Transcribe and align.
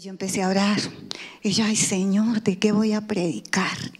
yo 0.00 0.10
empecé 0.10 0.42
a 0.42 0.48
orar. 0.48 0.78
Y 1.42 1.50
yo, 1.52 1.64
ay 1.64 1.76
Señor, 1.76 2.42
¿de 2.42 2.58
qué 2.58 2.72
voy 2.72 2.94
a 2.94 3.06
predicar? 3.06 3.99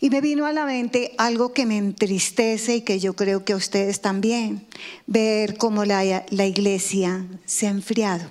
Y 0.00 0.10
me 0.10 0.20
vino 0.20 0.46
a 0.46 0.52
la 0.52 0.66
mente 0.66 1.14
algo 1.18 1.52
que 1.52 1.66
me 1.66 1.78
entristece 1.78 2.76
y 2.76 2.80
que 2.82 3.00
yo 3.00 3.14
creo 3.14 3.44
que 3.44 3.52
a 3.52 3.56
ustedes 3.56 4.00
también, 4.00 4.66
ver 5.06 5.56
cómo 5.56 5.84
la, 5.84 6.24
la 6.30 6.46
iglesia 6.46 7.26
se 7.44 7.66
ha 7.66 7.70
enfriado. 7.70 8.28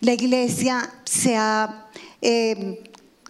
La 0.00 0.12
iglesia 0.12 0.92
se 1.04 1.36
ha 1.36 1.88
eh, 2.22 2.82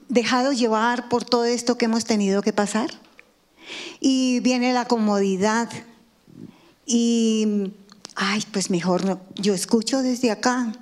dejado 0.09 0.52
llevar 0.52 1.09
por 1.09 1.24
todo 1.24 1.45
esto 1.45 1.78
que 1.78 1.87
hemos 1.87 2.05
tenido 2.05 2.42
que 2.42 2.52
pasar. 2.52 2.91
Y 4.00 4.41
viene 4.41 4.72
la 4.72 4.86
comodidad. 4.86 5.70
Y, 6.86 7.72
ay, 8.14 8.42
pues 8.52 8.70
mejor 8.70 9.05
no. 9.05 9.20
Yo 9.36 9.55
escucho 9.55 10.02
desde 10.02 10.30
acá. 10.30 10.72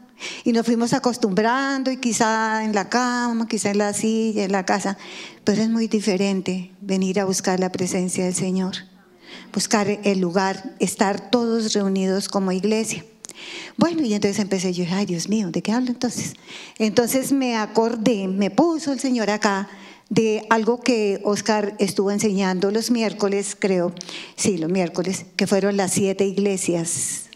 Y 0.44 0.52
nos 0.52 0.66
fuimos 0.66 0.92
acostumbrando 0.92 1.90
y 1.90 1.96
quizá 1.96 2.64
en 2.64 2.74
la 2.74 2.88
cama, 2.88 3.46
quizá 3.48 3.70
en 3.70 3.78
la 3.78 3.92
silla, 3.92 4.44
en 4.44 4.52
la 4.52 4.64
casa. 4.64 4.96
Pero 5.44 5.62
es 5.62 5.70
muy 5.70 5.88
diferente 5.88 6.72
venir 6.80 7.20
a 7.20 7.24
buscar 7.24 7.60
la 7.60 7.72
presencia 7.72 8.24
del 8.24 8.34
Señor. 8.34 8.74
Buscar 9.52 9.88
el 9.88 10.20
lugar, 10.20 10.74
estar 10.78 11.30
todos 11.30 11.72
reunidos 11.74 12.28
como 12.28 12.52
iglesia. 12.52 13.04
Bueno, 13.76 14.02
y 14.02 14.14
entonces 14.14 14.38
empecé 14.38 14.72
yo, 14.72 14.84
ay 14.90 15.06
Dios 15.06 15.28
mío, 15.28 15.50
¿de 15.50 15.62
qué 15.62 15.72
hablo 15.72 15.90
entonces? 15.90 16.34
Entonces 16.78 17.32
me 17.32 17.56
acordé, 17.56 18.28
me 18.28 18.50
puso 18.50 18.92
el 18.92 19.00
Señor 19.00 19.30
acá 19.30 19.68
de 20.12 20.44
algo 20.50 20.80
que 20.80 21.20
Oscar 21.24 21.74
estuvo 21.78 22.10
enseñando 22.10 22.70
los 22.70 22.90
miércoles, 22.90 23.56
creo, 23.58 23.94
sí, 24.36 24.58
los 24.58 24.70
miércoles, 24.70 25.24
que 25.36 25.46
fueron 25.46 25.78
las 25.78 25.92
siete 25.92 26.26
iglesias. 26.26 27.30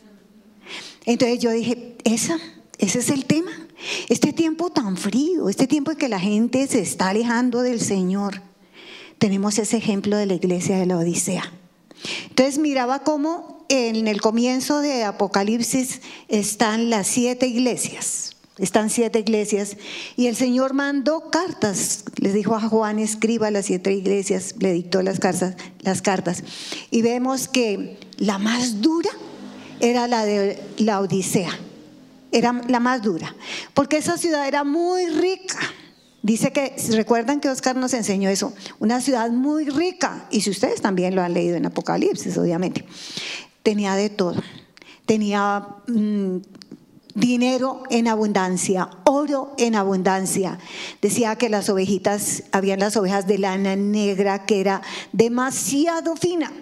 Entonces 1.07 1.39
yo 1.39 1.51
dije, 1.53 1.97
esa, 2.05 2.39
ese 2.79 2.99
es 2.99 3.11
el 3.11 3.25
tema. 3.25 3.51
Este 4.09 4.33
tiempo 4.33 4.71
tan 4.71 4.97
frío, 4.97 5.49
este 5.49 5.67
tiempo 5.67 5.91
en 5.93 5.99
que 5.99 6.09
la 6.09 6.21
gente 6.21 6.67
se 6.67 6.81
está 6.81 7.09
alejando 7.09 7.63
del 7.63 7.81
Señor. 7.81 8.43
Tenemos 9.19 9.59
ese 9.59 9.77
ejemplo 9.77 10.17
de 10.17 10.27
la 10.27 10.35
iglesia 10.35 10.79
de 10.79 10.87
la 10.87 10.99
Odisea. 10.99 11.53
Entonces 12.29 12.59
miraba 12.59 13.01
cómo 13.01 13.65
en 13.69 14.07
el 14.09 14.21
comienzo 14.21 14.81
de 14.81 15.05
Apocalipsis 15.05 16.01
están 16.29 16.91
las 16.91 17.07
siete 17.07 17.47
iglesias. 17.47 18.37
Están 18.59 18.89
siete 18.89 19.19
iglesias 19.19 19.77
y 20.17 20.29
el 20.29 20.37
Señor 20.37 20.73
mandó 20.73 21.31
cartas. 21.31 22.05
Les 22.17 22.33
dijo 22.33 22.55
a 22.55 22.61
Juan, 22.61 22.99
escriba 22.99 23.51
las 23.51 23.67
siete 23.67 23.93
iglesias, 23.93 24.55
le 24.59 24.73
dictó 24.73 25.03
las 25.03 25.21
cartas, 25.21 25.57
las 25.81 26.01
cartas. 26.01 26.43
Y 26.91 27.03
vemos 27.03 27.49
que 27.49 27.99
la 28.17 28.39
más 28.39 28.81
dura 28.81 29.11
era 29.81 30.09
la 30.09 30.25
de 30.25 30.63
la 30.79 31.01
Odisea. 31.01 31.59
Era 32.37 32.61
la 32.69 32.81
más 32.81 33.01
dura, 33.01 33.35
porque 33.73 33.97
esa 33.97 34.19
ciudad 34.19 34.47
era 34.47 34.63
muy 34.63 35.07
rica. 35.07 35.59
Dice 36.21 36.53
que, 36.53 36.77
recuerdan 36.91 37.41
que 37.41 37.49
Oscar 37.49 37.77
nos 37.77 37.95
enseñó 37.95 38.29
eso, 38.29 38.53
una 38.79 39.01
ciudad 39.01 39.31
muy 39.31 39.71
rica, 39.71 40.27
y 40.31 40.43
si 40.43 40.51
ustedes 40.51 40.83
también 40.83 41.15
lo 41.15 41.23
han 41.23 41.33
leído 41.33 41.57
en 41.57 41.65
Apocalipsis, 41.65 42.37
obviamente, 42.37 42.85
tenía 43.63 43.95
de 43.95 44.11
todo. 44.11 44.35
Tenía 45.07 45.67
mm, 45.87 46.37
dinero 47.15 47.85
en 47.89 48.07
abundancia, 48.07 48.91
oro 49.05 49.55
en 49.57 49.75
abundancia. 49.75 50.59
Decía 51.01 51.37
que 51.37 51.49
las 51.49 51.71
ovejitas, 51.71 52.43
habían 52.53 52.81
las 52.81 52.99
ovejas 52.99 53.27
de 53.27 53.39
lana 53.39 53.77
negra 53.77 54.45
que 54.45 54.61
era 54.61 54.83
demasiado 55.13 56.17
fina. 56.17 56.53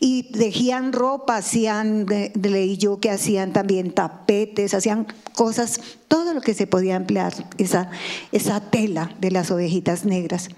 Y 0.00 0.24
tejían 0.32 0.92
ropa, 0.92 1.36
hacían, 1.36 2.06
leí 2.34 2.76
yo 2.76 3.00
que 3.00 3.10
hacían 3.10 3.52
también 3.52 3.92
tapetes, 3.92 4.74
hacían 4.74 5.06
cosas, 5.34 5.80
todo 6.08 6.34
lo 6.34 6.40
que 6.40 6.54
se 6.54 6.66
podía 6.66 6.96
emplear, 6.96 7.32
esa, 7.58 7.90
esa 8.32 8.60
tela 8.60 9.14
de 9.20 9.30
las 9.30 9.50
ovejitas 9.50 10.04
negras. 10.04 10.48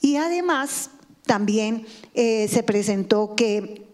Y 0.00 0.16
además 0.16 0.90
también 1.24 1.86
eh, 2.14 2.48
se 2.48 2.62
presentó 2.62 3.34
que 3.34 3.86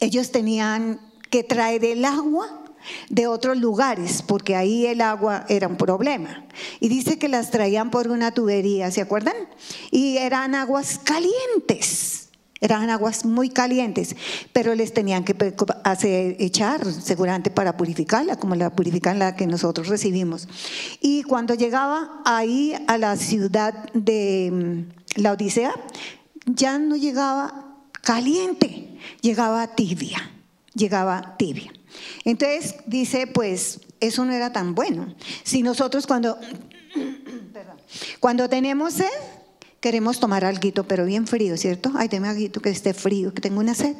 ellos 0.00 0.30
tenían 0.30 1.00
que 1.30 1.42
traer 1.42 1.84
el 1.84 2.04
agua 2.04 2.62
de 3.08 3.26
otros 3.26 3.56
lugares, 3.56 4.22
porque 4.22 4.54
ahí 4.56 4.86
el 4.86 5.00
agua 5.00 5.44
era 5.48 5.68
un 5.68 5.76
problema. 5.76 6.44
Y 6.80 6.88
dice 6.88 7.18
que 7.18 7.28
las 7.28 7.50
traían 7.50 7.90
por 7.90 8.08
una 8.08 8.32
tubería, 8.32 8.90
¿se 8.90 9.00
acuerdan? 9.00 9.36
Y 9.90 10.18
eran 10.18 10.54
aguas 10.54 11.00
calientes. 11.02 12.25
Eran 12.60 12.88
aguas 12.88 13.24
muy 13.24 13.50
calientes, 13.50 14.16
pero 14.52 14.74
les 14.74 14.94
tenían 14.94 15.24
que 15.24 15.36
hacer, 15.84 16.36
echar 16.38 16.84
seguramente 16.90 17.50
para 17.50 17.76
purificarla, 17.76 18.36
como 18.36 18.54
la 18.54 18.70
purifican 18.70 19.18
la 19.18 19.36
que 19.36 19.46
nosotros 19.46 19.88
recibimos. 19.88 20.48
Y 21.00 21.22
cuando 21.24 21.54
llegaba 21.54 22.22
ahí 22.24 22.74
a 22.86 22.96
la 22.96 23.16
ciudad 23.16 23.92
de 23.92 24.50
mm, 24.52 25.20
la 25.20 25.32
Odisea, 25.32 25.72
ya 26.46 26.78
no 26.78 26.96
llegaba 26.96 27.76
caliente, 28.02 28.98
llegaba 29.20 29.74
tibia, 29.74 30.30
llegaba 30.74 31.36
tibia. 31.36 31.72
Entonces 32.24 32.76
dice, 32.86 33.26
pues 33.26 33.80
eso 34.00 34.24
no 34.24 34.32
era 34.32 34.52
tan 34.52 34.74
bueno. 34.74 35.14
Si 35.42 35.62
nosotros 35.62 36.06
cuando, 36.06 36.38
cuando 38.20 38.48
tenemos 38.48 38.94
sed, 38.94 39.06
queremos 39.80 40.18
tomar 40.20 40.44
algo, 40.44 40.84
pero 40.84 41.04
bien 41.04 41.26
frío, 41.26 41.56
¿cierto? 41.56 41.92
Ay, 41.94 42.08
deme 42.08 42.28
algo 42.28 42.60
que 42.60 42.70
esté 42.70 42.94
frío, 42.94 43.32
que 43.32 43.40
tengo 43.40 43.60
una 43.60 43.74
sed. 43.74 43.96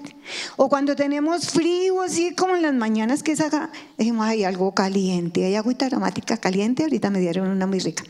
O 0.56 0.68
cuando 0.68 0.96
tenemos 0.96 1.50
frío, 1.50 2.02
así 2.02 2.34
como 2.34 2.56
en 2.56 2.62
las 2.62 2.74
mañanas 2.74 3.22
que 3.22 3.32
es 3.32 3.40
acá, 3.40 3.70
decimos, 3.96 4.26
hay 4.26 4.44
algo 4.44 4.74
caliente, 4.74 5.44
hay 5.44 5.54
agüita 5.54 5.86
aromática 5.86 6.36
caliente, 6.38 6.82
ahorita 6.82 7.10
me 7.10 7.20
dieron 7.20 7.48
una 7.48 7.66
muy 7.66 7.78
rica. 7.78 8.04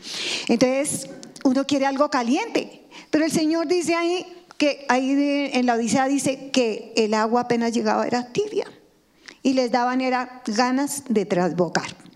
Entonces, 0.47 1.09
uno 1.43 1.65
quiere 1.65 1.85
algo 1.85 2.09
caliente, 2.09 2.87
pero 3.11 3.25
el 3.25 3.31
Señor 3.31 3.67
dice 3.67 3.95
ahí 3.95 4.25
que 4.57 4.85
ahí 4.89 5.51
en 5.53 5.65
la 5.65 5.75
Odisea 5.75 6.07
dice 6.07 6.49
que 6.51 6.93
el 6.95 7.13
agua 7.13 7.41
apenas 7.41 7.73
llegaba 7.73 8.07
era 8.07 8.31
tibia 8.33 8.65
y 9.43 9.53
les 9.53 9.71
daban 9.71 10.01
era 10.01 10.41
ganas 10.47 11.03
de 11.07 11.25
trasbocar. 11.25 12.06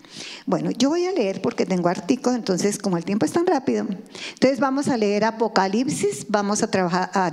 Bueno, 0.46 0.70
yo 0.70 0.88
voy 0.88 1.06
a 1.06 1.12
leer 1.12 1.40
porque 1.40 1.66
tengo 1.66 1.88
artículos, 1.88 2.36
entonces 2.36 2.78
como 2.78 2.96
el 2.96 3.04
tiempo 3.04 3.24
es 3.26 3.32
tan 3.32 3.46
rápido, 3.46 3.86
entonces 4.34 4.60
vamos 4.60 4.88
a 4.88 4.96
leer 4.96 5.24
Apocalipsis, 5.24 6.26
vamos 6.28 6.62
a 6.62 6.70
trabajar 6.70 7.32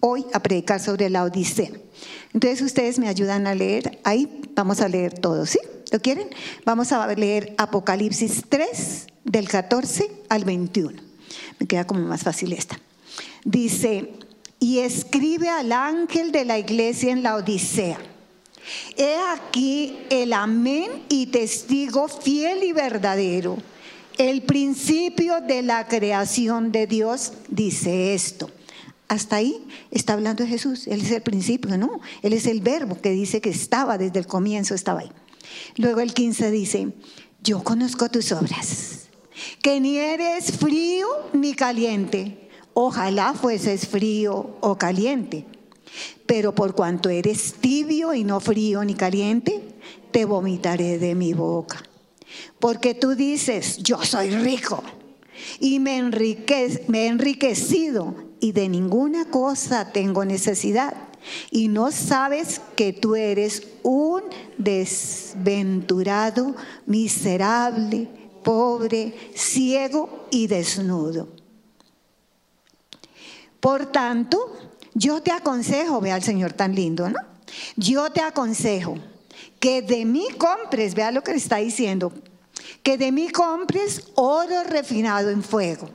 hoy 0.00 0.24
a 0.32 0.40
predicar 0.40 0.80
sobre 0.80 1.10
la 1.10 1.24
Odisea. 1.24 1.70
Entonces 2.32 2.62
ustedes 2.62 2.98
me 2.98 3.08
ayudan 3.08 3.46
a 3.46 3.54
leer, 3.54 3.98
ahí 4.04 4.42
vamos 4.54 4.80
a 4.80 4.88
leer 4.88 5.18
todo, 5.18 5.46
¿sí? 5.46 5.58
¿Lo 5.92 6.00
quieren? 6.00 6.28
Vamos 6.64 6.92
a 6.92 7.06
leer 7.14 7.54
Apocalipsis 7.58 8.44
3 8.48 9.06
del 9.24 9.48
14 9.48 10.10
al 10.28 10.44
21. 10.44 11.00
Me 11.58 11.66
queda 11.66 11.86
como 11.86 12.00
más 12.00 12.22
fácil 12.22 12.52
esta. 12.52 12.78
Dice, 13.44 14.12
y 14.58 14.80
escribe 14.80 15.48
al 15.48 15.72
ángel 15.72 16.32
de 16.32 16.44
la 16.44 16.58
iglesia 16.58 17.12
en 17.12 17.22
la 17.22 17.36
Odisea 17.36 17.98
He 18.96 19.16
aquí 19.32 19.98
el 20.10 20.32
amén 20.32 21.04
y 21.08 21.26
testigo 21.26 22.08
fiel 22.08 22.64
y 22.64 22.72
verdadero. 22.72 23.56
El 24.18 24.42
principio 24.42 25.40
de 25.40 25.62
la 25.62 25.86
creación 25.88 26.72
de 26.72 26.86
Dios 26.86 27.32
dice 27.48 28.14
esto. 28.14 28.50
Hasta 29.08 29.36
ahí 29.36 29.64
está 29.90 30.14
hablando 30.14 30.42
de 30.42 30.50
Jesús. 30.50 30.86
Él 30.86 31.00
es 31.02 31.10
el 31.10 31.22
principio, 31.22 31.76
¿no? 31.78 32.00
Él 32.22 32.32
es 32.32 32.46
el 32.46 32.60
verbo 32.60 33.00
que 33.00 33.10
dice 33.10 33.40
que 33.40 33.50
estaba 33.50 33.98
desde 33.98 34.18
el 34.18 34.26
comienzo, 34.26 34.74
estaba 34.74 35.00
ahí. 35.00 35.12
Luego 35.76 36.00
el 36.00 36.12
15 36.12 36.50
dice, 36.50 36.88
yo 37.42 37.62
conozco 37.62 38.08
tus 38.08 38.32
obras, 38.32 39.08
que 39.62 39.80
ni 39.80 39.98
eres 39.98 40.52
frío 40.52 41.06
ni 41.32 41.54
caliente. 41.54 42.48
Ojalá 42.74 43.32
fueses 43.32 43.86
frío 43.86 44.56
o 44.60 44.76
caliente. 44.76 45.46
Pero 46.26 46.54
por 46.54 46.74
cuanto 46.74 47.08
eres 47.08 47.54
tibio 47.54 48.12
y 48.14 48.24
no 48.24 48.40
frío 48.40 48.84
ni 48.84 48.94
caliente, 48.94 49.62
te 50.10 50.24
vomitaré 50.24 50.98
de 50.98 51.14
mi 51.14 51.32
boca. 51.32 51.82
Porque 52.58 52.94
tú 52.94 53.14
dices, 53.14 53.78
yo 53.78 54.02
soy 54.02 54.30
rico 54.30 54.82
y 55.60 55.78
me, 55.78 55.98
he 55.98 57.06
enriquecido 57.06 58.14
y 58.40 58.52
de 58.52 58.68
ninguna 58.68 59.26
cosa 59.26 59.92
tengo 59.92 60.24
necesidad. 60.24 60.94
Y 61.50 61.68
no 61.68 61.90
sabes 61.90 62.60
que 62.76 62.92
tú 62.92 63.16
eres 63.16 63.66
un 63.82 64.22
desventurado, 64.58 66.54
miserable, 66.86 68.08
pobre, 68.44 69.12
ciego 69.34 70.28
y 70.30 70.46
desnudo. 70.46 71.28
Por 73.58 73.86
tanto, 73.86 74.52
yo 74.96 75.20
te 75.20 75.30
aconsejo, 75.30 76.00
ve 76.00 76.10
al 76.10 76.22
Señor 76.22 76.54
tan 76.54 76.74
lindo, 76.74 77.08
¿no? 77.10 77.18
Yo 77.76 78.10
te 78.10 78.22
aconsejo 78.22 78.96
que 79.60 79.82
de 79.82 80.06
mí 80.06 80.26
compres, 80.38 80.94
vea 80.94 81.10
lo 81.10 81.22
que 81.22 81.32
le 81.32 81.36
está 81.36 81.56
diciendo, 81.56 82.12
que 82.82 82.96
de 82.96 83.12
mí 83.12 83.28
compres 83.28 84.04
oro 84.14 84.64
refinado 84.64 85.28
en 85.28 85.42
fuego, 85.42 85.90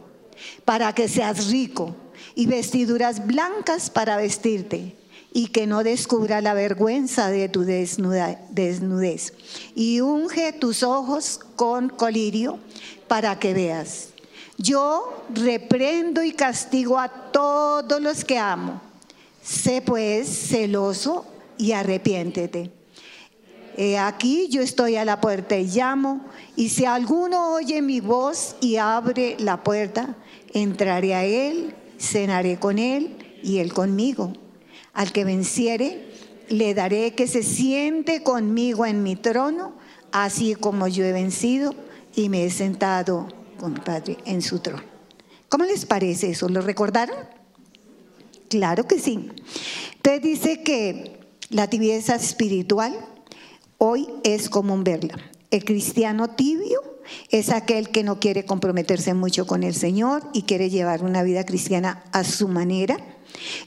para 0.66 0.94
que 0.94 1.08
seas 1.08 1.48
rico, 1.48 1.96
y 2.36 2.46
vestiduras 2.46 3.26
blancas 3.26 3.90
para 3.90 4.18
vestirte, 4.18 4.96
y 5.34 5.48
que 5.48 5.66
no 5.66 5.84
descubra 5.84 6.40
la 6.40 6.54
vergüenza 6.54 7.30
de 7.30 7.50
tu 7.50 7.64
desnudez. 7.64 9.34
Y 9.74 10.02
unge 10.02 10.54
tus 10.54 10.84
ojos 10.84 11.40
con 11.56 11.90
colirio 11.90 12.60
para 13.08 13.40
que 13.40 13.56
veas. 13.56 14.10
Yo 14.58 15.26
reprendo 15.34 16.24
y 16.24 16.34
castigo 16.34 17.00
a 17.00 17.10
todos 17.10 18.00
los 18.00 18.24
que 18.24 18.38
amo. 18.38 18.91
Sé 19.42 19.82
pues 19.82 20.28
celoso 20.28 21.26
y 21.58 21.72
arrepiéntete. 21.72 22.72
He 23.78 23.98
aquí 23.98 24.50
yo 24.50 24.62
estoy 24.62 24.98
a 24.98 25.06
la 25.06 25.22
puerta 25.22 25.58
y 25.58 25.66
llamo, 25.66 26.26
y 26.56 26.70
si 26.70 26.86
alguno 26.86 27.54
oye 27.54 27.82
mi 27.82 28.02
voz 28.02 28.56
y 28.62 28.76
abre 28.76 29.38
la 29.40 29.64
puerta, 29.64 30.16
entraré 30.54 31.16
a 31.16 31.24
él, 31.24 31.74
cenaré 32.00 32.60
con 32.60 32.78
él 32.78 33.40
y 33.42 33.60
él 33.60 33.74
conmigo. 33.74 34.34
Al 34.94 35.12
que 35.12 35.24
venciere, 35.24 36.12
le 36.50 36.74
daré 36.74 37.16
que 37.16 37.28
se 37.28 37.44
siente 37.44 38.24
conmigo 38.24 38.86
en 38.86 39.04
mi 39.04 39.16
trono, 39.16 39.74
así 40.12 40.56
como 40.56 40.88
yo 40.88 41.06
he 41.06 41.14
vencido 41.14 41.74
y 42.14 42.28
me 42.30 42.46
he 42.46 42.50
sentado 42.50 43.28
con 43.58 43.74
mi 43.74 43.80
Padre 43.80 44.18
en 44.26 44.42
su 44.42 44.60
trono. 44.60 44.84
¿Cómo 45.48 45.64
les 45.64 45.86
parece 45.86 46.32
eso? 46.32 46.50
¿Lo 46.50 46.62
recordaron? 46.62 47.41
Claro 48.52 48.86
que 48.86 49.00
sí. 49.00 49.30
Entonces 49.96 50.22
dice 50.22 50.62
que 50.62 51.18
la 51.50 51.70
tibieza 51.70 52.16
espiritual 52.16 52.94
hoy 53.78 54.10
es 54.26 54.50
común 54.50 54.84
verla. 54.84 55.18
El 55.52 55.64
cristiano 55.64 56.32
tibio 56.32 56.82
es 57.30 57.50
aquel 57.50 57.92
que 57.92 58.04
no 58.04 58.20
quiere 58.20 58.44
comprometerse 58.44 59.14
mucho 59.14 59.48
con 59.48 59.64
el 59.64 59.74
Señor 59.74 60.24
y 60.34 60.42
quiere 60.42 60.70
llevar 60.70 61.02
una 61.02 61.24
vida 61.24 61.46
cristiana 61.46 62.04
a 62.12 62.26
su 62.26 62.50
manera. 62.50 62.98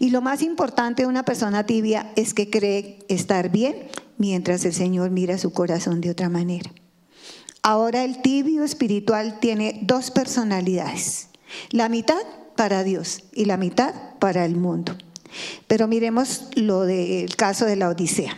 Y 0.01 0.11
lo 0.11 0.21
más 0.21 0.43
importante 0.43 1.05
de 1.05 1.09
una 1.09 1.25
persona 1.25 1.65
tibia 1.65 2.13
es 2.15 2.35
que 2.35 2.51
cree 2.51 2.99
estar 3.09 3.51
bien 3.51 3.89
mientras 4.19 4.67
el 4.67 4.75
Señor 4.75 5.11
mira 5.11 5.39
su 5.39 5.51
corazón 5.55 6.03
de 6.03 6.11
otra 6.11 6.29
manera. 6.29 6.71
Ahora 7.63 8.05
el 8.05 8.21
tibio 8.21 8.65
espiritual 8.65 9.41
tiene 9.41 9.81
dos 9.81 10.11
personalidades, 10.11 11.29
la 11.71 11.89
mitad 11.89 12.21
para 12.55 12.85
Dios 12.85 13.25
y 13.33 13.47
la 13.47 13.57
mitad 13.57 13.95
para 14.25 14.47
el 14.47 14.57
mundo. 14.57 14.97
Pero 15.67 15.87
miremos 15.87 16.45
lo 16.55 16.87
del 16.87 17.37
caso 17.37 17.67
de 17.67 17.77
la 17.77 17.91
Odisea. 17.91 18.35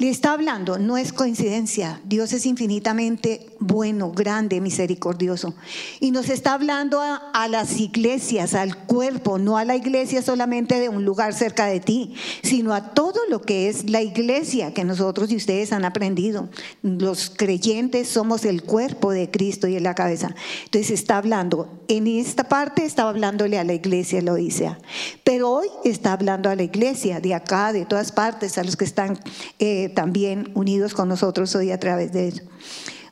Le 0.00 0.10
está 0.10 0.30
hablando, 0.30 0.78
no 0.78 0.96
es 0.96 1.12
coincidencia, 1.12 2.00
Dios 2.04 2.32
es 2.32 2.46
infinitamente 2.46 3.48
bueno, 3.58 4.12
grande, 4.12 4.60
misericordioso. 4.60 5.56
Y 5.98 6.12
nos 6.12 6.28
está 6.28 6.54
hablando 6.54 7.00
a, 7.00 7.48
las 7.48 7.80
iglesias, 7.80 8.54
al 8.54 8.76
cuerpo, 8.76 9.40
no 9.40 9.58
a 9.58 9.64
la 9.64 9.74
iglesia 9.74 10.22
solamente 10.22 10.78
de 10.78 10.88
un 10.88 11.04
lugar 11.04 11.34
cerca 11.34 11.66
de 11.66 11.80
ti, 11.80 12.14
sino 12.44 12.74
a 12.74 12.94
todo 12.94 13.18
lo 13.28 13.42
que 13.42 13.68
es 13.68 13.90
la 13.90 14.00
iglesia 14.00 14.72
que 14.72 14.84
nosotros 14.84 15.32
y 15.32 15.36
ustedes 15.36 15.72
han 15.72 15.84
aprendido. 15.84 16.48
Los 16.82 17.30
creyentes 17.30 18.08
somos 18.08 18.44
el 18.44 18.62
cuerpo 18.62 19.10
de 19.10 19.32
Cristo 19.32 19.66
y 19.66 19.74
en 19.74 19.82
la 19.82 19.96
cabeza. 19.96 20.32
Entonces 20.66 20.92
está 20.92 21.16
hablando, 21.16 21.82
en 21.88 22.06
esta 22.06 22.44
parte 22.44 22.84
estaba 22.84 23.10
hablándole 23.10 23.58
a 23.58 23.64
la 23.64 23.74
iglesia, 23.74 24.22
lo 24.22 24.36
dice. 24.36 24.76
Pero 25.24 25.50
hoy 25.50 25.66
está 25.84 26.12
hablando 26.12 26.50
a 26.50 26.54
la 26.54 26.62
iglesia 26.62 27.18
de 27.18 27.34
acá, 27.34 27.72
de 27.72 27.84
todas 27.84 28.12
partes, 28.12 28.58
a 28.58 28.62
los 28.62 28.76
que 28.76 28.84
están... 28.84 29.18
Eh, 29.58 29.87
también 29.88 30.50
unidos 30.54 30.94
con 30.94 31.08
nosotros 31.08 31.54
hoy 31.54 31.70
a 31.70 31.80
través 31.80 32.12
de 32.12 32.28
eso. 32.28 32.42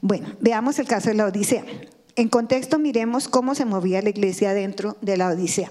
Bueno, 0.01 0.29
veamos 0.41 0.79
el 0.79 0.87
caso 0.87 1.09
de 1.09 1.15
la 1.15 1.27
Odisea. 1.27 1.65
En 2.17 2.29
contexto 2.29 2.79
miremos 2.79 3.29
cómo 3.29 3.55
se 3.55 3.65
movía 3.65 4.03
la 4.03 4.11
iglesia 4.11 4.55
dentro 4.55 4.97
de 5.01 5.17
la 5.17 5.29
Odisea. 5.29 5.71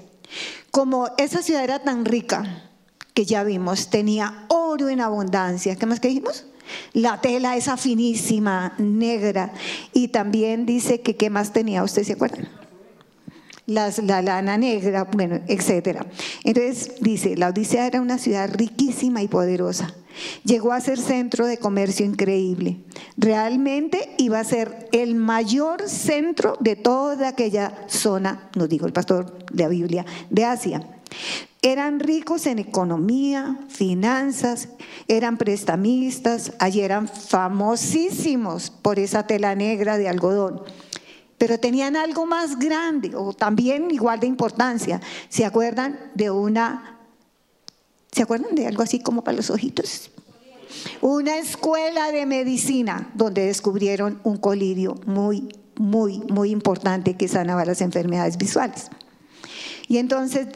Como 0.72 1.10
esa 1.18 1.42
ciudad 1.42 1.64
era 1.64 1.80
tan 1.80 2.06
rica, 2.06 2.70
que 3.16 3.26
ya 3.26 3.44
vimos, 3.44 3.90
tenía 3.90 4.46
oro 4.50 4.90
en 4.90 5.00
abundancia. 5.00 5.76
¿Qué 5.78 5.86
más 5.86 6.00
que 6.00 6.10
dijimos? 6.10 6.46
La 6.94 7.22
tela 7.22 7.56
esa 7.56 7.78
finísima, 7.78 8.76
negra. 8.78 9.54
Y 9.94 10.10
también 10.10 10.66
dice 10.66 11.02
que 11.02 11.16
qué 11.16 11.30
más 11.30 11.54
tenía, 11.54 11.84
¿ustedes 11.84 12.08
se 12.08 12.14
acuerdan? 12.14 12.50
Las, 13.68 13.98
la 14.00 14.22
lana 14.22 14.58
negra, 14.58 15.06
bueno, 15.06 15.40
etcétera. 15.48 16.06
Entonces 16.44 16.94
dice, 17.02 17.36
la 17.36 17.50
Odisea 17.50 17.88
era 17.88 18.02
una 18.02 18.18
ciudad 18.18 18.50
riquísima 18.54 19.24
y 19.24 19.28
poderosa. 19.28 19.94
Llegó 20.44 20.72
a 20.72 20.82
ser 20.82 21.00
centro 21.00 21.46
de 21.46 21.58
comercio 21.58 22.06
increíble. 22.06 22.78
Realmente 23.18 24.10
iba 24.18 24.40
a 24.40 24.44
ser 24.44 24.88
el 24.92 25.16
mayor 25.16 25.90
centro 25.90 26.58
de 26.60 26.76
toda 26.76 27.30
aquella 27.30 27.74
zona, 27.88 28.50
nos 28.56 28.70
dijo 28.70 28.86
el 28.86 28.94
pastor 28.94 29.46
de 29.52 29.64
la 29.64 29.70
Biblia, 29.70 30.06
de 30.30 30.46
Asia. 30.46 30.82
Eran 31.62 32.00
ricos 32.00 32.46
en 32.46 32.60
economía, 32.60 33.58
finanzas, 33.70 34.70
eran 35.08 35.38
prestamistas, 35.38 36.54
allí 36.60 36.82
eran 36.82 37.08
famosísimos 37.08 38.70
por 38.70 39.00
esa 39.00 39.26
tela 39.26 39.56
negra 39.56 39.98
de 39.98 40.08
algodón. 40.08 40.62
Pero 41.38 41.60
tenían 41.60 41.96
algo 41.96 42.26
más 42.26 42.58
grande 42.58 43.12
o 43.16 43.34
también 43.34 43.92
igual 43.92 44.20
de 44.20 44.28
importancia. 44.28 45.02
¿Se 45.30 45.46
acuerdan 45.46 46.12
de 46.16 46.32
una 46.32 46.96
¿Se 48.16 48.22
acuerdan 48.22 48.56
de 48.56 48.66
algo 48.66 48.82
así 48.82 49.00
como 49.00 49.26
para 49.26 49.36
los 49.36 49.50
ojitos? 49.50 50.10
Una 51.02 51.38
escuela 51.38 52.14
de 52.14 52.26
medicina 52.26 53.12
donde 53.14 53.46
descubrieron 53.46 54.22
un 54.24 54.38
colirio 54.38 54.96
muy, 55.06 55.50
muy, 55.76 56.20
muy 56.30 56.52
importante 56.52 57.18
que 57.18 57.28
sanaba 57.28 57.66
las 57.66 57.82
enfermedades 57.82 58.38
visuales. 58.38 58.90
Y 59.90 59.98
entonces 59.98 60.48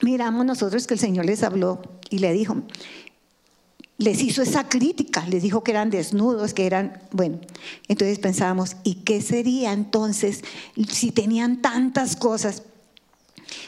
miramos 0.00 0.46
nosotros 0.46 0.86
que 0.86 0.94
el 0.94 1.00
Señor 1.00 1.26
les 1.26 1.42
habló 1.42 1.82
y 2.08 2.20
le 2.20 2.32
dijo, 2.32 2.56
les 4.00 4.22
hizo 4.22 4.40
esa 4.40 4.66
crítica, 4.66 5.26
les 5.28 5.42
dijo 5.42 5.62
que 5.62 5.72
eran 5.72 5.90
desnudos, 5.90 6.54
que 6.54 6.64
eran, 6.64 7.02
bueno, 7.12 7.38
entonces 7.86 8.18
pensábamos, 8.18 8.76
¿y 8.82 8.94
qué 8.94 9.20
sería 9.20 9.74
entonces 9.74 10.42
si 10.88 11.12
tenían 11.12 11.60
tantas 11.60 12.16
cosas? 12.16 12.62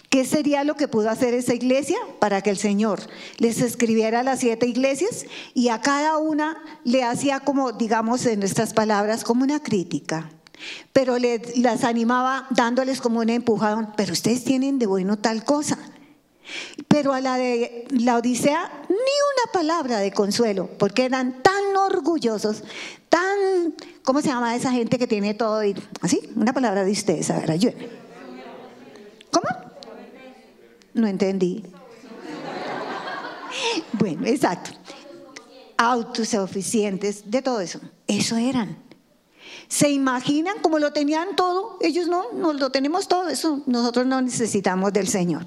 ¿Qué 0.08 0.24
sería 0.24 0.64
lo 0.64 0.74
que 0.74 0.88
pudo 0.88 1.10
hacer 1.10 1.34
esa 1.34 1.52
iglesia 1.52 1.98
para 2.18 2.40
que 2.40 2.48
el 2.48 2.56
Señor 2.56 3.00
les 3.36 3.60
escribiera 3.60 4.20
a 4.20 4.22
las 4.22 4.40
siete 4.40 4.66
iglesias 4.66 5.26
y 5.52 5.68
a 5.68 5.82
cada 5.82 6.16
una 6.16 6.56
le 6.82 7.04
hacía 7.04 7.40
como, 7.40 7.72
digamos 7.72 8.24
en 8.24 8.40
nuestras 8.40 8.72
palabras, 8.72 9.24
como 9.24 9.44
una 9.44 9.62
crítica? 9.62 10.30
Pero 10.94 11.18
le, 11.18 11.42
las 11.56 11.84
animaba 11.84 12.46
dándoles 12.48 13.02
como 13.02 13.20
un 13.20 13.28
empujón, 13.28 13.92
pero 13.98 14.14
ustedes 14.14 14.44
tienen 14.44 14.78
de 14.78 14.86
bueno 14.86 15.18
tal 15.18 15.44
cosa. 15.44 15.78
Pero 16.88 17.12
a 17.12 17.20
la 17.20 17.36
de 17.36 17.86
la 17.90 18.16
Odisea 18.18 18.84
ni 18.88 18.96
una 18.96 19.52
palabra 19.52 19.98
de 19.98 20.12
consuelo, 20.12 20.68
porque 20.78 21.04
eran 21.04 21.42
tan 21.42 21.76
orgullosos, 21.76 22.64
tan, 23.08 23.74
¿cómo 24.02 24.20
se 24.20 24.28
llama 24.28 24.54
esa 24.54 24.72
gente 24.72 24.98
que 24.98 25.06
tiene 25.06 25.34
todo? 25.34 25.60
Así, 26.00 26.20
una 26.34 26.52
palabra 26.52 26.84
de 26.84 26.92
ustedes, 26.92 27.30
a 27.30 27.38
ver, 27.38 27.50
ayúdenme. 27.50 27.88
¿Cómo? 29.30 29.48
No 30.94 31.06
entendí. 31.06 31.64
Bueno, 33.92 34.26
exacto. 34.26 34.70
Autosuficientes, 35.76 37.30
de 37.30 37.42
todo 37.42 37.60
eso. 37.60 37.80
Eso 38.06 38.36
eran. 38.36 38.81
¿Se 39.68 39.90
imaginan 39.90 40.56
cómo 40.62 40.78
lo 40.78 40.92
tenían 40.92 41.36
todo? 41.36 41.78
Ellos 41.80 42.06
no, 42.06 42.32
no 42.32 42.52
lo 42.52 42.70
tenemos 42.70 43.08
todo, 43.08 43.28
eso 43.28 43.62
nosotros 43.66 44.06
no 44.06 44.20
necesitamos 44.20 44.92
del 44.92 45.08
Señor. 45.08 45.46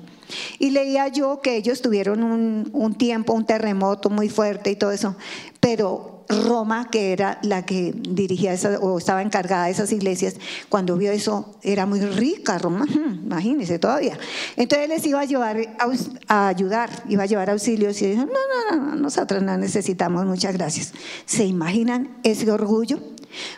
Y 0.59 0.71
leía 0.71 1.07
yo 1.07 1.41
que 1.41 1.55
ellos 1.55 1.81
tuvieron 1.81 2.23
un, 2.23 2.95
tiempo, 2.95 3.33
un 3.33 3.45
terremoto 3.45 4.09
muy 4.09 4.29
fuerte 4.29 4.71
y 4.71 4.75
todo 4.75 4.91
eso, 4.91 5.15
pero 5.59 6.23
Roma, 6.27 6.89
que 6.89 7.11
era 7.11 7.37
la 7.43 7.65
que 7.65 7.93
dirigía 7.95 8.55
o 8.81 8.97
estaba 8.97 9.21
encargada 9.21 9.65
de 9.65 9.71
esas 9.71 9.91
iglesias, 9.91 10.35
cuando 10.69 10.97
vio 10.97 11.11
eso, 11.11 11.55
era 11.61 11.85
muy 11.85 11.99
rica 11.99 12.57
Roma, 12.57 12.85
imagínense 13.23 13.77
todavía. 13.77 14.17
Entonces 14.55 14.89
les 14.89 15.05
iba 15.05 15.21
a, 15.21 15.25
llevar, 15.25 15.57
a, 16.27 16.47
ayudar, 16.47 16.89
iba 17.07 17.23
a 17.23 17.25
llevar 17.27 17.51
auxilios 17.51 18.01
y 18.01 18.07
dijo, 18.07 18.25
no, 18.25 18.31
no, 18.71 18.85
no, 18.85 18.95
nosotros 18.95 19.43
no 19.43 19.55
necesitamos, 19.57 20.25
muchas 20.25 20.53
gracias. 20.53 20.93
¿Se 21.25 21.45
imaginan 21.45 22.17
ese 22.23 22.49
orgullo? 22.51 22.99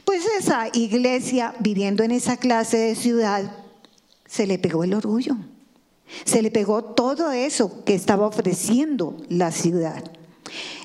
Pues 0.05 0.23
esa 0.39 0.69
iglesia, 0.73 1.53
viviendo 1.59 2.03
en 2.03 2.11
esa 2.11 2.37
clase 2.37 2.77
de 2.77 2.95
ciudad, 2.95 3.55
se 4.25 4.47
le 4.47 4.57
pegó 4.59 4.83
el 4.83 4.93
orgullo. 4.93 5.35
Se 6.25 6.41
le 6.41 6.51
pegó 6.51 6.83
todo 6.83 7.31
eso 7.31 7.83
que 7.83 7.93
estaba 7.93 8.27
ofreciendo 8.27 9.17
la 9.29 9.51
ciudad. 9.51 10.03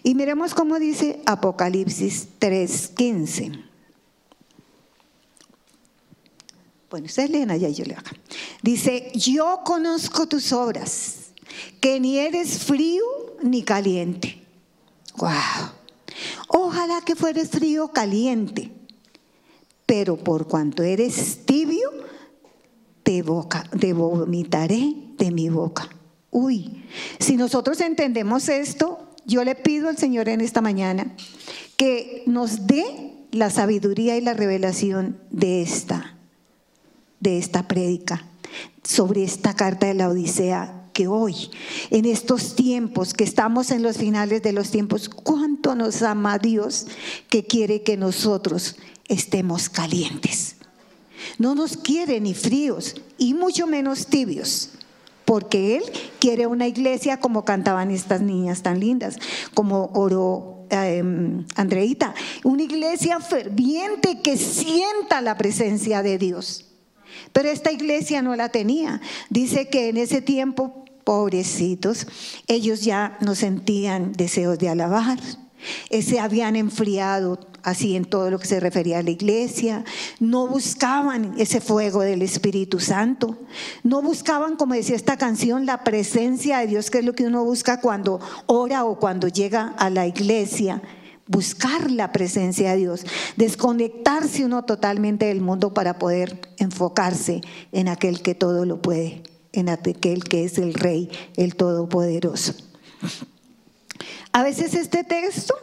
Y 0.02 0.14
miremos 0.14 0.54
cómo 0.54 0.78
dice 0.78 1.22
Apocalipsis 1.26 2.28
3:15. 2.40 3.64
Bueno, 6.90 7.06
ustedes 7.06 7.30
leen 7.30 7.50
allá 7.50 7.68
y 7.68 7.74
yo 7.74 7.84
leo 7.84 7.98
acá. 7.98 8.12
Dice, 8.62 9.10
yo 9.14 9.60
conozco 9.64 10.26
tus 10.26 10.52
obras, 10.52 11.30
que 11.80 11.98
ni 11.98 12.18
eres 12.18 12.58
frío 12.58 13.02
ni 13.42 13.62
caliente. 13.62 14.42
¡Wow! 15.16 15.30
Ojalá 16.48 17.00
que 17.00 17.16
fueres 17.16 17.48
frío 17.48 17.88
caliente, 17.88 18.70
pero 19.86 20.16
por 20.16 20.48
cuanto 20.48 20.82
eres 20.82 21.44
tibio, 21.44 21.90
te, 23.02 23.22
boca, 23.22 23.64
vomitaré 23.94 24.94
de 25.18 25.30
mi 25.30 25.48
boca. 25.48 25.88
Uy, 26.30 26.84
si 27.18 27.36
nosotros 27.36 27.80
entendemos 27.80 28.48
esto, 28.48 29.10
yo 29.26 29.44
le 29.44 29.54
pido 29.54 29.88
al 29.88 29.98
Señor 29.98 30.28
en 30.28 30.40
esta 30.40 30.60
mañana 30.60 31.14
que 31.76 32.22
nos 32.26 32.66
dé 32.66 33.12
la 33.32 33.50
sabiduría 33.50 34.16
y 34.16 34.20
la 34.20 34.34
revelación 34.34 35.18
de 35.30 35.62
esta, 35.62 36.16
de 37.20 37.38
esta 37.38 37.68
prédica, 37.68 38.26
sobre 38.84 39.24
esta 39.24 39.54
carta 39.54 39.86
de 39.86 39.94
la 39.94 40.08
Odisea 40.08 40.82
que 40.92 41.06
hoy, 41.08 41.50
en 41.90 42.04
estos 42.04 42.54
tiempos, 42.54 43.14
que 43.14 43.24
estamos 43.24 43.70
en 43.70 43.82
los 43.82 43.96
finales 43.96 44.42
de 44.42 44.52
los 44.52 44.70
tiempos, 44.70 45.08
cuánto 45.08 45.74
nos 45.74 46.02
ama 46.02 46.38
Dios 46.38 46.86
que 47.30 47.44
quiere 47.44 47.82
que 47.82 47.96
nosotros 47.96 48.76
estemos 49.12 49.68
calientes. 49.68 50.56
No 51.38 51.54
nos 51.54 51.76
quiere 51.76 52.20
ni 52.20 52.34
fríos 52.34 52.94
y 53.18 53.34
mucho 53.34 53.66
menos 53.66 54.06
tibios, 54.06 54.70
porque 55.24 55.76
Él 55.76 55.84
quiere 56.18 56.46
una 56.46 56.66
iglesia 56.66 57.20
como 57.20 57.44
cantaban 57.44 57.90
estas 57.90 58.22
niñas 58.22 58.62
tan 58.62 58.80
lindas, 58.80 59.18
como 59.54 59.90
oró 59.94 60.66
eh, 60.70 61.02
Andreita, 61.54 62.14
una 62.42 62.62
iglesia 62.62 63.20
ferviente 63.20 64.20
que 64.20 64.36
sienta 64.36 65.20
la 65.20 65.36
presencia 65.36 66.02
de 66.02 66.18
Dios. 66.18 66.66
Pero 67.32 67.50
esta 67.50 67.70
iglesia 67.70 68.22
no 68.22 68.34
la 68.34 68.48
tenía. 68.48 69.00
Dice 69.28 69.68
que 69.68 69.90
en 69.90 69.98
ese 69.98 70.22
tiempo, 70.22 70.84
pobrecitos, 71.04 72.06
ellos 72.46 72.82
ya 72.82 73.18
no 73.20 73.34
sentían 73.34 74.12
deseos 74.12 74.58
de 74.58 74.70
alabar, 74.70 75.18
se 75.90 76.18
habían 76.18 76.56
enfriado 76.56 77.51
así 77.62 77.96
en 77.96 78.04
todo 78.04 78.30
lo 78.30 78.38
que 78.38 78.46
se 78.46 78.60
refería 78.60 78.98
a 78.98 79.02
la 79.02 79.10
iglesia, 79.10 79.84
no 80.20 80.46
buscaban 80.46 81.34
ese 81.38 81.60
fuego 81.60 82.00
del 82.00 82.22
Espíritu 82.22 82.80
Santo, 82.80 83.38
no 83.82 84.02
buscaban, 84.02 84.56
como 84.56 84.74
decía 84.74 84.96
esta 84.96 85.16
canción, 85.16 85.66
la 85.66 85.84
presencia 85.84 86.58
de 86.58 86.66
Dios, 86.66 86.90
que 86.90 86.98
es 86.98 87.04
lo 87.04 87.14
que 87.14 87.24
uno 87.24 87.44
busca 87.44 87.80
cuando 87.80 88.20
ora 88.46 88.84
o 88.84 88.98
cuando 88.98 89.28
llega 89.28 89.74
a 89.78 89.90
la 89.90 90.06
iglesia. 90.06 90.82
Buscar 91.28 91.90
la 91.90 92.10
presencia 92.10 92.72
de 92.72 92.78
Dios, 92.78 93.06
desconectarse 93.36 94.44
uno 94.44 94.64
totalmente 94.64 95.26
del 95.26 95.40
mundo 95.40 95.72
para 95.72 95.98
poder 95.98 96.40
enfocarse 96.58 97.42
en 97.70 97.88
aquel 97.88 98.22
que 98.22 98.34
todo 98.34 98.66
lo 98.66 98.82
puede, 98.82 99.22
en 99.52 99.68
aquel 99.68 100.24
que 100.24 100.44
es 100.44 100.58
el 100.58 100.74
Rey, 100.74 101.10
el 101.36 101.54
Todopoderoso. 101.54 102.54
A 104.32 104.42
veces 104.42 104.74
este 104.74 105.04
texto 105.04 105.54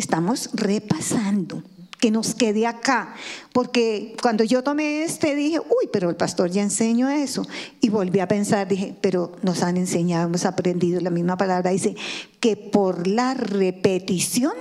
estamos 0.00 0.50
repasando, 0.52 1.62
que 2.00 2.10
nos 2.10 2.34
quede 2.34 2.66
acá, 2.66 3.14
porque 3.52 4.16
cuando 4.22 4.42
yo 4.42 4.64
tomé 4.64 5.04
este 5.04 5.34
dije, 5.34 5.60
uy, 5.60 5.88
pero 5.92 6.08
el 6.10 6.16
pastor 6.16 6.50
ya 6.50 6.62
enseñó 6.62 7.10
eso, 7.10 7.46
y 7.80 7.90
volví 7.90 8.20
a 8.20 8.28
pensar, 8.28 8.66
dije, 8.66 8.96
pero 9.00 9.36
nos 9.42 9.62
han 9.62 9.76
enseñado, 9.76 10.26
hemos 10.26 10.46
aprendido, 10.46 11.00
la 11.00 11.10
misma 11.10 11.36
palabra 11.36 11.70
dice, 11.70 11.94
que 12.40 12.56
por 12.56 13.06
la 13.06 13.34
repetición 13.34 14.54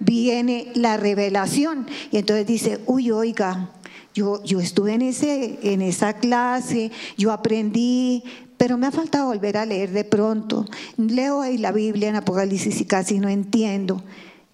viene 0.00 0.72
la 0.74 0.96
revelación, 0.96 1.86
y 2.10 2.18
entonces 2.18 2.46
dice, 2.46 2.80
uy, 2.86 3.12
oiga, 3.12 3.70
yo, 4.14 4.42
yo 4.44 4.60
estuve 4.60 4.92
en, 4.92 5.02
ese, 5.02 5.58
en 5.62 5.80
esa 5.80 6.14
clase, 6.14 6.90
yo 7.16 7.32
aprendí, 7.32 8.24
pero 8.58 8.76
me 8.76 8.86
ha 8.86 8.90
faltado 8.92 9.26
volver 9.26 9.56
a 9.56 9.66
leer 9.66 9.90
de 9.90 10.04
pronto. 10.04 10.66
Leo 10.96 11.40
ahí 11.40 11.58
la 11.58 11.72
Biblia 11.72 12.10
en 12.10 12.16
Apocalipsis 12.16 12.80
y 12.80 12.84
casi 12.84 13.18
no 13.18 13.28
entiendo. 13.28 14.04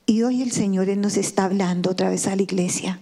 Y 0.08 0.22
hoy 0.22 0.40
el 0.40 0.52
Señor 0.52 0.88
nos 0.96 1.18
está 1.18 1.44
hablando 1.44 1.90
otra 1.90 2.08
vez 2.08 2.26
a 2.26 2.34
la 2.34 2.40
iglesia, 2.40 2.98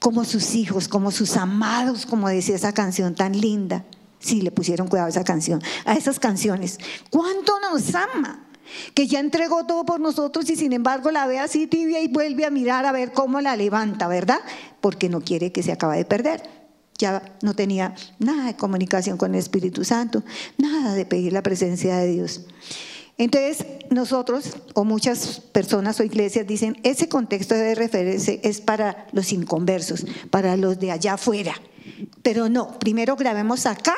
como 0.00 0.24
sus 0.24 0.56
hijos, 0.56 0.88
como 0.88 1.12
sus 1.12 1.36
amados, 1.36 2.04
como 2.04 2.28
decía 2.28 2.56
esa 2.56 2.74
canción 2.74 3.14
tan 3.14 3.40
linda. 3.40 3.84
Sí, 4.18 4.42
le 4.42 4.50
pusieron 4.50 4.88
cuidado 4.88 5.06
a 5.06 5.10
esa 5.10 5.22
canción, 5.22 5.62
a 5.84 5.94
esas 5.94 6.18
canciones. 6.18 6.80
¿Cuánto 7.10 7.52
nos 7.60 7.94
ama? 7.94 8.44
Que 8.92 9.06
ya 9.06 9.20
entregó 9.20 9.66
todo 9.66 9.86
por 9.86 10.00
nosotros 10.00 10.50
y 10.50 10.56
sin 10.56 10.72
embargo 10.72 11.12
la 11.12 11.28
ve 11.28 11.38
así 11.38 11.68
tibia 11.68 12.00
y 12.00 12.08
vuelve 12.08 12.44
a 12.44 12.50
mirar 12.50 12.86
a 12.86 12.90
ver 12.90 13.12
cómo 13.12 13.40
la 13.40 13.54
levanta, 13.54 14.08
¿verdad? 14.08 14.40
Porque 14.80 15.08
no 15.08 15.20
quiere 15.20 15.52
que 15.52 15.62
se 15.62 15.70
acabe 15.70 15.98
de 15.98 16.06
perder. 16.06 16.42
Ya 16.98 17.36
no 17.40 17.54
tenía 17.54 17.94
nada 18.18 18.46
de 18.46 18.56
comunicación 18.56 19.16
con 19.16 19.34
el 19.34 19.38
Espíritu 19.38 19.84
Santo, 19.84 20.24
nada 20.58 20.94
de 20.94 21.06
pedir 21.06 21.32
la 21.32 21.44
presencia 21.44 21.98
de 21.98 22.08
Dios. 22.08 22.40
Entonces, 23.18 23.64
nosotros 23.90 24.56
o 24.74 24.84
muchas 24.84 25.40
personas 25.52 25.98
o 26.00 26.04
iglesias 26.04 26.46
dicen, 26.46 26.78
ese 26.82 27.08
contexto 27.08 27.54
de 27.54 27.74
referencia 27.74 28.38
es 28.42 28.60
para 28.60 29.06
los 29.12 29.32
inconversos, 29.32 30.04
para 30.30 30.56
los 30.56 30.78
de 30.78 30.90
allá 30.90 31.14
afuera. 31.14 31.54
Pero 32.22 32.48
no, 32.48 32.78
primero 32.78 33.16
grabemos 33.16 33.64
acá, 33.64 33.94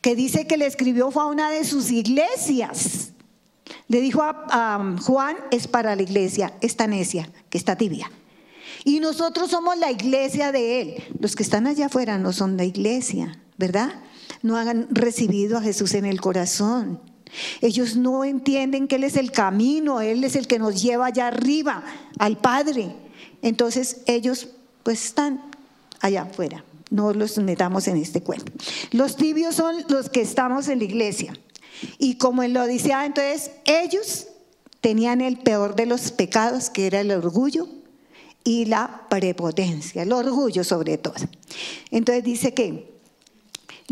que 0.00 0.14
dice 0.14 0.46
que 0.46 0.56
le 0.56 0.66
escribió 0.66 1.10
fue 1.10 1.24
a 1.24 1.26
una 1.26 1.50
de 1.50 1.64
sus 1.64 1.90
iglesias. 1.90 3.12
Le 3.88 4.00
dijo 4.00 4.22
a, 4.22 4.46
a 4.48 4.96
Juan, 5.02 5.36
es 5.50 5.66
para 5.66 5.96
la 5.96 6.02
iglesia, 6.02 6.54
esta 6.60 6.86
necia, 6.86 7.30
que 7.50 7.58
está 7.58 7.76
tibia. 7.76 8.10
Y 8.84 9.00
nosotros 9.00 9.50
somos 9.50 9.76
la 9.78 9.90
iglesia 9.90 10.52
de 10.52 10.80
él. 10.80 10.94
Los 11.18 11.34
que 11.34 11.42
están 11.42 11.66
allá 11.66 11.86
afuera 11.86 12.18
no 12.18 12.32
son 12.32 12.56
la 12.56 12.64
iglesia, 12.64 13.38
¿verdad? 13.58 13.92
No 14.42 14.56
han 14.56 14.86
recibido 14.94 15.58
a 15.58 15.62
Jesús 15.62 15.94
en 15.94 16.04
el 16.04 16.20
corazón. 16.20 17.00
Ellos 17.60 17.96
no 17.96 18.24
entienden 18.24 18.88
que 18.88 18.96
Él 18.96 19.04
es 19.04 19.16
el 19.16 19.30
camino, 19.30 20.00
Él 20.00 20.24
es 20.24 20.36
el 20.36 20.46
que 20.46 20.58
nos 20.58 20.82
lleva 20.82 21.06
allá 21.06 21.28
arriba, 21.28 21.82
al 22.18 22.38
Padre. 22.38 22.94
Entonces 23.42 24.02
ellos 24.06 24.48
pues 24.82 25.04
están 25.04 25.42
allá 26.00 26.22
afuera, 26.22 26.64
no 26.90 27.12
los 27.12 27.38
metamos 27.38 27.88
en 27.88 27.96
este 27.96 28.22
cuento. 28.22 28.52
Los 28.90 29.16
tibios 29.16 29.54
son 29.54 29.76
los 29.88 30.08
que 30.08 30.20
estamos 30.20 30.68
en 30.68 30.78
la 30.78 30.84
iglesia. 30.84 31.32
Y 31.98 32.16
como 32.16 32.42
él 32.42 32.52
lo 32.52 32.66
dice, 32.66 32.92
entonces 32.92 33.50
ellos 33.64 34.28
tenían 34.80 35.20
el 35.20 35.38
peor 35.38 35.74
de 35.74 35.86
los 35.86 36.12
pecados, 36.12 36.70
que 36.70 36.86
era 36.86 37.00
el 37.00 37.10
orgullo 37.10 37.68
y 38.44 38.66
la 38.66 39.06
prepotencia, 39.08 40.02
el 40.02 40.12
orgullo 40.12 40.64
sobre 40.64 40.98
todo. 40.98 41.14
Entonces 41.90 42.24
dice 42.24 42.54
que 42.54 42.91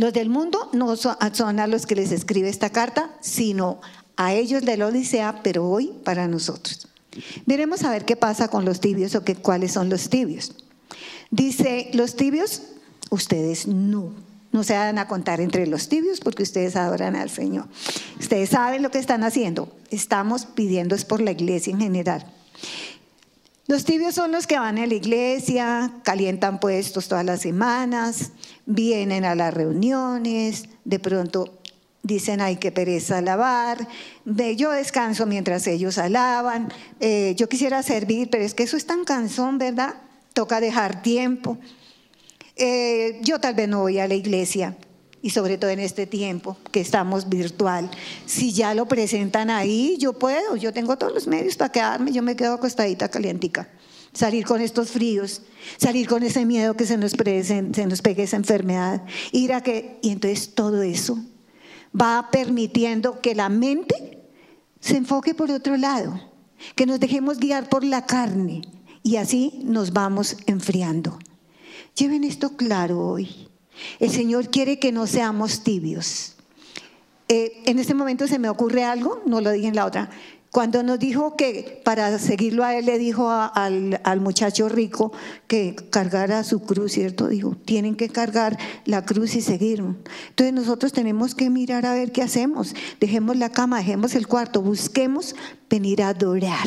los 0.01 0.15
del 0.15 0.31
mundo 0.31 0.71
no 0.73 0.97
son 0.97 1.61
a 1.61 1.67
los 1.67 1.85
que 1.85 1.95
les 1.95 2.11
escribe 2.11 2.49
esta 2.49 2.71
carta, 2.71 3.11
sino 3.21 3.83
a 4.17 4.33
ellos 4.33 4.65
de 4.65 4.79
la 4.79 4.87
Odisea, 4.87 5.43
pero 5.43 5.69
hoy 5.69 5.93
para 6.05 6.27
nosotros. 6.27 6.89
Veremos 7.45 7.85
a 7.85 7.91
ver 7.91 8.07
qué 8.07 8.17
pasa 8.17 8.49
con 8.49 8.65
los 8.65 8.81
tibios 8.81 9.15
o 9.15 9.25
qué, 9.25 9.37
cuáles 9.37 9.73
son 9.73 9.91
los 9.91 10.09
tibios. 10.09 10.55
Dice, 11.31 11.91
los 11.93 12.17
tibios, 12.17 12.63
ustedes 13.11 13.67
no. 13.67 14.15
No 14.53 14.65
se 14.65 14.73
van 14.73 14.99
a 14.99 15.07
contar 15.07 15.43
entre 15.43 15.67
los 15.67 15.91
tibios 15.91 16.21
porque 16.21 16.45
ustedes 16.45 16.77
adoran 16.77 17.15
al 17.15 17.29
Señor. 17.29 17.69
Ustedes 18.19 18.49
saben 18.49 18.83
lo 18.83 18.91
que 18.91 18.99
están 18.99 19.23
haciendo. 19.23 19.71
Estamos 19.91 20.47
pidiendo 20.47 20.95
es 20.95 21.05
por 21.05 21.21
la 21.21 21.33
iglesia 21.33 21.75
en 21.75 21.81
general. 21.81 22.25
Los 23.71 23.85
tibios 23.85 24.17
son 24.17 24.33
los 24.33 24.49
que 24.49 24.59
van 24.59 24.79
a 24.79 24.87
la 24.87 24.95
iglesia, 24.95 25.93
calientan 26.03 26.59
puestos 26.59 27.07
todas 27.07 27.25
las 27.25 27.43
semanas, 27.43 28.33
vienen 28.71 29.25
a 29.25 29.35
las 29.35 29.53
reuniones, 29.53 30.69
de 30.85 30.99
pronto 30.99 31.59
dicen, 32.03 32.41
ay, 32.41 32.57
qué 32.57 32.73
pereza 32.73 33.19
alabar, 33.19 33.87
yo 34.57 34.71
descanso 34.71 35.27
mientras 35.27 35.67
ellos 35.67 35.99
alaban, 35.99 36.73
eh, 37.01 37.35
yo 37.37 37.49
quisiera 37.49 37.83
servir, 37.83 38.31
pero 38.31 38.45
es 38.45 38.55
que 38.55 38.63
eso 38.63 38.77
es 38.77 38.87
tan 38.87 39.05
cansón, 39.05 39.59
¿verdad? 39.59 39.95
Toca 40.33 40.61
dejar 40.61 41.03
tiempo. 41.03 41.59
Eh, 42.57 43.21
yo 43.23 43.41
tal 43.41 43.55
vez 43.55 43.69
no 43.69 43.81
voy 43.81 43.99
a 43.99 44.09
la 44.09 44.15
iglesia, 44.15 44.77
y 45.23 45.31
sobre 45.31 45.59
todo 45.59 45.71
en 45.71 45.81
este 45.81 46.07
tiempo 46.07 46.57
que 46.71 46.81
estamos 46.81 47.29
virtual. 47.29 47.91
Si 48.25 48.53
ya 48.53 48.75
lo 48.75 48.87
presentan 48.87 49.51
ahí, 49.51 49.97
yo 49.99 50.15
puedo, 50.15 50.57
yo 50.57 50.73
tengo 50.73 50.97
todos 50.97 51.13
los 51.13 51.27
medios 51.27 51.57
para 51.57 51.73
quedarme, 51.73 52.13
yo 52.13 52.23
me 52.23 52.37
quedo 52.37 52.55
acostadita 52.55 53.11
calientica. 53.11 53.69
Salir 54.13 54.45
con 54.45 54.61
estos 54.61 54.91
fríos, 54.91 55.43
salir 55.77 56.09
con 56.09 56.23
ese 56.23 56.45
miedo 56.45 56.75
que 56.75 56.87
se 56.87 56.97
nos, 56.97 57.13
se 57.13 57.87
nos 57.87 58.03
pegue 58.03 58.25
esa 58.25 58.37
enfermedad, 58.37 59.05
ir 59.33 59.53
a 59.53 59.63
que, 59.63 59.99
y 60.03 60.11
entonces 60.11 60.55
todo 60.55 60.83
eso 60.83 61.19
va 61.99 62.29
permitiendo 62.31 63.21
que 63.21 63.35
la 63.35 63.49
mente 63.49 64.19
se 64.81 64.97
enfoque 64.97 65.35
por 65.35 65.51
otro 65.51 65.77
lado, 65.77 66.21
que 66.75 66.87
nos 66.87 67.01
dejemos 67.01 67.39
guiar 67.39 67.69
por 67.69 67.85
la 67.85 68.07
carne 68.07 68.63
y 69.03 69.17
así 69.17 69.61
nos 69.65 69.93
vamos 69.93 70.37
enfriando. 70.47 71.19
Lleven 71.95 72.25
esto 72.25 72.57
claro 72.57 73.01
hoy. 73.01 73.49
El 73.99 74.11
Señor 74.11 74.51
quiere 74.51 74.79
que 74.79 74.93
no 74.93 75.07
seamos 75.07 75.63
tibios. 75.65 76.37
Eh, 77.29 77.63
en 77.67 77.79
este 77.79 77.95
momento 77.95 78.27
se 78.27 78.39
me 78.39 78.49
ocurre 78.49 78.85
algo, 78.85 79.23
no 79.27 79.41
lo 79.41 79.51
dije 79.51 79.69
en 79.69 79.77
la 79.77 79.87
otra. 79.87 80.11
Cuando 80.51 80.83
nos 80.83 80.99
dijo 80.99 81.37
que 81.37 81.81
para 81.85 82.19
seguirlo 82.19 82.65
a 82.65 82.75
él 82.75 82.87
le 82.87 82.99
dijo 82.99 83.31
al, 83.31 84.01
al, 84.03 84.21
muchacho 84.21 84.69
rico 84.69 85.13
que 85.47 85.77
cargara 85.91 86.43
su 86.43 86.61
cruz, 86.61 86.93
¿cierto? 86.93 87.29
Dijo, 87.29 87.57
tienen 87.65 87.95
que 87.95 88.09
cargar 88.09 88.59
la 88.85 89.05
cruz 89.05 89.37
y 89.37 89.43
seguirme. 89.43 89.95
Entonces 90.31 90.53
nosotros 90.53 90.93
tenemos 90.93 91.37
que 91.37 91.51
mirar 91.51 91.87
a 91.87 91.95
ver 91.95 92.11
qué 92.11 92.23
hacemos. 92.23 92.75
Dejemos 92.99 93.37
la 93.37 93.51
cama, 93.51 93.79
dejemos 93.79 94.17
el 94.17 94.27
cuarto, 94.27 94.61
busquemos 94.61 95.37
venir 95.69 96.03
a 96.03 96.09
adorar 96.09 96.67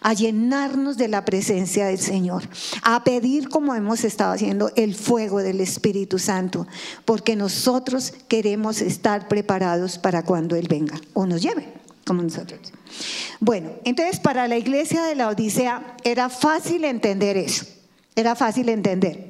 a 0.00 0.12
llenarnos 0.12 0.96
de 0.96 1.08
la 1.08 1.24
presencia 1.24 1.86
del 1.86 1.98
Señor, 1.98 2.48
a 2.82 3.04
pedir 3.04 3.48
como 3.48 3.74
hemos 3.74 4.04
estado 4.04 4.32
haciendo 4.32 4.70
el 4.76 4.94
fuego 4.94 5.38
del 5.40 5.60
Espíritu 5.60 6.18
Santo, 6.18 6.66
porque 7.04 7.36
nosotros 7.36 8.14
queremos 8.28 8.80
estar 8.80 9.28
preparados 9.28 9.98
para 9.98 10.24
cuando 10.24 10.56
Él 10.56 10.66
venga 10.68 11.00
o 11.14 11.26
nos 11.26 11.42
lleve, 11.42 11.68
como 12.08 12.22
nosotros. 12.22 12.72
Bueno, 13.38 13.70
entonces 13.84 14.18
para 14.18 14.48
la 14.48 14.56
iglesia 14.56 15.04
de 15.04 15.14
la 15.14 15.28
Odisea 15.28 15.94
era 16.02 16.30
fácil 16.30 16.84
entender 16.84 17.36
eso, 17.36 17.66
era 18.16 18.34
fácil 18.34 18.70
entender. 18.70 19.28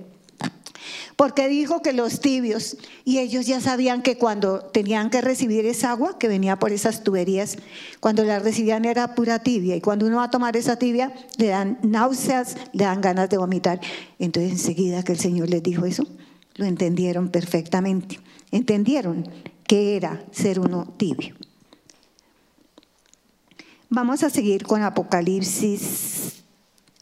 Porque 1.16 1.48
dijo 1.48 1.82
que 1.82 1.92
los 1.92 2.20
tibios, 2.20 2.76
y 3.04 3.18
ellos 3.18 3.44
ya 3.44 3.60
sabían 3.60 4.02
que 4.02 4.16
cuando 4.16 4.60
tenían 4.60 5.10
que 5.10 5.20
recibir 5.20 5.66
esa 5.66 5.90
agua 5.90 6.16
que 6.16 6.28
venía 6.28 6.60
por 6.60 6.70
esas 6.70 7.02
tuberías, 7.02 7.56
cuando 7.98 8.22
la 8.22 8.38
recibían 8.38 8.84
era 8.84 9.16
pura 9.16 9.40
tibia, 9.40 9.74
y 9.74 9.80
cuando 9.80 10.06
uno 10.06 10.18
va 10.18 10.24
a 10.24 10.30
tomar 10.30 10.56
esa 10.56 10.76
tibia, 10.76 11.12
le 11.36 11.48
dan 11.48 11.80
náuseas, 11.82 12.54
le 12.72 12.84
dan 12.84 13.00
ganas 13.00 13.28
de 13.28 13.36
vomitar. 13.36 13.80
Entonces 14.20 14.52
enseguida 14.52 15.02
que 15.02 15.10
el 15.10 15.18
Señor 15.18 15.50
les 15.50 15.60
dijo 15.64 15.84
eso, 15.86 16.06
lo 16.54 16.66
entendieron 16.66 17.30
perfectamente. 17.30 18.20
Entendieron 18.52 19.28
que 19.66 19.96
era 19.96 20.24
ser 20.30 20.60
uno 20.60 20.94
tibio. 20.96 21.34
Vamos 23.90 24.22
a 24.22 24.28
seguir 24.28 24.64
con 24.64 24.82
Apocalipsis 24.82 26.44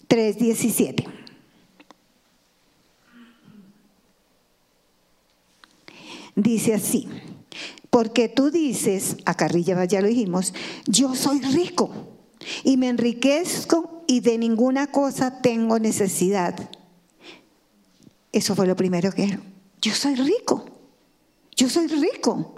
3:17. 0.08 1.04
Dice 6.36 6.74
así, 6.74 7.08
porque 7.90 8.28
tú 8.28 8.50
dices, 8.50 9.16
a 9.24 9.34
Carrilla 9.34 9.82
ya 9.86 10.02
lo 10.02 10.06
dijimos, 10.06 10.52
yo 10.86 11.14
soy 11.14 11.40
rico 11.40 11.90
y 12.62 12.76
me 12.76 12.88
enriquezco 12.88 14.04
y 14.06 14.20
de 14.20 14.36
ninguna 14.38 14.88
cosa 14.88 15.40
tengo 15.40 15.78
necesidad. 15.78 16.70
Eso 18.32 18.54
fue 18.54 18.66
lo 18.66 18.76
primero 18.76 19.10
que 19.12 19.22
dijeron. 19.22 19.44
Yo 19.80 19.94
soy 19.94 20.14
rico, 20.14 20.66
yo 21.56 21.68
soy 21.70 21.86
rico. 21.86 22.55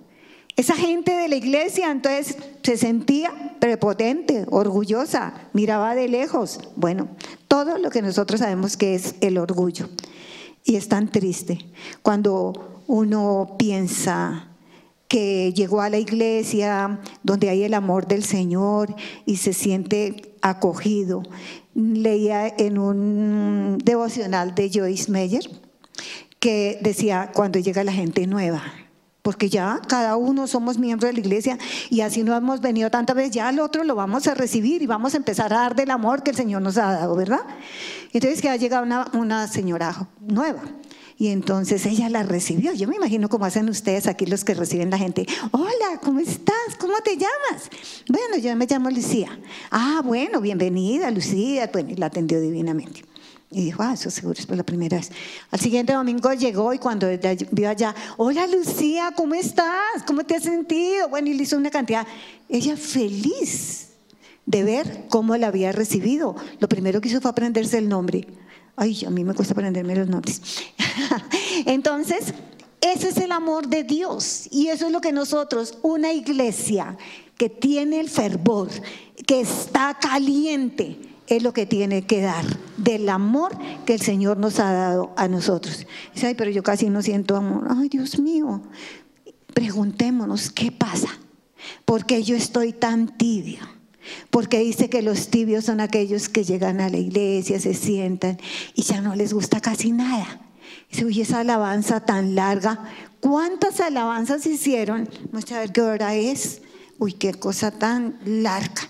Esa 0.59 0.75
gente 0.75 1.13
de 1.13 1.29
la 1.29 1.37
iglesia 1.37 1.89
entonces 1.89 2.37
se 2.65 2.77
sentía 2.77 3.57
prepotente, 3.61 4.45
orgullosa, 4.51 5.33
miraba 5.53 5.95
de 5.95 6.09
lejos. 6.09 6.59
Bueno, 6.75 7.07
todo 7.47 7.79
lo 7.79 7.91
que 7.91 8.03
nosotros 8.03 8.41
sabemos 8.41 8.77
que 8.77 8.97
es 8.97 9.15
el 9.21 9.39
orgullo. 9.39 9.89
Y 10.65 10.75
es 10.75 10.89
tan 10.89 11.13
triste 11.13 11.59
cuando 12.03 12.83
uno 12.89 13.55
piensa 13.57 14.49
que 15.07 15.53
llegó 15.55 15.81
a 15.81 15.91
la 15.91 15.99
iglesia 15.99 16.99
donde 17.23 17.51
hay 17.51 17.63
el 17.63 17.73
amor 17.73 18.09
del 18.09 18.25
Señor 18.25 18.93
y 19.27 19.37
se 19.37 19.53
siente 19.53 20.35
acogido. 20.43 21.23
Leía 21.77 22.49
en 22.49 22.79
un 22.79 23.79
devocional 23.85 24.57
de 24.57 24.73
Joyce 24.75 25.09
Meyer 25.09 25.49
que 26.41 26.81
decía 26.83 27.31
cuando 27.33 27.61
llega 27.61 27.85
la 27.85 27.93
gente 27.93 28.27
nueva, 28.27 28.65
porque 29.29 29.51
ya 29.51 29.83
cada 29.87 30.17
uno 30.17 30.47
somos 30.47 30.79
miembros 30.79 31.11
de 31.11 31.13
la 31.13 31.21
iglesia 31.21 31.59
y 31.91 32.01
así 32.01 32.23
no 32.23 32.35
hemos 32.35 32.63
venido 32.63 32.91
tantas 32.91 33.15
veces, 33.15 33.33
ya 33.33 33.49
al 33.49 33.61
otro 33.61 33.85
lo 33.85 33.95
vamos 33.95 34.27
a 34.27 34.33
recibir 34.33 34.81
y 34.81 34.87
vamos 34.87 35.13
a 35.13 35.19
empezar 35.19 35.53
a 35.53 35.57
dar 35.57 35.77
del 35.77 35.91
amor 35.91 36.23
que 36.23 36.31
el 36.31 36.37
Señor 36.37 36.63
nos 36.63 36.79
ha 36.79 36.93
dado, 36.93 37.15
¿verdad? 37.15 37.41
Entonces 38.15 38.41
que 38.41 38.49
ha 38.49 38.57
llegado 38.57 38.85
una, 38.85 39.07
una 39.13 39.47
señora 39.47 40.09
nueva. 40.27 40.63
Y 41.19 41.29
entonces 41.29 41.85
ella 41.85 42.09
la 42.09 42.23
recibió. 42.23 42.73
Yo 42.73 42.89
me 42.89 42.97
imagino 42.97 43.29
cómo 43.29 43.45
hacen 43.45 43.69
ustedes 43.69 44.07
aquí 44.07 44.25
los 44.25 44.47
que 44.47 44.55
reciben 44.55 44.89
la 44.89 44.97
gente. 44.97 45.27
Hola, 45.51 46.01
¿cómo 46.03 46.21
estás? 46.21 46.77
¿Cómo 46.79 46.95
te 47.05 47.19
llamas? 47.19 47.69
Bueno, 48.09 48.39
yo 48.39 48.57
me 48.57 48.65
llamo 48.65 48.89
Lucía. 48.89 49.39
Ah, 49.71 50.01
bueno, 50.03 50.41
bienvenida, 50.41 51.11
Lucía. 51.11 51.69
Bueno, 51.71 51.91
y 51.91 51.97
la 51.97 52.07
atendió 52.07 52.41
divinamente. 52.41 53.05
Y 53.51 53.65
dijo, 53.65 53.83
ah, 53.83 53.95
eso 53.95 54.11
seguro 54.11 54.39
es 54.39 54.45
por 54.45 54.57
la 54.57 54.63
primera 54.63 54.99
vez. 54.99 55.11
Al 55.51 55.59
siguiente 55.59 55.95
domingo 55.95 56.33
llegó 56.35 56.75
y 56.75 56.79
cuando 56.79 57.09
vio 57.51 57.71
allá, 57.71 57.95
hola 58.19 58.47
Lucía, 58.47 59.13
¿cómo 59.17 59.35
estás? 59.35 60.03
¿Cómo 60.07 60.25
te 60.25 60.37
has 60.37 60.43
sentido? 60.43 61.09
Bueno, 61.09 61.29
y 61.29 61.35
le 61.35 61.45
hizo 61.45 61.57
una 61.57 61.71
cantidad. 61.71 62.07
Ella 62.49 62.77
feliz 62.77 63.89
de 64.45 64.65
ver 64.65 65.07
cómo 65.09 65.37
la 65.37 65.47
había 65.47 65.73
recibido. 65.73 66.37
Lo 66.61 66.69
primero 66.69 67.01
que 67.01 67.09
hizo 67.09 67.23
fue 67.23 67.31
aprenderse 67.31 67.79
el 67.79 67.89
nombre. 67.89 68.27
Ay, 68.77 69.05
a 69.07 69.11
mí 69.11 69.25
me 69.25 69.35
cuesta 69.35 69.55
aprenderme 69.55 69.97
los 69.97 70.09
nombres. 70.09 70.43
Entonces, 71.67 72.35
ese 72.81 73.09
es 73.09 73.17
el 73.17 73.33
amor 73.33 73.69
de 73.69 73.83
Dios 73.83 74.47
y 74.51 74.69
eso 74.69 74.87
es 74.87 74.93
lo 74.93 75.01
que 75.01 75.13
nosotros, 75.13 75.79
una 75.83 76.13
iglesia 76.13 76.97
que 77.37 77.49
tiene 77.49 77.99
el 77.99 78.09
fervor, 78.09 78.69
que 79.27 79.41
está 79.41 79.99
caliente, 80.01 80.99
es 81.29 81.43
lo 81.43 81.53
que 81.53 81.67
tiene 81.67 82.03
que 82.03 82.21
dar 82.21 82.45
del 82.77 83.09
amor 83.09 83.57
que 83.85 83.95
el 83.95 84.01
Señor 84.01 84.39
nos 84.39 84.59
ha 84.61 84.73
dado 84.73 85.13
a 85.17 85.29
nosotros. 85.29 85.87
Dice, 86.15 86.27
ay, 86.27 86.35
pero 86.35 86.51
yo 86.51 86.63
casi 86.63 86.91
no 86.91 87.03
siento 87.03 87.37
amor. 87.37 87.67
Ay, 87.71 87.89
Dios 87.89 88.19
mío. 88.19 88.63
Preguntémonos, 89.53 90.51
¿qué 90.51 90.73
pasa? 90.73 91.09
¿Por 91.85 92.07
qué 92.07 92.23
yo 92.23 92.37
estoy 92.37 92.73
tan 92.73 93.17
tibio? 93.19 93.61
Porque 94.31 94.61
dice 94.61 94.89
que 94.89 95.03
los 95.03 95.29
tibios 95.29 95.67
son 95.67 95.81
aquellos 95.81 96.29
que 96.29 96.45
llegan 96.45 96.81
a 96.81 96.89
la 96.89 96.97
iglesia, 96.97 97.61
se 97.61 97.75
sientan 97.75 98.39
y 98.75 98.83
ya 98.83 99.01
no 99.01 99.15
les 99.15 99.35
gusta 99.35 99.61
casi 99.61 99.93
nada. 99.93 100.41
Dice, 100.91 101.05
uy, 101.05 101.21
esa 101.21 101.41
alabanza 101.41 102.01
tan 102.01 102.35
larga, 102.35 102.85
¿cuántas 103.21 103.81
alabanzas 103.81 104.47
hicieron? 104.47 105.09
Vamos 105.31 105.51
a 105.53 105.61
ver 105.61 105.73
qué 105.73 105.83
hora 105.83 106.15
es. 106.15 106.63
Uy, 106.99 107.13
qué 107.13 107.35
cosa 107.35 107.71
tan 107.71 108.19
larga. 108.25 108.89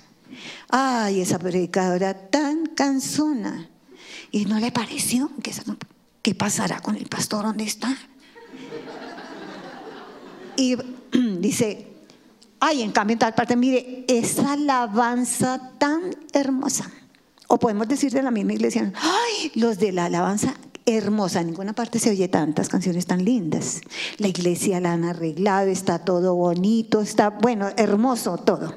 Ay, 0.68 1.20
esa 1.20 1.38
predicadora 1.38 2.14
tan 2.14 2.66
cansona. 2.66 3.68
Y 4.30 4.44
no 4.44 4.58
le 4.58 4.70
pareció 4.72 5.30
que 5.42 5.52
¿qué 6.22 6.34
pasará 6.34 6.80
con 6.80 6.96
el 6.96 7.06
pastor? 7.06 7.44
¿Dónde 7.44 7.64
está? 7.64 7.96
Y 10.56 10.76
dice, 11.40 11.88
Ay, 12.60 12.82
en 12.82 12.90
cambio, 12.90 13.12
en 13.14 13.20
tal 13.20 13.34
parte, 13.34 13.56
mire, 13.56 14.04
esa 14.08 14.54
alabanza 14.54 15.72
tan 15.78 16.16
hermosa. 16.32 16.90
O 17.46 17.58
podemos 17.58 17.86
decir 17.88 18.12
de 18.12 18.22
la 18.22 18.30
misma 18.30 18.52
iglesia, 18.52 18.92
ay, 18.96 19.52
los 19.54 19.78
de 19.78 19.92
la 19.92 20.06
alabanza 20.06 20.54
hermosa, 20.84 21.40
en 21.40 21.48
ninguna 21.48 21.72
parte 21.72 21.98
se 21.98 22.10
oye 22.10 22.28
tantas 22.28 22.68
canciones 22.68 23.06
tan 23.06 23.24
lindas. 23.24 23.80
La 24.18 24.28
iglesia 24.28 24.80
la 24.80 24.92
han 24.92 25.04
arreglado, 25.04 25.68
está 25.68 26.00
todo 26.00 26.34
bonito, 26.34 27.00
está, 27.00 27.30
bueno, 27.30 27.68
hermoso 27.76 28.38
todo. 28.38 28.74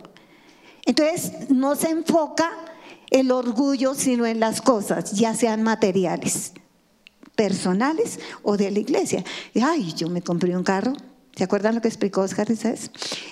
Entonces, 0.85 1.49
no 1.49 1.75
se 1.75 1.89
enfoca 1.89 2.51
el 3.09 3.31
orgullo, 3.31 3.93
sino 3.93 4.25
en 4.25 4.39
las 4.39 4.61
cosas, 4.61 5.11
ya 5.11 5.35
sean 5.35 5.63
materiales, 5.63 6.53
personales 7.35 8.19
o 8.43 8.57
de 8.57 8.71
la 8.71 8.79
iglesia. 8.79 9.23
Ay, 9.61 9.93
yo 9.93 10.09
me 10.09 10.21
compré 10.21 10.55
un 10.55 10.63
carro, 10.63 10.93
¿Se 11.35 11.45
acuerdan 11.45 11.75
lo 11.75 11.81
que 11.81 11.87
explicó 11.87 12.21
Oscar? 12.21 12.47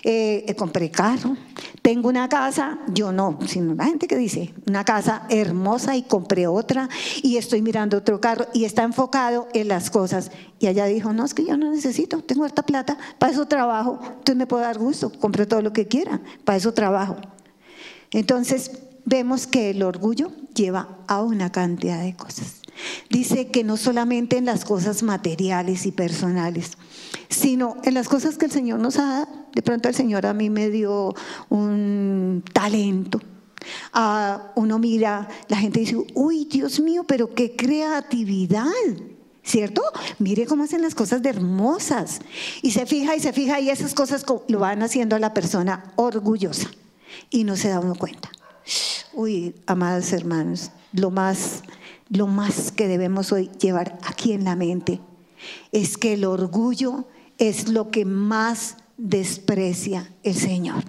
Eh, 0.03 0.55
compré 0.57 0.89
carro, 0.89 1.35
tengo 1.81 2.07
una 2.07 2.29
casa, 2.29 2.79
yo 2.87 3.11
no, 3.11 3.37
sino 3.45 3.75
la 3.75 3.85
gente 3.85 4.07
que 4.07 4.15
dice, 4.15 4.53
una 4.67 4.85
casa 4.85 5.23
hermosa 5.29 5.97
y 5.97 6.03
compré 6.03 6.47
otra 6.47 6.87
y 7.21 7.35
estoy 7.35 7.61
mirando 7.61 7.97
otro 7.97 8.21
carro 8.21 8.47
y 8.53 8.63
está 8.63 8.83
enfocado 8.83 9.49
en 9.53 9.67
las 9.67 9.89
cosas. 9.89 10.31
Y 10.59 10.67
ella 10.67 10.85
dijo, 10.85 11.11
no, 11.11 11.25
es 11.25 11.33
que 11.33 11.45
yo 11.45 11.57
no 11.57 11.69
necesito, 11.71 12.21
tengo 12.21 12.45
harta 12.45 12.63
plata, 12.63 12.97
para 13.17 13.33
eso 13.33 13.45
trabajo, 13.47 13.99
entonces 14.01 14.37
me 14.37 14.47
puedo 14.47 14.63
dar 14.63 14.77
gusto, 14.77 15.11
compré 15.19 15.45
todo 15.45 15.61
lo 15.61 15.73
que 15.73 15.87
quiera, 15.87 16.21
para 16.45 16.57
eso 16.57 16.73
trabajo. 16.73 17.17
Entonces 18.11 18.71
vemos 19.05 19.47
que 19.47 19.71
el 19.71 19.83
orgullo 19.83 20.31
lleva 20.53 20.97
a 21.07 21.21
una 21.21 21.51
cantidad 21.51 22.01
de 22.01 22.15
cosas. 22.15 22.61
Dice 23.09 23.47
que 23.47 23.63
no 23.63 23.77
solamente 23.77 24.37
en 24.37 24.45
las 24.45 24.65
cosas 24.65 25.03
materiales 25.03 25.85
y 25.85 25.91
personales, 25.91 26.71
sino 27.29 27.77
en 27.83 27.93
las 27.93 28.07
cosas 28.07 28.37
que 28.37 28.45
el 28.45 28.51
Señor 28.51 28.79
nos 28.79 28.97
ha 28.97 29.05
dado. 29.05 29.27
De 29.53 29.61
pronto 29.61 29.89
el 29.89 29.95
Señor 29.95 30.25
a 30.25 30.33
mí 30.33 30.49
me 30.49 30.69
dio 30.69 31.13
un 31.49 32.43
talento. 32.53 33.19
Ah, 33.93 34.51
uno 34.55 34.79
mira, 34.79 35.27
la 35.47 35.57
gente 35.57 35.81
dice, 35.81 35.97
uy, 36.13 36.45
Dios 36.45 36.79
mío, 36.79 37.03
pero 37.07 37.33
qué 37.33 37.55
creatividad. 37.55 38.65
¿Cierto? 39.43 39.81
Mire 40.19 40.45
cómo 40.45 40.63
hacen 40.63 40.81
las 40.81 40.93
cosas 40.93 41.23
de 41.23 41.29
hermosas. 41.29 42.19
Y 42.61 42.71
se 42.71 42.85
fija 42.85 43.15
y 43.15 43.19
se 43.19 43.33
fija 43.33 43.59
y 43.59 43.69
esas 43.69 43.93
cosas 43.93 44.23
lo 44.47 44.59
van 44.59 44.83
haciendo 44.83 45.15
a 45.15 45.19
la 45.19 45.33
persona 45.33 45.91
orgullosa. 45.95 46.69
Y 47.29 47.43
no 47.43 47.55
se 47.55 47.69
da 47.69 47.79
uno 47.79 47.95
cuenta. 47.95 48.29
Uy, 49.13 49.55
amados 49.65 50.11
hermanos, 50.13 50.71
lo 50.93 51.11
más 51.11 51.63
lo 52.09 52.25
más 52.25 52.71
que 52.71 52.87
debemos 52.87 53.31
hoy 53.31 53.51
llevar 53.59 53.97
aquí 54.03 54.33
en 54.33 54.43
la 54.43 54.55
mente 54.55 54.99
es 55.71 55.97
que 55.97 56.13
el 56.13 56.25
orgullo 56.25 57.05
es 57.37 57.69
lo 57.69 57.91
que 57.91 58.03
más 58.03 58.77
desprecia 58.97 60.11
el 60.23 60.35
Señor. 60.35 60.83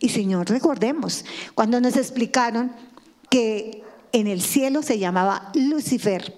Y 0.00 0.10
Señor, 0.10 0.50
recordemos, 0.50 1.24
cuando 1.54 1.80
nos 1.80 1.96
explicaron 1.96 2.72
que 3.30 3.82
en 4.12 4.26
el 4.26 4.42
cielo 4.42 4.82
se 4.82 4.98
llamaba 4.98 5.50
Lucifer, 5.54 6.36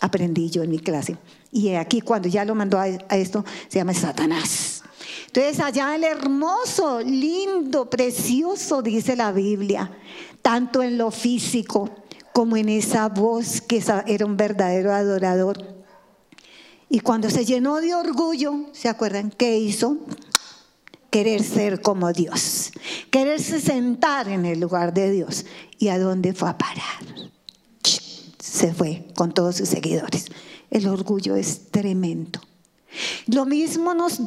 aprendí 0.00 0.50
yo 0.50 0.62
en 0.62 0.70
mi 0.70 0.78
clase, 0.78 1.18
y 1.50 1.74
aquí 1.74 2.00
cuando 2.00 2.28
ya 2.28 2.44
lo 2.44 2.54
mandó 2.54 2.78
a 2.78 2.88
esto, 2.88 3.44
se 3.68 3.78
llama 3.78 3.92
Satanás. 3.92 4.73
Entonces 5.36 5.58
allá 5.58 5.96
el 5.96 6.04
hermoso, 6.04 7.00
lindo, 7.00 7.90
precioso, 7.90 8.82
dice 8.82 9.16
la 9.16 9.32
Biblia, 9.32 9.90
tanto 10.42 10.80
en 10.80 10.96
lo 10.96 11.10
físico 11.10 11.90
como 12.32 12.56
en 12.56 12.68
esa 12.68 13.08
voz 13.08 13.60
que 13.60 13.82
era 14.06 14.26
un 14.26 14.36
verdadero 14.36 14.92
adorador. 14.92 15.84
Y 16.88 17.00
cuando 17.00 17.30
se 17.30 17.44
llenó 17.44 17.80
de 17.80 17.96
orgullo, 17.96 18.66
¿se 18.70 18.88
acuerdan 18.88 19.32
qué 19.36 19.58
hizo? 19.58 19.96
Querer 21.10 21.42
ser 21.42 21.80
como 21.82 22.12
Dios, 22.12 22.70
quererse 23.10 23.60
sentar 23.60 24.28
en 24.28 24.44
el 24.44 24.60
lugar 24.60 24.94
de 24.94 25.10
Dios. 25.10 25.46
¿Y 25.80 25.88
a 25.88 25.98
dónde 25.98 26.32
fue 26.32 26.48
a 26.48 26.56
parar? 26.56 27.02
Se 28.38 28.72
fue 28.72 29.08
con 29.16 29.34
todos 29.34 29.56
sus 29.56 29.68
seguidores. 29.68 30.26
El 30.70 30.86
orgullo 30.86 31.34
es 31.34 31.72
tremendo. 31.72 32.40
Lo 33.26 33.46
mismo 33.46 33.94
nos, 33.94 34.20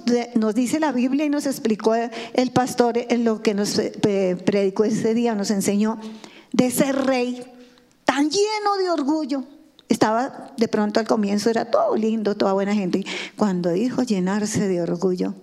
dice 0.55 0.79
la 0.79 0.91
Biblia 0.91 1.25
y 1.25 1.29
nos 1.29 1.45
explicó 1.45 1.93
el 1.95 2.51
pastor 2.51 2.97
en 2.97 3.23
lo 3.23 3.41
que 3.41 3.53
nos 3.53 3.77
eh, 3.79 4.37
predicó 4.45 4.83
ese 4.83 5.13
día, 5.13 5.35
nos 5.35 5.51
enseñó 5.51 5.99
de 6.53 6.67
ese 6.67 6.91
rey 6.91 7.43
tan 8.05 8.29
lleno 8.29 8.77
de 8.79 8.89
orgullo. 8.89 9.43
Estaba 9.89 10.53
de 10.57 10.67
pronto 10.67 10.99
al 10.99 11.07
comienzo, 11.07 11.49
era 11.49 11.65
todo 11.65 11.95
lindo, 11.95 12.35
toda 12.35 12.53
buena 12.53 12.73
gente. 12.73 13.05
Cuando 13.35 13.71
dijo 13.71 14.03
llenarse 14.03 14.67
de 14.67 14.81
orgullo, 14.81 15.35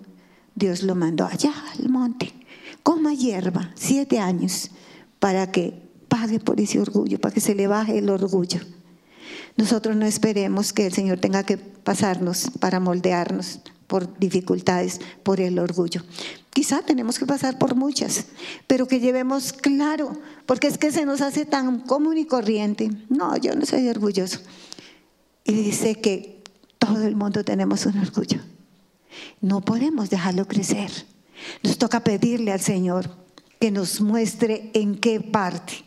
Dios 0.55 0.83
lo 0.83 0.95
mandó 0.95 1.25
allá 1.25 1.53
al 1.73 1.89
monte, 1.89 2.33
coma 2.83 3.15
hierba, 3.15 3.73
siete 3.75 4.19
años, 4.19 4.71
para 5.19 5.51
que 5.51 5.75
pague 6.09 6.39
por 6.41 6.61
ese 6.61 6.79
orgullo, 6.79 7.19
para 7.19 7.35
que 7.35 7.41
se 7.41 7.55
le 7.55 7.67
baje 7.67 7.99
el 7.99 8.11
orgullo. 8.11 8.61
Nosotros 9.57 9.95
no 9.97 10.05
esperemos 10.05 10.73
que 10.73 10.87
el 10.87 10.93
Señor 10.93 11.19
tenga 11.19 11.45
que 11.45 11.57
pasarnos 11.59 12.51
para 12.59 12.81
moldearnos 12.81 13.61
por 13.87 14.19
dificultades, 14.19 15.01
por 15.23 15.41
el 15.41 15.59
orgullo. 15.59 16.03
Quizá 16.51 16.83
tenemos 16.83 17.19
que 17.19 17.27
pasar 17.27 17.59
por 17.59 17.75
muchas, 17.75 18.27
pero 18.67 18.89
que 18.89 19.01
llevemos 19.01 19.53
claro, 19.53 20.17
porque 20.47 20.67
es 20.67 20.79
que 20.79 20.91
se 20.91 21.05
nos 21.05 21.21
hace 21.21 21.45
tan 21.45 21.81
común 21.81 22.19
y 22.19 22.25
corriente. 22.25 22.91
No, 23.09 23.37
yo 23.37 23.55
no 23.55 23.67
soy 23.67 23.89
orgulloso. 23.89 24.41
Y 25.45 25.53
dice 25.53 25.97
que 25.97 26.43
todo 26.79 27.03
el 27.03 27.15
mundo 27.15 27.45
tenemos 27.45 27.87
un 27.87 27.99
orgullo. 27.99 28.41
No 29.41 29.61
podemos 29.61 30.11
dejarlo 30.11 30.47
crecer. 30.49 30.91
Nos 31.63 31.79
toca 31.79 32.03
pedirle 32.03 32.53
al 32.53 32.61
Señor 32.61 33.11
que 33.61 33.71
nos 33.71 34.01
muestre 34.01 34.71
en 34.75 34.97
qué 34.97 35.21
parte 35.21 35.85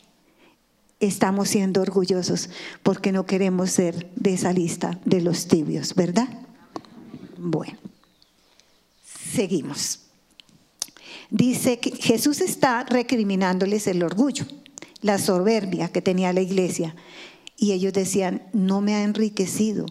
estamos 1.00 1.50
siendo 1.50 1.82
orgullosos 1.82 2.50
porque 2.84 3.12
no 3.12 3.26
queremos 3.26 3.72
ser 3.72 4.10
de 4.16 4.34
esa 4.34 4.54
lista 4.54 5.00
de 5.06 5.22
los 5.22 5.48
tibios, 5.48 5.96
¿verdad? 5.96 6.28
Bueno, 7.38 7.78
seguimos. 9.04 10.02
Dice 11.30 11.80
que 11.80 11.92
Jesús 11.92 12.42
está 12.42 12.84
recriminándoles 12.84 13.88
el 13.88 14.02
orgullo, 14.02 14.46
la 15.02 15.18
soberbia 15.20 15.90
que 15.90 16.02
tenía 16.02 16.34
la 16.34 16.42
iglesia. 16.42 16.96
Y 17.58 17.74
ellos 17.74 17.94
decían, 17.94 18.44
no 18.54 18.82
me 18.82 18.96
ha 18.96 19.04
enriquecido. 19.04 19.86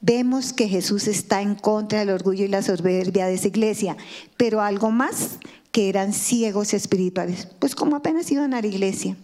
Vemos 0.00 0.52
que 0.52 0.68
Jesús 0.68 1.08
está 1.08 1.40
en 1.40 1.54
contra 1.54 2.00
del 2.00 2.10
orgullo 2.10 2.44
y 2.44 2.48
la 2.48 2.62
soberbia 2.62 3.26
de 3.26 3.34
esa 3.34 3.48
iglesia, 3.48 3.96
pero 4.36 4.60
algo 4.60 4.90
más, 4.90 5.38
que 5.72 5.88
eran 5.88 6.12
ciegos 6.12 6.74
espirituales, 6.74 7.48
pues 7.58 7.74
como 7.74 7.96
apenas 7.96 8.30
iban 8.30 8.54
a 8.54 8.60
la 8.60 8.66
iglesia. 8.66 9.16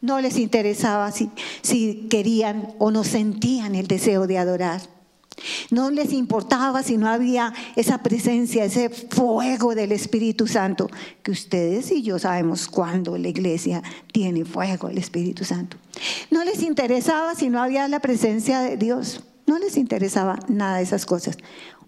No 0.00 0.20
les 0.20 0.38
interesaba 0.38 1.10
si, 1.10 1.30
si 1.62 2.06
querían 2.08 2.74
o 2.78 2.90
no 2.90 3.04
sentían 3.04 3.74
el 3.74 3.88
deseo 3.88 4.26
de 4.26 4.38
adorar. 4.38 4.80
No 5.70 5.90
les 5.90 6.12
importaba 6.12 6.82
si 6.82 6.96
no 6.96 7.08
había 7.08 7.52
esa 7.76 7.98
presencia, 7.98 8.64
ese 8.64 8.88
fuego 8.88 9.74
del 9.74 9.92
Espíritu 9.92 10.46
Santo, 10.46 10.88
que 11.22 11.30
ustedes 11.30 11.90
y 11.90 12.02
yo 12.02 12.18
sabemos 12.18 12.68
cuándo 12.68 13.16
la 13.16 13.28
iglesia 13.28 13.82
tiene 14.12 14.44
fuego 14.44 14.88
del 14.88 14.98
Espíritu 14.98 15.44
Santo. 15.44 15.76
No 16.30 16.44
les 16.44 16.62
interesaba 16.62 17.34
si 17.34 17.50
no 17.50 17.62
había 17.62 17.88
la 17.88 18.00
presencia 18.00 18.60
de 18.60 18.76
Dios. 18.76 19.22
No 19.46 19.58
les 19.58 19.76
interesaba 19.76 20.38
nada 20.48 20.78
de 20.78 20.82
esas 20.82 21.06
cosas. 21.06 21.38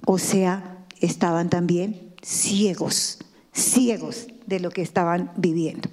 O 0.07 0.19
sea, 0.19 0.79
estaban 1.01 1.51
también 1.51 2.15
ciegos, 2.23 3.19
ciegos 3.53 4.29
de 4.47 4.61
lo 4.61 4.71
que 4.71 4.83
estaban 4.83 5.33
viviendo. 5.37 5.89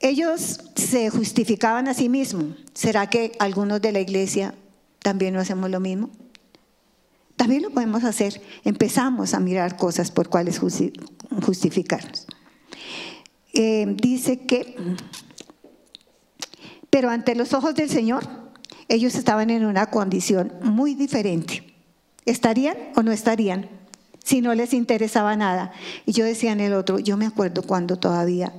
Ellos 0.00 0.60
se 0.76 1.10
justificaban 1.10 1.86
a 1.88 1.94
sí 1.94 2.08
mismos. 2.08 2.56
¿Será 2.74 3.08
que 3.10 3.32
algunos 3.38 3.82
de 3.82 3.92
la 3.92 4.00
iglesia 4.00 4.54
también 5.00 5.34
no 5.34 5.40
hacemos 5.40 5.70
lo 5.70 5.78
mismo? 5.78 6.10
También 7.36 7.62
lo 7.62 7.70
podemos 7.70 8.04
hacer. 8.04 8.40
Empezamos 8.64 9.34
a 9.34 9.40
mirar 9.40 9.76
cosas 9.76 10.10
por 10.10 10.28
cuales 10.28 10.60
justi- 10.60 10.92
justificarnos. 11.44 12.26
Eh, 13.52 13.86
dice 14.00 14.40
que, 14.40 14.76
pero 16.88 17.10
ante 17.10 17.34
los 17.34 17.52
ojos 17.52 17.74
del 17.74 17.90
Señor, 17.90 18.26
ellos 18.88 19.14
estaban 19.14 19.50
en 19.50 19.64
una 19.64 19.86
condición 19.90 20.52
muy 20.62 20.94
diferente. 20.94 21.74
¿Estarían 22.26 22.76
o 22.96 23.02
no 23.02 23.12
estarían? 23.12 23.68
Si 24.24 24.40
no 24.40 24.54
les 24.54 24.74
interesaba 24.74 25.36
nada. 25.36 25.72
Y 26.06 26.12
yo 26.12 26.24
decía 26.24 26.52
en 26.52 26.60
el 26.60 26.74
otro, 26.74 26.98
yo 26.98 27.16
me 27.16 27.26
acuerdo 27.26 27.62
cuando 27.62 27.98
todavía 27.98 28.52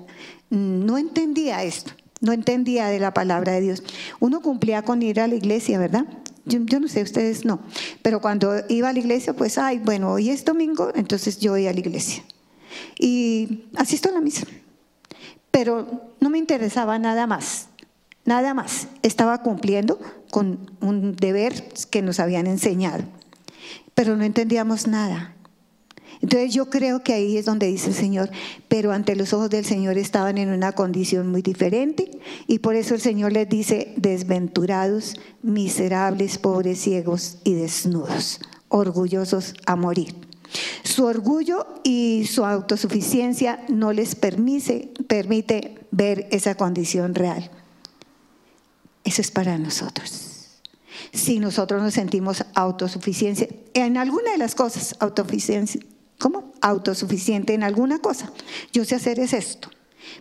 no 0.51 0.97
entendía 0.97 1.63
esto, 1.63 1.93
no 2.19 2.33
entendía 2.33 2.87
de 2.87 2.99
la 2.99 3.13
palabra 3.13 3.53
de 3.53 3.61
Dios. 3.61 3.83
Uno 4.19 4.41
cumplía 4.41 4.83
con 4.83 5.01
ir 5.01 5.19
a 5.19 5.27
la 5.27 5.35
iglesia, 5.35 5.79
¿verdad? 5.79 6.05
Yo, 6.45 6.79
no 6.79 6.87
sé, 6.87 7.01
ustedes 7.01 7.45
no. 7.45 7.61
Pero 8.01 8.19
cuando 8.19 8.53
iba 8.67 8.89
a 8.89 8.93
la 8.93 8.99
iglesia, 8.99 9.33
pues, 9.33 9.57
ay, 9.57 9.79
bueno, 9.79 10.11
hoy 10.11 10.29
es 10.29 10.43
domingo, 10.43 10.91
entonces 10.95 11.39
yo 11.39 11.51
voy 11.51 11.67
a 11.67 11.73
la 11.73 11.79
iglesia. 11.79 12.23
Y 12.99 13.65
asisto 13.75 14.09
a 14.09 14.11
la 14.11 14.21
misa. 14.21 14.45
Pero 15.51 16.13
no 16.19 16.29
me 16.29 16.37
interesaba 16.37 16.99
nada 16.99 17.27
más, 17.27 17.67
nada 18.25 18.53
más. 18.53 18.87
Estaba 19.03 19.41
cumpliendo 19.41 19.99
con 20.31 20.71
un 20.81 21.15
deber 21.15 21.69
que 21.89 22.01
nos 22.01 22.19
habían 22.19 22.47
enseñado, 22.47 23.03
pero 23.93 24.15
no 24.15 24.23
entendíamos 24.23 24.87
nada. 24.87 25.35
Entonces 26.21 26.53
yo 26.53 26.69
creo 26.69 27.03
que 27.03 27.13
ahí 27.13 27.37
es 27.37 27.45
donde 27.45 27.67
dice 27.67 27.89
el 27.89 27.95
Señor, 27.95 28.29
pero 28.67 28.91
ante 28.91 29.15
los 29.15 29.33
ojos 29.33 29.49
del 29.49 29.65
Señor 29.65 29.97
estaban 29.97 30.37
en 30.37 30.49
una 30.49 30.71
condición 30.73 31.27
muy 31.27 31.41
diferente 31.41 32.11
y 32.47 32.59
por 32.59 32.75
eso 32.75 32.93
el 32.93 33.01
Señor 33.01 33.31
les 33.33 33.49
dice, 33.49 33.93
desventurados, 33.97 35.15
miserables, 35.41 36.37
pobres, 36.37 36.79
ciegos 36.79 37.39
y 37.43 37.55
desnudos, 37.55 38.39
orgullosos 38.69 39.55
a 39.65 39.75
morir. 39.75 40.15
Su 40.83 41.05
orgullo 41.05 41.65
y 41.83 42.27
su 42.29 42.45
autosuficiencia 42.45 43.63
no 43.69 43.93
les 43.93 44.15
permite, 44.15 44.91
permite 45.07 45.79
ver 45.91 46.27
esa 46.31 46.55
condición 46.55 47.15
real. 47.15 47.49
Eso 49.03 49.21
es 49.21 49.31
para 49.31 49.57
nosotros. 49.57 50.27
Si 51.13 51.39
nosotros 51.39 51.81
nos 51.81 51.93
sentimos 51.93 52.45
autosuficiencia 52.53 53.47
en 53.73 53.97
alguna 53.97 54.31
de 54.31 54.37
las 54.37 54.55
cosas, 54.55 54.95
autosuficiencia, 54.99 55.81
¿cómo? 56.21 56.53
Autosuficiente 56.61 57.53
en 57.53 57.63
alguna 57.63 57.99
cosa. 57.99 58.31
Yo 58.71 58.85
sé 58.85 58.95
hacer 58.95 59.19
es 59.19 59.33
esto. 59.33 59.69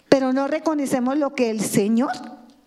Pero 0.08 0.32
no 0.32 0.48
reconocemos 0.48 1.16
lo 1.16 1.34
que 1.34 1.50
el 1.50 1.60
Señor 1.60 2.10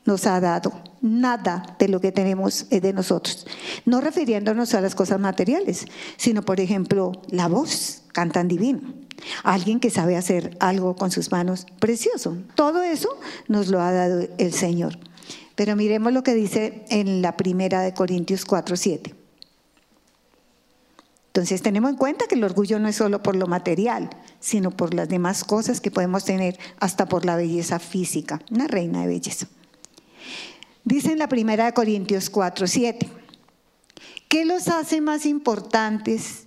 nos 0.06 0.28
ha 0.28 0.40
dado. 0.40 0.72
Nada 1.02 1.76
de 1.80 1.88
lo 1.88 2.00
que 2.00 2.12
tenemos 2.12 2.68
es 2.70 2.82
de 2.82 2.94
nosotros. 2.94 3.46
No 3.86 4.02
refiriéndonos 4.02 4.74
a 4.74 4.82
las 4.82 4.96
cosas 4.96 5.20
materiales, 5.20 5.86
sino, 6.16 6.44
por 6.44 6.60
ejemplo, 6.60 7.12
la 7.30 7.48
voz, 7.48 8.04
cantan 8.14 8.48
divino. 8.48 8.82
Alguien 9.44 9.80
que 9.80 9.90
sabe 9.90 10.16
hacer 10.16 10.56
algo 10.60 10.96
con 10.96 11.12
sus 11.12 11.32
manos, 11.32 11.66
precioso. 11.80 12.38
Todo 12.56 12.84
eso 12.84 13.10
nos 13.48 13.68
lo 13.68 13.82
ha 13.82 13.92
dado 13.92 14.28
el 14.38 14.54
Señor. 14.54 14.98
Pero 15.56 15.76
miremos 15.76 16.14
lo 16.14 16.24
que 16.24 16.34
dice 16.34 16.86
en 16.90 17.22
la 17.22 17.36
primera 17.36 17.82
de 17.82 17.94
Corintios 17.94 18.46
4, 18.46 18.76
7. 18.76 19.23
Entonces 21.34 21.64
tenemos 21.64 21.90
en 21.90 21.98
cuenta 21.98 22.28
que 22.28 22.36
el 22.36 22.44
orgullo 22.44 22.78
no 22.78 22.88
es 22.88 22.98
solo 22.98 23.24
por 23.24 23.36
lo 23.36 23.48
material, 23.48 24.08
sino 24.40 24.70
por 24.70 24.94
las 24.94 25.10
demás 25.10 25.44
cosas 25.44 25.82
que 25.82 25.90
podemos 25.90 26.26
tener, 26.26 26.60
hasta 26.80 27.08
por 27.08 27.26
la 27.26 27.36
belleza 27.36 27.80
física, 27.80 28.40
una 28.52 28.68
reina 28.68 29.02
de 29.02 29.08
belleza. 29.08 29.48
Dice 30.84 31.12
en 31.12 31.18
la 31.18 31.28
primera 31.28 31.66
de 31.66 31.74
Corintios 31.74 32.30
4, 32.30 32.68
7, 32.68 33.10
¿qué 34.28 34.46
los 34.46 34.68
hace 34.68 35.02
más 35.02 35.26
importantes? 35.26 36.46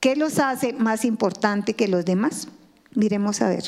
¿Qué 0.00 0.16
los 0.16 0.38
hace 0.38 0.72
más 0.72 1.04
importante 1.04 1.74
que 1.74 1.86
los 1.86 2.06
demás? 2.06 2.48
Miremos 2.94 3.42
a 3.42 3.50
ver, 3.50 3.64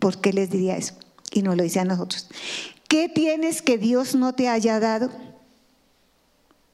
¿por 0.00 0.20
qué 0.20 0.32
les 0.32 0.50
diría 0.50 0.76
eso? 0.76 0.94
Y 1.30 1.42
nos 1.42 1.56
lo 1.56 1.62
dice 1.62 1.78
a 1.78 1.84
nosotros. 1.84 2.28
¿Qué 2.88 3.08
tienes 3.08 3.62
que 3.62 3.78
Dios 3.78 4.16
no 4.16 4.34
te 4.34 4.48
haya 4.48 4.80
dado? 4.80 5.08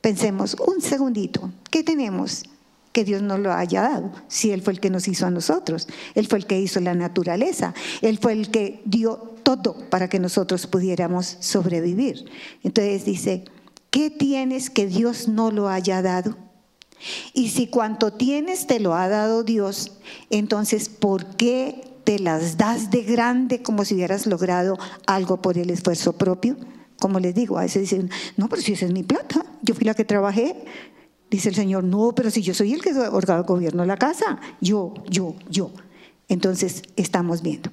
Pensemos 0.00 0.56
un 0.66 0.80
segundito, 0.80 1.52
¿qué 1.70 1.82
tenemos 1.82 2.44
que 2.92 3.04
Dios 3.04 3.22
no 3.22 3.38
lo 3.38 3.52
haya 3.52 3.82
dado? 3.82 4.12
Si 4.28 4.50
Él 4.52 4.62
fue 4.62 4.74
el 4.74 4.80
que 4.80 4.90
nos 4.90 5.08
hizo 5.08 5.26
a 5.26 5.30
nosotros, 5.30 5.88
Él 6.14 6.26
fue 6.26 6.38
el 6.38 6.46
que 6.46 6.60
hizo 6.60 6.80
la 6.80 6.94
naturaleza, 6.94 7.74
Él 8.00 8.18
fue 8.18 8.32
el 8.32 8.50
que 8.50 8.82
dio 8.84 9.16
todo 9.42 9.76
para 9.90 10.08
que 10.08 10.18
nosotros 10.18 10.66
pudiéramos 10.66 11.36
sobrevivir. 11.40 12.26
Entonces 12.62 13.04
dice, 13.04 13.44
¿qué 13.90 14.10
tienes 14.10 14.70
que 14.70 14.86
Dios 14.86 15.28
no 15.28 15.50
lo 15.50 15.68
haya 15.68 16.02
dado? 16.02 16.36
Y 17.34 17.48
si 17.48 17.66
cuanto 17.66 18.12
tienes 18.12 18.66
te 18.66 18.78
lo 18.78 18.94
ha 18.94 19.08
dado 19.08 19.42
Dios, 19.42 19.98
entonces 20.30 20.88
¿por 20.88 21.36
qué 21.36 21.92
te 22.04 22.18
las 22.18 22.56
das 22.56 22.90
de 22.90 23.02
grande 23.02 23.62
como 23.62 23.84
si 23.84 23.94
hubieras 23.94 24.26
logrado 24.26 24.78
algo 25.06 25.40
por 25.40 25.58
el 25.58 25.70
esfuerzo 25.70 26.14
propio. 26.14 26.56
Como 26.98 27.18
les 27.18 27.34
digo, 27.34 27.58
a 27.58 27.62
veces 27.62 27.82
dicen, 27.82 28.10
no, 28.36 28.48
pero 28.48 28.62
si 28.62 28.72
esa 28.72 28.86
es 28.86 28.92
mi 28.92 29.02
plata, 29.02 29.44
yo 29.62 29.74
fui 29.74 29.84
la 29.84 29.94
que 29.94 30.04
trabajé. 30.04 30.56
Dice 31.32 31.48
el 31.48 31.54
Señor, 31.54 31.82
no, 31.82 32.12
pero 32.14 32.30
si 32.30 32.42
yo 32.42 32.52
soy 32.52 32.74
el 32.74 32.82
que 32.82 32.92
gobierno 32.92 33.86
la 33.86 33.96
casa, 33.96 34.38
yo, 34.60 34.92
yo, 35.08 35.34
yo. 35.48 35.70
Entonces 36.28 36.82
estamos 36.94 37.40
viendo. 37.40 37.70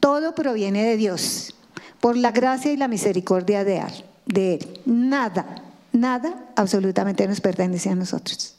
Todo 0.00 0.34
proviene 0.34 0.82
de 0.82 0.96
Dios, 0.96 1.54
por 2.00 2.16
la 2.16 2.32
gracia 2.32 2.72
y 2.72 2.76
la 2.76 2.88
misericordia 2.88 3.62
de 3.62 3.78
Él. 4.26 4.82
Nada, 4.86 5.62
nada 5.92 6.50
absolutamente 6.56 7.28
nos 7.28 7.40
pertenece 7.40 7.90
a 7.90 7.94
nosotros. 7.94 8.56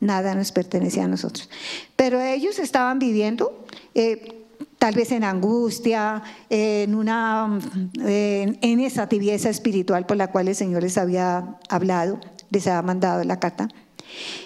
Nada 0.00 0.34
nos 0.34 0.50
pertenece 0.50 1.02
a 1.02 1.08
nosotros. 1.08 1.50
Pero 1.94 2.22
ellos 2.22 2.58
estaban 2.58 2.98
viviendo 2.98 3.66
eh, 3.94 4.39
tal 4.80 4.94
vez 4.94 5.12
en 5.12 5.24
angustia, 5.24 6.22
en, 6.48 6.94
una, 6.94 7.60
en 8.02 8.80
esa 8.80 9.08
tibieza 9.08 9.50
espiritual 9.50 10.06
por 10.06 10.16
la 10.16 10.32
cual 10.32 10.48
el 10.48 10.54
Señor 10.56 10.82
les 10.82 10.96
había 10.96 11.58
hablado, 11.68 12.18
les 12.50 12.66
había 12.66 12.80
mandado 12.80 13.22
la 13.24 13.38
carta. 13.38 13.68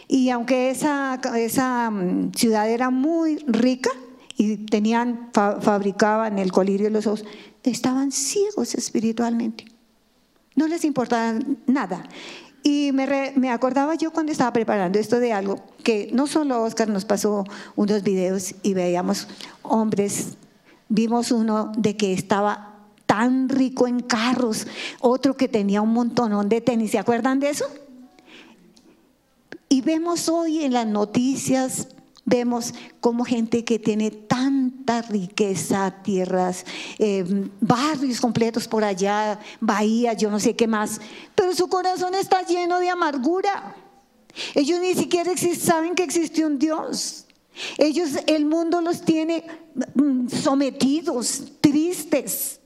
Y 0.08 0.30
aunque 0.30 0.70
esa, 0.70 1.20
esa 1.36 1.88
mm, 1.88 2.32
ciudad 2.32 2.68
era 2.68 2.90
muy 2.90 3.36
rica 3.46 3.90
y 4.36 4.56
tenían, 4.66 5.30
fabricaban 5.32 6.40
el 6.40 6.50
colirio 6.50 6.86
de 6.86 6.90
los 6.90 7.06
ojos, 7.06 7.24
estaban 7.62 8.10
ciegos 8.10 8.74
espiritualmente. 8.74 9.66
No 10.56 10.66
les 10.66 10.84
importaba 10.84 11.38
nada. 11.66 12.04
Y 12.66 12.92
me, 12.92 13.32
me, 13.36 13.50
acordaba 13.50 13.94
yo 13.94 14.10
cuando 14.10 14.32
estaba 14.32 14.52
preparando 14.52 14.98
esto 14.98 15.20
de 15.20 15.34
algo, 15.34 15.62
que 15.82 16.08
no 16.14 16.26
solo 16.26 16.62
Oscar 16.62 16.88
nos 16.88 17.04
pasó 17.04 17.44
unos 17.76 18.02
videos 18.02 18.54
y 18.62 18.72
veíamos 18.72 19.28
hombres, 19.62 20.38
vimos 20.88 21.30
uno 21.30 21.72
de 21.76 21.94
que 21.94 22.14
estaba 22.14 22.74
tan 23.04 23.50
rico 23.50 23.86
en 23.86 24.00
carros, 24.00 24.66
otro 25.00 25.36
que 25.36 25.46
tenía 25.46 25.82
un 25.82 25.92
montonón 25.92 26.48
de 26.48 26.62
tenis, 26.62 26.92
¿se 26.92 26.98
acuerdan 26.98 27.38
de 27.38 27.50
eso? 27.50 27.66
Y 29.68 29.82
vemos 29.82 30.28
hoy 30.30 30.64
en 30.64 30.72
las 30.72 30.86
noticias, 30.86 31.88
vemos 32.24 32.74
como 33.00 33.24
gente 33.24 33.64
que 33.64 33.78
tiene 33.78 34.10
tanta 34.10 35.02
riqueza, 35.02 35.90
tierras, 36.02 36.64
eh, 36.98 37.24
barrios 37.60 38.20
completos 38.20 38.66
por 38.68 38.84
allá, 38.84 39.38
bahías, 39.60 40.16
yo 40.16 40.30
no 40.30 40.40
sé 40.40 40.56
qué 40.56 40.66
más, 40.66 41.00
pero 41.34 41.54
su 41.54 41.68
corazón 41.68 42.14
está 42.14 42.42
lleno 42.42 42.78
de 42.78 42.88
amargura. 42.88 43.76
Ellos 44.54 44.80
ni 44.80 44.94
siquiera 44.94 45.30
saben 45.58 45.94
que 45.94 46.02
existe 46.02 46.44
un 46.44 46.58
Dios. 46.58 47.26
Ellos, 47.78 48.10
el 48.26 48.46
mundo 48.46 48.80
los 48.80 49.02
tiene 49.02 49.44
mm, 49.94 50.28
sometidos, 50.28 51.44
tristes, 51.60 52.60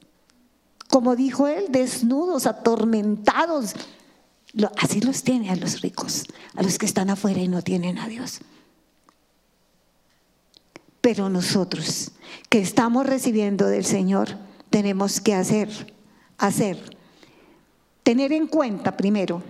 como 0.88 1.14
dijo 1.14 1.46
él, 1.46 1.66
desnudos, 1.68 2.46
atormentados, 2.46 3.74
Así 4.78 5.00
los 5.00 5.22
tiene 5.22 5.50
a 5.50 5.56
los 5.56 5.82
ricos, 5.82 6.24
a 6.56 6.62
los 6.62 6.78
que 6.78 6.86
están 6.86 7.10
afuera 7.10 7.40
y 7.40 7.48
no 7.48 7.62
tienen 7.62 7.98
a 7.98 8.08
Dios. 8.08 8.40
Pero 11.08 11.30
nosotros 11.30 12.10
que 12.50 12.58
estamos 12.58 13.06
recibiendo 13.06 13.66
del 13.66 13.86
Señor, 13.86 14.28
tenemos 14.68 15.22
que 15.22 15.32
hacer, 15.32 15.70
hacer, 16.36 16.98
tener 18.02 18.30
en 18.30 18.46
cuenta 18.46 18.94
primero 18.94 19.42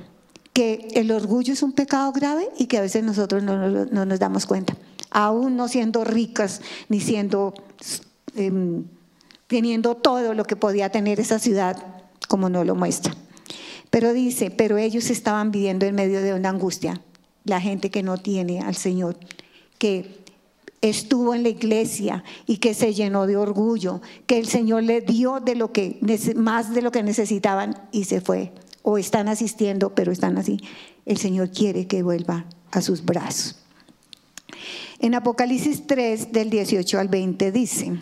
que 0.52 0.86
el 0.94 1.10
orgullo 1.10 1.52
es 1.52 1.64
un 1.64 1.72
pecado 1.72 2.12
grave 2.12 2.48
y 2.58 2.66
que 2.66 2.78
a 2.78 2.80
veces 2.80 3.02
nosotros 3.02 3.42
no, 3.42 3.56
nos 3.66 4.18
damos 4.20 4.46
cuenta, 4.46 4.76
aún 5.10 5.56
no 5.56 5.66
siendo 5.66 6.04
ricas 6.04 6.60
ni 6.88 7.00
siendo, 7.00 7.54
em, 8.36 8.84
teniendo 9.48 9.96
todo 9.96 10.34
lo 10.34 10.44
que 10.44 10.54
podía 10.54 10.90
tener 10.90 11.18
esa 11.18 11.40
ciudad 11.40 11.76
como 12.28 12.48
no 12.48 12.62
lo 12.62 12.76
muestra. 12.76 13.16
Pero 13.90 14.12
dice, 14.12 14.52
pero 14.52 14.78
ellos 14.78 15.10
estaban 15.10 15.50
viviendo 15.50 15.86
en 15.86 15.96
medio 15.96 16.22
de 16.22 16.34
una 16.34 16.50
angustia, 16.50 17.02
la 17.42 17.60
gente 17.60 17.90
que 17.90 18.04
no 18.04 18.16
tiene 18.16 18.60
al 18.60 18.76
Señor, 18.76 19.16
que 19.78 20.27
estuvo 20.80 21.34
en 21.34 21.42
la 21.42 21.48
iglesia 21.48 22.24
y 22.46 22.58
que 22.58 22.74
se 22.74 22.94
llenó 22.94 23.26
de 23.26 23.36
orgullo, 23.36 24.00
que 24.26 24.38
el 24.38 24.46
Señor 24.46 24.84
le 24.84 25.00
dio 25.00 25.40
de 25.40 25.54
lo 25.54 25.72
que 25.72 25.98
más 26.36 26.74
de 26.74 26.82
lo 26.82 26.92
que 26.92 27.02
necesitaban 27.02 27.88
y 27.92 28.04
se 28.04 28.20
fue. 28.20 28.52
O 28.82 28.96
están 28.96 29.28
asistiendo, 29.28 29.94
pero 29.94 30.12
están 30.12 30.38
así. 30.38 30.60
El 31.04 31.18
Señor 31.18 31.50
quiere 31.50 31.86
que 31.86 32.02
vuelva 32.02 32.46
a 32.70 32.80
sus 32.80 33.04
brazos. 33.04 33.56
En 34.98 35.14
Apocalipsis 35.14 35.86
3 35.86 36.32
del 36.32 36.50
18 36.50 36.98
al 36.98 37.08
20 37.08 37.52
dice, 37.52 38.00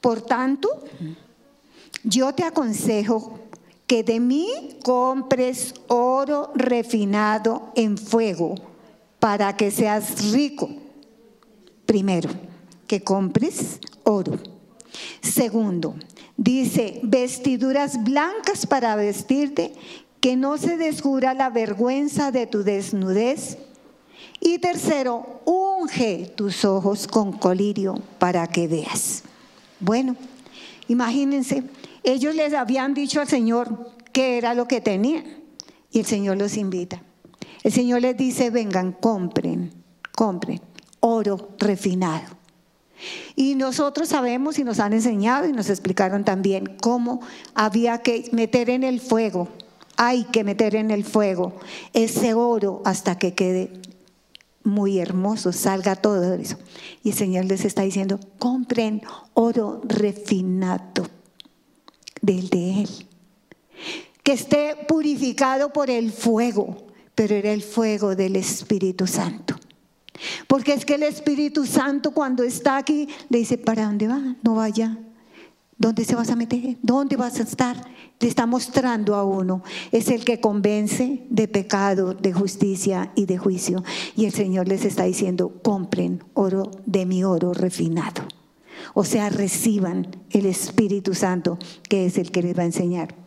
por 0.00 0.22
tanto, 0.22 0.84
yo 2.04 2.34
te 2.34 2.44
aconsejo 2.44 3.38
que 3.86 4.02
de 4.02 4.20
mí 4.20 4.48
compres 4.82 5.74
oro 5.88 6.50
refinado 6.54 7.72
en 7.74 7.98
fuego 7.98 8.71
para 9.22 9.56
que 9.56 9.70
seas 9.70 10.32
rico. 10.32 10.68
Primero, 11.86 12.28
que 12.88 13.04
compres 13.04 13.78
oro. 14.02 14.36
Segundo, 15.20 15.94
dice 16.36 16.98
vestiduras 17.04 18.02
blancas 18.02 18.66
para 18.66 18.96
vestirte, 18.96 19.74
que 20.20 20.34
no 20.34 20.58
se 20.58 20.76
descubra 20.76 21.34
la 21.34 21.50
vergüenza 21.50 22.32
de 22.32 22.48
tu 22.48 22.64
desnudez. 22.64 23.58
Y 24.40 24.58
tercero, 24.58 25.40
unge 25.44 26.32
tus 26.34 26.64
ojos 26.64 27.06
con 27.06 27.30
colirio 27.30 28.02
para 28.18 28.48
que 28.48 28.66
veas. 28.66 29.22
Bueno, 29.78 30.16
imagínense 30.88 31.62
ellos 32.02 32.34
les 32.34 32.54
habían 32.54 32.92
dicho 32.92 33.20
al 33.20 33.28
Señor 33.28 33.92
qué 34.12 34.36
era 34.36 34.54
lo 34.54 34.66
que 34.66 34.80
tenían 34.80 35.22
y 35.92 36.00
el 36.00 36.06
Señor 36.06 36.38
los 36.38 36.56
invita. 36.56 37.00
El 37.62 37.72
Señor 37.72 38.02
les 38.02 38.16
dice, 38.16 38.50
vengan, 38.50 38.92
compren, 38.92 39.72
compren 40.12 40.60
oro 41.02 41.50
refinado. 41.58 42.36
Y 43.34 43.56
nosotros 43.56 44.08
sabemos 44.08 44.58
y 44.58 44.64
nos 44.64 44.78
han 44.78 44.92
enseñado 44.92 45.48
y 45.48 45.52
nos 45.52 45.68
explicaron 45.68 46.24
también 46.24 46.76
cómo 46.80 47.20
había 47.54 47.98
que 47.98 48.28
meter 48.32 48.70
en 48.70 48.84
el 48.84 49.00
fuego, 49.00 49.48
hay 49.96 50.24
que 50.24 50.44
meter 50.44 50.76
en 50.76 50.90
el 50.90 51.04
fuego 51.04 51.58
ese 51.92 52.34
oro 52.34 52.80
hasta 52.84 53.18
que 53.18 53.34
quede 53.34 53.72
muy 54.62 55.00
hermoso, 55.00 55.52
salga 55.52 55.96
todo 55.96 56.34
eso. 56.34 56.56
Y 57.02 57.10
el 57.10 57.16
Señor 57.16 57.46
les 57.46 57.64
está 57.64 57.82
diciendo, 57.82 58.20
compren 58.38 59.02
oro 59.34 59.80
refinado 59.84 61.08
del 62.20 62.48
de 62.48 62.82
Él. 62.82 62.88
Que 64.22 64.32
esté 64.34 64.76
purificado 64.86 65.72
por 65.72 65.90
el 65.90 66.12
fuego, 66.12 66.86
pero 67.14 67.34
era 67.34 67.52
el 67.52 67.62
fuego 67.62 68.14
del 68.16 68.36
Espíritu 68.36 69.06
Santo. 69.06 69.56
Porque 70.46 70.72
es 70.72 70.84
que 70.84 70.94
el 70.94 71.02
Espíritu 71.02 71.66
Santo 71.66 72.12
cuando 72.12 72.42
está 72.42 72.76
aquí 72.76 73.08
le 73.28 73.38
dice, 73.38 73.58
¿para 73.58 73.86
dónde 73.86 74.08
va? 74.08 74.36
No 74.42 74.54
vaya. 74.54 74.98
¿Dónde 75.78 76.04
se 76.04 76.14
vas 76.14 76.30
a 76.30 76.36
meter? 76.36 76.76
¿Dónde 76.82 77.16
vas 77.16 77.40
a 77.40 77.42
estar? 77.42 77.76
Le 78.20 78.28
está 78.28 78.46
mostrando 78.46 79.16
a 79.16 79.24
uno. 79.24 79.64
Es 79.90 80.08
el 80.08 80.24
que 80.24 80.38
convence 80.38 81.24
de 81.28 81.48
pecado, 81.48 82.14
de 82.14 82.32
justicia 82.32 83.10
y 83.16 83.26
de 83.26 83.36
juicio. 83.36 83.82
Y 84.14 84.26
el 84.26 84.32
Señor 84.32 84.68
les 84.68 84.84
está 84.84 85.04
diciendo, 85.04 85.60
compren 85.62 86.22
oro 86.34 86.70
de 86.86 87.04
mi 87.04 87.24
oro 87.24 87.52
refinado. 87.52 88.22
O 88.94 89.04
sea, 89.04 89.28
reciban 89.28 90.06
el 90.30 90.46
Espíritu 90.46 91.14
Santo, 91.14 91.58
que 91.88 92.06
es 92.06 92.16
el 92.16 92.30
que 92.30 92.42
les 92.42 92.56
va 92.56 92.62
a 92.62 92.66
enseñar. 92.66 93.21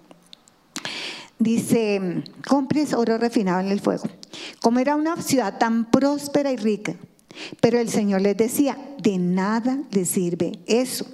Dice, 1.37 2.23
compres 2.47 2.93
oro 2.93 3.17
refinado 3.17 3.59
en 3.59 3.67
el 3.67 3.81
fuego. 3.81 4.03
Como 4.61 4.79
era 4.79 4.95
una 4.95 5.21
ciudad 5.21 5.57
tan 5.57 5.91
próspera 5.91 6.51
y 6.51 6.57
rica, 6.57 6.95
pero 7.59 7.79
el 7.79 7.89
Señor 7.89 8.21
les 8.21 8.37
decía, 8.37 8.77
de 9.01 9.17
nada 9.17 9.79
les 9.91 10.09
sirve 10.09 10.59
eso. 10.65 11.05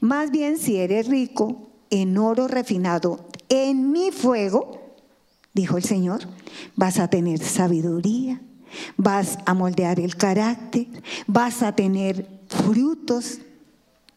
Más 0.00 0.30
bien 0.30 0.58
si 0.58 0.76
eres 0.76 1.08
rico 1.08 1.70
en 1.90 2.16
oro 2.18 2.48
refinado 2.48 3.26
en 3.48 3.92
mi 3.92 4.10
fuego, 4.10 4.96
dijo 5.54 5.76
el 5.76 5.84
Señor, 5.84 6.20
vas 6.76 6.98
a 6.98 7.08
tener 7.08 7.38
sabiduría, 7.40 8.40
vas 8.96 9.38
a 9.46 9.54
moldear 9.54 9.98
el 9.98 10.16
carácter, 10.16 10.86
vas 11.26 11.62
a 11.62 11.74
tener 11.74 12.28
frutos 12.48 13.40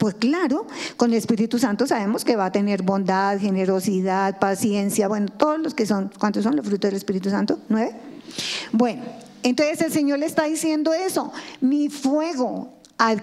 pues 0.01 0.15
claro, 0.15 0.65
con 0.97 1.11
el 1.11 1.17
Espíritu 1.17 1.59
Santo 1.59 1.85
sabemos 1.85 2.25
que 2.25 2.35
va 2.35 2.45
a 2.45 2.51
tener 2.51 2.81
bondad, 2.81 3.39
generosidad, 3.39 4.39
paciencia, 4.39 5.07
bueno, 5.07 5.27
todos 5.27 5.59
los 5.59 5.75
que 5.75 5.85
son, 5.85 6.09
¿cuántos 6.17 6.43
son 6.43 6.55
los 6.55 6.65
frutos 6.65 6.89
del 6.89 6.97
Espíritu 6.97 7.29
Santo? 7.29 7.59
¿Nueve? 7.69 7.93
Bueno, 8.71 9.03
entonces 9.43 9.79
el 9.81 9.91
Señor 9.91 10.17
le 10.17 10.25
está 10.25 10.45
diciendo 10.45 10.91
eso, 10.91 11.31
mi 11.59 11.89
fuego, 11.89 12.79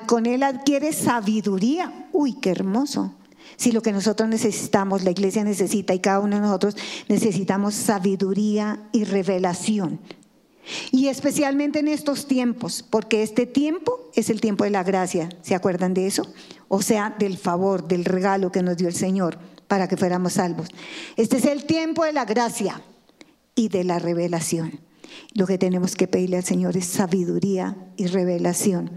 con 0.07 0.27
él 0.27 0.45
adquiere 0.45 0.93
sabiduría. 0.93 2.07
Uy, 2.13 2.35
qué 2.35 2.51
hermoso. 2.51 3.13
Si 3.57 3.73
lo 3.73 3.83
que 3.83 3.91
nosotros 3.91 4.29
necesitamos, 4.29 5.03
la 5.03 5.11
iglesia 5.11 5.43
necesita 5.43 5.95
y 5.95 5.99
cada 5.99 6.21
uno 6.21 6.37
de 6.37 6.43
nosotros 6.43 6.77
necesitamos 7.09 7.75
sabiduría 7.75 8.79
y 8.93 9.03
revelación. 9.03 9.99
Y 10.91 11.09
especialmente 11.09 11.79
en 11.81 11.89
estos 11.89 12.27
tiempos, 12.27 12.85
porque 12.89 13.23
este 13.23 13.47
tiempo 13.47 14.11
es 14.15 14.31
el 14.31 14.41
tiempo 14.41 14.65
de 14.65 14.71
la 14.71 14.85
gracia. 14.85 15.29
¿Se 15.43 15.55
acuerdan 15.55 15.95
de 15.95 16.07
eso? 16.07 16.33
O 16.69 16.83
sea, 16.83 17.15
del 17.19 17.39
favor, 17.39 17.89
del 17.89 18.05
regalo 18.05 18.53
que 18.53 18.63
nos 18.63 18.77
dio 18.77 18.89
el 18.89 18.95
Señor 18.95 19.39
para 19.67 19.89
que 19.89 19.97
fuéramos 19.97 20.35
salvos. 20.35 20.69
Este 21.17 21.39
es 21.39 21.45
el 21.45 21.65
tiempo 21.65 22.05
de 22.05 22.13
la 22.13 22.25
gracia 22.25 22.83
y 23.55 23.69
de 23.69 23.85
la 23.85 23.99
revelación. 23.99 24.81
Lo 25.35 25.47
que 25.47 25.59
tenemos 25.59 25.97
que 25.97 26.09
pedirle 26.09 26.37
al 26.37 26.45
Señor 26.45 26.77
es 26.77 26.87
sabiduría 26.87 27.77
y 27.97 28.07
revelación 28.07 28.91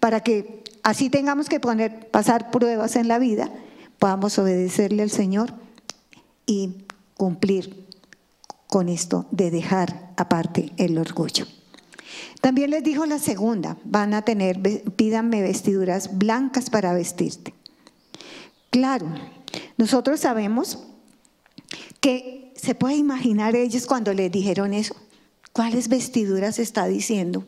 para 0.00 0.20
que 0.20 0.64
así 0.82 1.10
tengamos 1.10 1.48
que 1.48 1.60
poner, 1.60 2.10
pasar 2.10 2.50
pruebas 2.50 2.96
en 2.96 3.08
la 3.08 3.18
vida, 3.18 3.50
podamos 3.98 4.38
obedecerle 4.38 5.02
al 5.02 5.10
Señor 5.10 5.52
y 6.46 6.86
cumplir 7.16 7.86
con 8.66 8.88
esto 8.88 9.26
de 9.30 9.50
dejar 9.50 10.12
aparte 10.16 10.72
el 10.76 10.96
orgullo. 10.98 11.46
También 12.40 12.70
les 12.70 12.82
dijo 12.82 13.04
la 13.04 13.18
segunda, 13.18 13.76
van 13.84 14.14
a 14.14 14.22
tener, 14.22 14.60
pídanme 14.96 15.42
vestiduras 15.42 16.18
blancas 16.18 16.70
para 16.70 16.94
vestirte. 16.94 17.54
Claro, 18.70 19.06
nosotros 19.76 20.20
sabemos 20.20 20.78
que 22.00 22.52
se 22.56 22.74
puede 22.74 22.96
imaginar 22.96 23.56
ellos 23.56 23.86
cuando 23.86 24.14
les 24.14 24.32
dijeron 24.32 24.72
eso. 24.72 24.96
¿Cuáles 25.52 25.88
vestiduras 25.88 26.58
está 26.58 26.86
diciendo? 26.86 27.44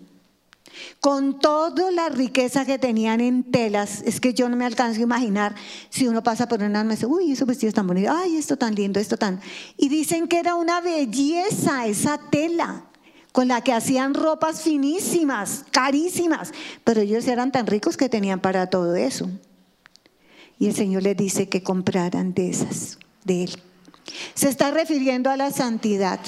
Con 1.01 1.39
toda 1.39 1.91
la 1.91 2.09
riqueza 2.09 2.65
que 2.65 2.79
tenían 2.79 3.21
en 3.21 3.45
telas, 3.45 4.03
es 4.05 4.21
que 4.21 4.35
yo 4.35 4.49
no 4.49 4.57
me 4.57 4.65
alcanzo 4.65 5.01
a 5.01 5.05
imaginar 5.05 5.55
si 5.91 6.09
uno 6.09 6.23
pasa 6.23 6.49
por 6.49 6.63
una 6.63 6.85
me 6.85 6.95
dice, 6.95 7.07
uy, 7.07 7.33
esos 7.33 7.47
vestidos 7.47 7.75
tan 7.75 7.87
bonitos, 7.87 8.15
ay, 8.17 8.37
esto 8.37 8.57
tan 8.57 8.75
lindo, 8.75 8.99
esto 8.99 9.17
tan. 9.17 9.41
Y 9.77 9.89
dicen 9.89 10.29
que 10.29 10.39
era 10.39 10.55
una 10.55 10.81
belleza 10.81 11.87
esa 11.87 12.19
tela 12.31 12.87
con 13.33 13.49
la 13.49 13.63
que 13.63 13.73
hacían 13.73 14.15
ropas 14.15 14.63
finísimas, 14.63 15.65
carísimas, 15.71 16.53
pero 16.85 17.01
ellos 17.01 17.27
eran 17.27 17.51
tan 17.51 17.67
ricos 17.67 17.97
que 17.97 18.09
tenían 18.09 18.41
para 18.41 18.69
todo 18.69 18.95
eso. 18.95 19.29
Y 20.59 20.69
el 20.69 20.75
Señor 20.75 21.03
les 21.03 21.17
dice 21.17 21.49
que 21.49 21.63
compraran 21.63 22.35
de 22.35 22.51
esas, 22.51 22.99
de 23.25 23.45
Él. 23.45 23.63
Se 24.35 24.49
está 24.49 24.71
refiriendo 24.71 25.31
a 25.31 25.37
la 25.37 25.51
santidad 25.51 26.21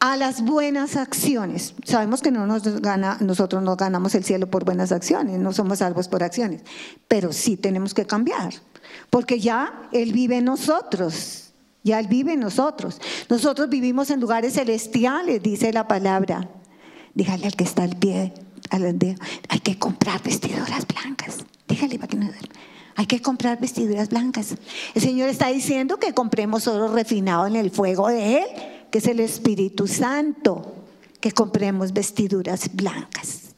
a 0.00 0.16
las 0.16 0.42
buenas 0.42 0.96
acciones. 0.96 1.74
Sabemos 1.84 2.22
que 2.22 2.30
no 2.30 2.46
nos 2.46 2.80
gana, 2.80 3.18
nosotros 3.20 3.62
no 3.62 3.76
ganamos 3.76 4.14
el 4.14 4.24
cielo 4.24 4.50
por 4.50 4.64
buenas 4.64 4.92
acciones, 4.92 5.38
no 5.38 5.52
somos 5.52 5.78
salvos 5.78 6.08
por 6.08 6.22
acciones, 6.22 6.62
pero 7.06 7.32
sí 7.34 7.58
tenemos 7.58 7.92
que 7.92 8.06
cambiar, 8.06 8.54
porque 9.10 9.38
ya 9.38 9.88
Él 9.92 10.12
vive 10.12 10.38
en 10.38 10.46
nosotros, 10.46 11.39
ya 11.82 11.98
Él 11.98 12.08
vive 12.08 12.34
en 12.34 12.40
nosotros. 12.40 13.00
Nosotros 13.28 13.68
vivimos 13.68 14.10
en 14.10 14.20
lugares 14.20 14.54
celestiales, 14.54 15.42
dice 15.42 15.72
la 15.72 15.88
palabra. 15.88 16.48
Dígale 17.14 17.46
al 17.46 17.56
que 17.56 17.64
está 17.64 17.82
al 17.82 17.96
pie, 17.96 18.32
al 18.70 18.86
aldeo, 18.86 19.16
hay 19.48 19.60
que 19.60 19.78
comprar 19.78 20.22
vestiduras 20.22 20.86
blancas. 20.86 21.38
Dígale 21.66 21.98
para 21.98 22.08
que 22.08 22.16
no 22.16 22.30
hay 22.96 23.06
que 23.06 23.22
comprar 23.22 23.58
vestiduras 23.58 24.10
blancas. 24.10 24.54
El 24.94 25.02
Señor 25.02 25.28
está 25.28 25.48
diciendo 25.48 25.98
que 25.98 26.12
compremos 26.12 26.66
oro 26.68 26.92
refinado 26.92 27.46
en 27.46 27.56
el 27.56 27.70
fuego 27.70 28.08
de 28.08 28.38
Él 28.38 28.46
que 28.90 28.98
es 28.98 29.06
el 29.06 29.20
Espíritu 29.20 29.86
Santo, 29.86 30.74
que 31.20 31.32
compremos 31.32 31.92
vestiduras 31.92 32.74
blancas. 32.74 33.54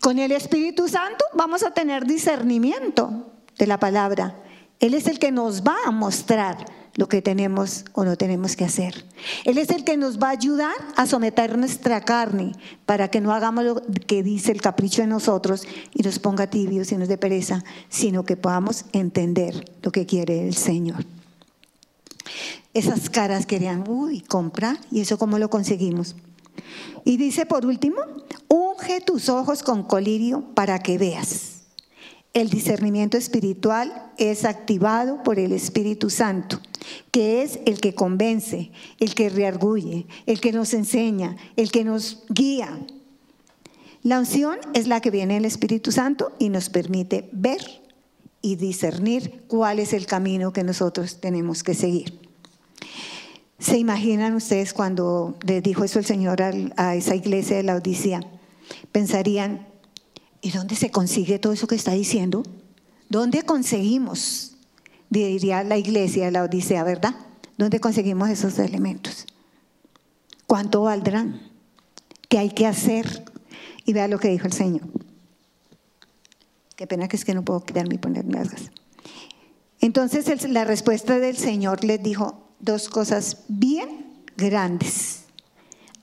Con 0.00 0.18
el 0.18 0.32
Espíritu 0.32 0.88
Santo 0.88 1.24
vamos 1.32 1.62
a 1.62 1.72
tener 1.72 2.04
discernimiento 2.04 3.32
de 3.58 3.66
la 3.66 3.78
palabra. 3.78 4.36
Él 4.80 4.92
es 4.94 5.06
el 5.06 5.18
que 5.18 5.32
nos 5.32 5.62
va 5.62 5.76
a 5.86 5.90
mostrar 5.90 6.66
lo 6.96 7.08
que 7.08 7.22
tenemos 7.22 7.84
o 7.92 8.04
no 8.04 8.16
tenemos 8.16 8.56
que 8.56 8.64
hacer. 8.64 9.04
Él 9.44 9.58
es 9.58 9.70
el 9.70 9.84
que 9.84 9.96
nos 9.96 10.18
va 10.18 10.28
a 10.28 10.32
ayudar 10.32 10.74
a 10.96 11.06
someter 11.06 11.58
nuestra 11.58 12.00
carne 12.02 12.52
para 12.86 13.08
que 13.08 13.20
no 13.20 13.32
hagamos 13.32 13.64
lo 13.64 13.82
que 14.06 14.22
dice 14.22 14.52
el 14.52 14.60
capricho 14.60 15.02
de 15.02 15.08
nosotros 15.08 15.66
y 15.92 16.02
nos 16.02 16.18
ponga 16.18 16.48
tibios 16.48 16.92
y 16.92 16.96
nos 16.96 17.08
dé 17.08 17.18
pereza, 17.18 17.64
sino 17.88 18.24
que 18.24 18.36
podamos 18.36 18.84
entender 18.92 19.64
lo 19.82 19.90
que 19.90 20.06
quiere 20.06 20.46
el 20.46 20.54
Señor. 20.54 21.04
Esas 22.74 23.10
caras 23.10 23.46
querían, 23.46 23.84
uy, 23.88 24.20
comprar, 24.20 24.78
y 24.90 25.00
eso 25.00 25.18
cómo 25.18 25.38
lo 25.38 25.50
conseguimos. 25.50 26.16
Y 27.04 27.16
dice 27.16 27.46
por 27.46 27.66
último, 27.66 27.96
unge 28.48 29.00
tus 29.00 29.28
ojos 29.28 29.62
con 29.62 29.82
colirio 29.84 30.42
para 30.54 30.78
que 30.78 30.98
veas. 30.98 31.62
El 32.32 32.50
discernimiento 32.50 33.16
espiritual 33.16 34.10
es 34.18 34.44
activado 34.44 35.22
por 35.22 35.38
el 35.38 35.52
Espíritu 35.52 36.10
Santo, 36.10 36.58
que 37.10 37.42
es 37.42 37.60
el 37.66 37.80
que 37.80 37.94
convence, 37.94 38.70
el 39.00 39.14
que 39.14 39.28
reargulle, 39.28 40.06
el 40.26 40.40
que 40.40 40.52
nos 40.52 40.74
enseña, 40.74 41.36
el 41.56 41.70
que 41.70 41.84
nos 41.84 42.24
guía. 42.28 42.78
La 44.02 44.18
unción 44.18 44.58
es 44.74 44.86
la 44.86 45.00
que 45.00 45.10
viene 45.10 45.34
del 45.34 45.46
Espíritu 45.46 45.90
Santo 45.90 46.32
y 46.38 46.50
nos 46.50 46.68
permite 46.68 47.28
ver 47.32 47.82
y 48.42 48.56
discernir 48.56 49.44
cuál 49.48 49.78
es 49.78 49.94
el 49.94 50.06
camino 50.06 50.52
que 50.52 50.64
nosotros 50.64 51.20
tenemos 51.20 51.62
que 51.62 51.72
seguir. 51.72 52.20
¿Se 53.58 53.78
imaginan 53.78 54.34
ustedes 54.34 54.74
cuando 54.74 55.38
les 55.46 55.62
dijo 55.62 55.84
eso 55.84 55.98
el 55.98 56.04
Señor 56.04 56.42
a 56.42 56.94
esa 56.96 57.14
iglesia 57.14 57.56
de 57.56 57.62
la 57.62 57.76
Odisea? 57.76 58.20
Pensarían, 58.92 59.66
¿y 60.42 60.50
dónde 60.50 60.74
se 60.74 60.90
consigue 60.90 61.38
todo 61.38 61.54
eso 61.54 61.66
que 61.66 61.74
está 61.74 61.92
diciendo? 61.92 62.42
¿Dónde 63.08 63.42
conseguimos? 63.44 64.53
Diría 65.14 65.62
la 65.62 65.76
iglesia 65.76 66.28
la 66.32 66.42
Odisea, 66.42 66.82
¿verdad? 66.82 67.14
¿Dónde 67.56 67.78
conseguimos 67.78 68.30
esos 68.30 68.58
elementos? 68.58 69.26
¿Cuánto 70.48 70.82
valdrán? 70.82 71.52
¿Qué 72.28 72.38
hay 72.38 72.50
que 72.50 72.66
hacer? 72.66 73.24
Y 73.84 73.92
vea 73.92 74.08
lo 74.08 74.18
que 74.18 74.26
dijo 74.26 74.48
el 74.48 74.52
Señor. 74.52 74.88
Qué 76.74 76.88
pena 76.88 77.06
que 77.06 77.14
es 77.14 77.24
que 77.24 77.32
no 77.32 77.44
puedo 77.44 77.60
quedarme 77.60 77.94
y 77.94 77.98
ponerme 77.98 78.34
las 78.34 78.48
Entonces 79.80 80.50
la 80.50 80.64
respuesta 80.64 81.20
del 81.20 81.36
Señor 81.36 81.84
les 81.84 82.02
dijo, 82.02 82.48
dos 82.58 82.88
cosas 82.88 83.44
bien 83.46 84.24
grandes. 84.36 85.26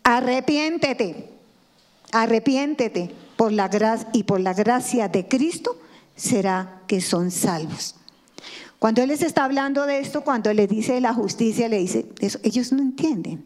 Arrepiéntete, 0.03 1.29
arrepiéntete 2.13 3.13
por 3.35 3.51
la 3.51 3.69
y 4.13 4.23
por 4.23 4.39
la 4.39 4.53
gracia 4.53 5.09
de 5.09 5.27
Cristo 5.27 5.77
será 6.15 6.81
que 6.87 7.01
son 7.01 7.29
salvos. 7.29 7.95
Cuando 8.81 9.03
Él 9.03 9.09
les 9.09 9.21
está 9.21 9.43
hablando 9.45 9.85
de 9.85 9.99
esto, 9.99 10.23
cuando 10.23 10.51
le 10.51 10.65
dice 10.65 10.99
la 11.01 11.13
justicia, 11.13 11.69
le 11.69 11.77
dice, 11.77 12.07
eso, 12.19 12.39
ellos 12.41 12.71
no 12.71 12.81
entienden. 12.81 13.45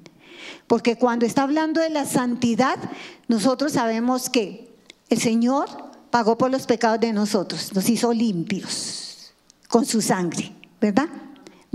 Porque 0.65 0.95
cuando 0.95 1.25
está 1.25 1.43
hablando 1.43 1.81
de 1.81 1.89
la 1.89 2.05
santidad, 2.05 2.79
nosotros 3.27 3.73
sabemos 3.73 4.29
que 4.29 4.73
el 5.09 5.19
Señor 5.19 5.67
pagó 6.09 6.37
por 6.37 6.51
los 6.51 6.65
pecados 6.65 7.01
de 7.01 7.11
nosotros, 7.11 7.75
nos 7.75 7.89
hizo 7.89 8.13
limpios 8.13 9.33
con 9.67 9.85
su 9.85 10.01
sangre, 10.01 10.53
¿verdad? 10.79 11.09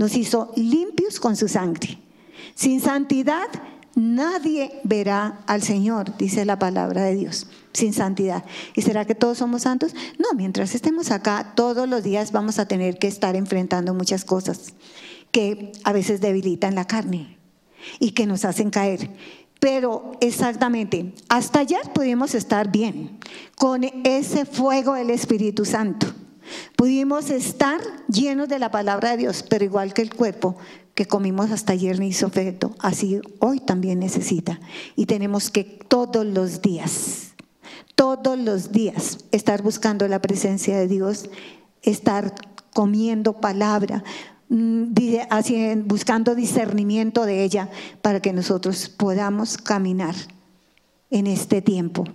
nos 0.01 0.15
hizo 0.15 0.51
limpios 0.55 1.19
con 1.19 1.35
su 1.35 1.47
sangre. 1.47 1.99
Sin 2.55 2.81
santidad 2.81 3.47
nadie 3.93 4.79
verá 4.83 5.43
al 5.45 5.61
Señor, 5.61 6.17
dice 6.17 6.43
la 6.43 6.57
palabra 6.57 7.03
de 7.03 7.13
Dios, 7.13 7.45
sin 7.73 7.93
santidad. 7.93 8.43
¿Y 8.75 8.81
será 8.81 9.05
que 9.05 9.15
todos 9.15 9.37
somos 9.37 9.63
santos? 9.63 9.93
No, 10.19 10.35
mientras 10.35 10.75
estemos 10.75 11.11
acá, 11.11 11.53
todos 11.55 11.87
los 11.87 12.03
días 12.03 12.31
vamos 12.31 12.59
a 12.59 12.67
tener 12.67 12.97
que 12.97 13.07
estar 13.07 13.35
enfrentando 13.35 13.93
muchas 13.93 14.25
cosas 14.25 14.73
que 15.31 15.71
a 15.83 15.93
veces 15.93 16.21
debilitan 16.21 16.75
la 16.75 16.85
carne 16.85 17.37
y 17.99 18.11
que 18.11 18.25
nos 18.25 18.45
hacen 18.45 18.69
caer. 18.69 19.09
Pero 19.59 20.13
exactamente, 20.21 21.13
hasta 21.29 21.59
ayer 21.59 21.81
pudimos 21.93 22.33
estar 22.33 22.71
bien 22.71 23.19
con 23.55 23.83
ese 24.03 24.45
fuego 24.45 24.95
del 24.95 25.11
Espíritu 25.11 25.65
Santo. 25.65 26.07
Pudimos 26.75 27.29
estar 27.29 27.79
llenos 28.07 28.49
de 28.49 28.59
la 28.59 28.71
palabra 28.71 29.11
de 29.11 29.17
Dios, 29.17 29.45
pero 29.47 29.63
igual 29.63 29.93
que 29.93 30.01
el 30.01 30.13
cuerpo 30.13 30.57
que 30.95 31.05
comimos 31.05 31.51
hasta 31.51 31.73
ayer 31.73 31.99
no 31.99 32.05
hizo 32.05 32.27
efecto, 32.27 32.75
así 32.79 33.21
hoy 33.39 33.59
también 33.59 33.99
necesita. 33.99 34.59
Y 34.95 35.05
tenemos 35.05 35.49
que 35.49 35.63
todos 35.63 36.25
los 36.25 36.61
días, 36.61 37.30
todos 37.95 38.37
los 38.37 38.71
días 38.71 39.19
estar 39.31 39.61
buscando 39.61 40.07
la 40.07 40.21
presencia 40.21 40.77
de 40.77 40.87
Dios, 40.87 41.29
estar 41.81 42.33
comiendo 42.73 43.33
palabra, 43.39 44.03
mm, 44.49 44.93
buscando 45.85 46.35
discernimiento 46.35 47.25
de 47.25 47.43
ella 47.43 47.69
para 48.01 48.21
que 48.21 48.33
nosotros 48.33 48.89
podamos 48.89 49.57
caminar 49.57 50.15
en 51.09 51.27
este 51.27 51.61
tiempo, 51.61 52.05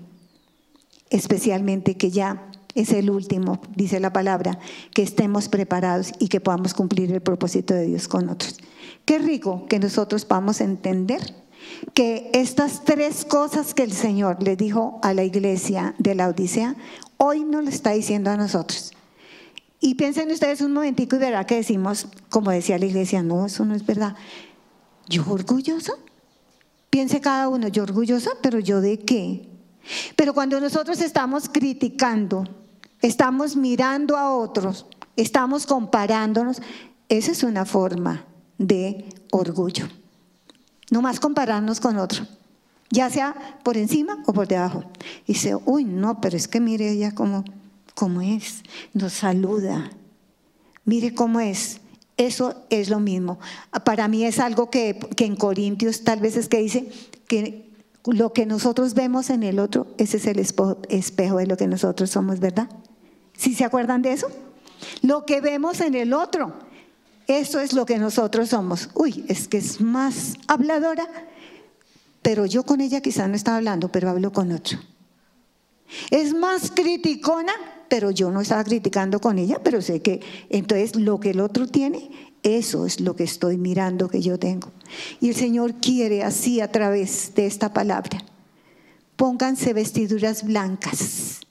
especialmente 1.10 1.96
que 1.96 2.10
ya 2.10 2.50
es 2.74 2.92
el 2.92 3.10
último, 3.10 3.60
dice 3.74 4.00
la 4.00 4.12
palabra, 4.12 4.58
que 4.92 5.02
estemos 5.02 5.48
preparados 5.48 6.12
y 6.18 6.28
que 6.28 6.40
podamos 6.40 6.74
cumplir 6.74 7.10
el 7.12 7.22
propósito 7.22 7.74
de 7.74 7.86
Dios 7.86 8.06
con 8.06 8.28
otros. 8.28 8.58
Qué 9.04 9.18
rico 9.18 9.66
que 9.68 9.78
nosotros 9.78 10.24
podamos 10.24 10.60
entender 10.60 11.34
que 11.94 12.30
estas 12.32 12.84
tres 12.84 13.24
cosas 13.24 13.74
que 13.74 13.82
el 13.82 13.92
Señor 13.92 14.42
le 14.42 14.56
dijo 14.56 14.98
a 15.02 15.14
la 15.14 15.24
iglesia 15.24 15.94
de 15.98 16.14
la 16.14 16.28
Odisea, 16.28 16.76
hoy 17.16 17.44
nos 17.44 17.64
lo 17.64 17.70
está 17.70 17.90
diciendo 17.92 18.30
a 18.30 18.36
nosotros. 18.36 18.92
Y 19.80 19.94
piensen 19.94 20.30
ustedes 20.30 20.60
un 20.60 20.72
momentico 20.72 21.16
y 21.16 21.18
verá 21.18 21.46
que 21.46 21.56
decimos, 21.56 22.08
como 22.28 22.50
decía 22.50 22.78
la 22.78 22.86
iglesia, 22.86 23.22
no, 23.22 23.46
eso 23.46 23.64
no 23.64 23.74
es 23.74 23.84
verdad. 23.84 24.16
¿Yo 25.08 25.24
orgulloso? 25.28 25.98
Piense 26.90 27.20
cada 27.20 27.48
uno, 27.48 27.68
yo 27.68 27.82
orgullosa, 27.82 28.30
pero 28.42 28.58
yo 28.58 28.80
de 28.80 28.98
qué? 28.98 29.48
Pero 30.16 30.34
cuando 30.34 30.60
nosotros 30.60 31.00
estamos 31.00 31.48
criticando, 31.48 32.44
estamos 33.02 33.56
mirando 33.56 34.16
a 34.16 34.34
otros, 34.34 34.86
estamos 35.16 35.66
comparándonos, 35.66 36.62
esa 37.08 37.32
es 37.32 37.42
una 37.42 37.64
forma 37.64 38.24
de 38.58 39.04
orgullo. 39.30 39.86
No 40.90 41.02
más 41.02 41.20
compararnos 41.20 41.80
con 41.80 41.98
otro, 41.98 42.26
ya 42.90 43.10
sea 43.10 43.58
por 43.62 43.76
encima 43.76 44.22
o 44.26 44.32
por 44.32 44.46
debajo. 44.46 44.84
Y 45.26 45.34
dice, 45.34 45.56
uy, 45.64 45.84
no, 45.84 46.20
pero 46.20 46.36
es 46.36 46.48
que 46.48 46.60
mire 46.60 46.90
ella 46.90 47.12
cómo, 47.14 47.44
cómo 47.94 48.22
es, 48.22 48.62
nos 48.92 49.12
saluda, 49.12 49.90
mire 50.84 51.14
cómo 51.14 51.40
es. 51.40 51.80
Eso 52.16 52.64
es 52.70 52.88
lo 52.88 52.98
mismo. 52.98 53.38
Para 53.84 54.08
mí 54.08 54.24
es 54.24 54.38
algo 54.38 54.70
que, 54.70 54.98
que 55.16 55.26
en 55.26 55.36
Corintios 55.36 56.02
tal 56.02 56.20
vez 56.20 56.38
es 56.38 56.48
que 56.48 56.58
dice 56.58 56.88
que 57.28 57.66
lo 58.04 58.32
que 58.32 58.46
nosotros 58.46 58.94
vemos 58.94 59.30
en 59.30 59.42
el 59.42 59.58
otro, 59.58 59.88
ese 59.98 60.16
es 60.16 60.26
el 60.26 60.38
espejo 60.38 61.36
de 61.38 61.46
lo 61.46 61.56
que 61.56 61.66
nosotros 61.66 62.10
somos, 62.10 62.40
¿verdad? 62.40 62.68
¿Sí 63.36 63.54
se 63.54 63.64
acuerdan 63.64 64.02
de 64.02 64.12
eso? 64.12 64.28
Lo 65.02 65.26
que 65.26 65.40
vemos 65.40 65.80
en 65.80 65.94
el 65.94 66.12
otro, 66.12 66.54
eso 67.26 67.60
es 67.60 67.72
lo 67.72 67.86
que 67.86 67.98
nosotros 67.98 68.50
somos. 68.50 68.88
Uy, 68.94 69.24
es 69.28 69.48
que 69.48 69.58
es 69.58 69.80
más 69.80 70.34
habladora, 70.46 71.08
pero 72.22 72.46
yo 72.46 72.62
con 72.62 72.80
ella 72.80 73.00
quizá 73.00 73.26
no 73.28 73.34
estaba 73.34 73.56
hablando, 73.56 73.90
pero 73.90 74.10
hablo 74.10 74.32
con 74.32 74.52
otro. 74.52 74.78
Es 76.10 76.34
más 76.34 76.70
criticona, 76.70 77.52
pero 77.88 78.10
yo 78.10 78.30
no 78.30 78.40
estaba 78.40 78.64
criticando 78.64 79.20
con 79.20 79.38
ella, 79.38 79.60
pero 79.62 79.80
sé 79.80 80.02
que 80.02 80.20
entonces 80.50 80.96
lo 80.96 81.20
que 81.20 81.30
el 81.30 81.40
otro 81.40 81.66
tiene, 81.66 82.10
eso 82.42 82.86
es 82.86 83.00
lo 83.00 83.16
que 83.16 83.24
estoy 83.24 83.56
mirando 83.56 84.08
que 84.08 84.20
yo 84.20 84.38
tengo. 84.38 84.72
Y 85.20 85.28
el 85.28 85.34
Señor 85.34 85.74
quiere 85.74 86.22
así 86.22 86.60
a 86.60 86.70
través 86.70 87.34
de 87.34 87.46
esta 87.46 87.72
palabra. 87.72 88.22
Pónganse 89.16 89.72
vestiduras 89.72 90.44
blancas. 90.44 91.45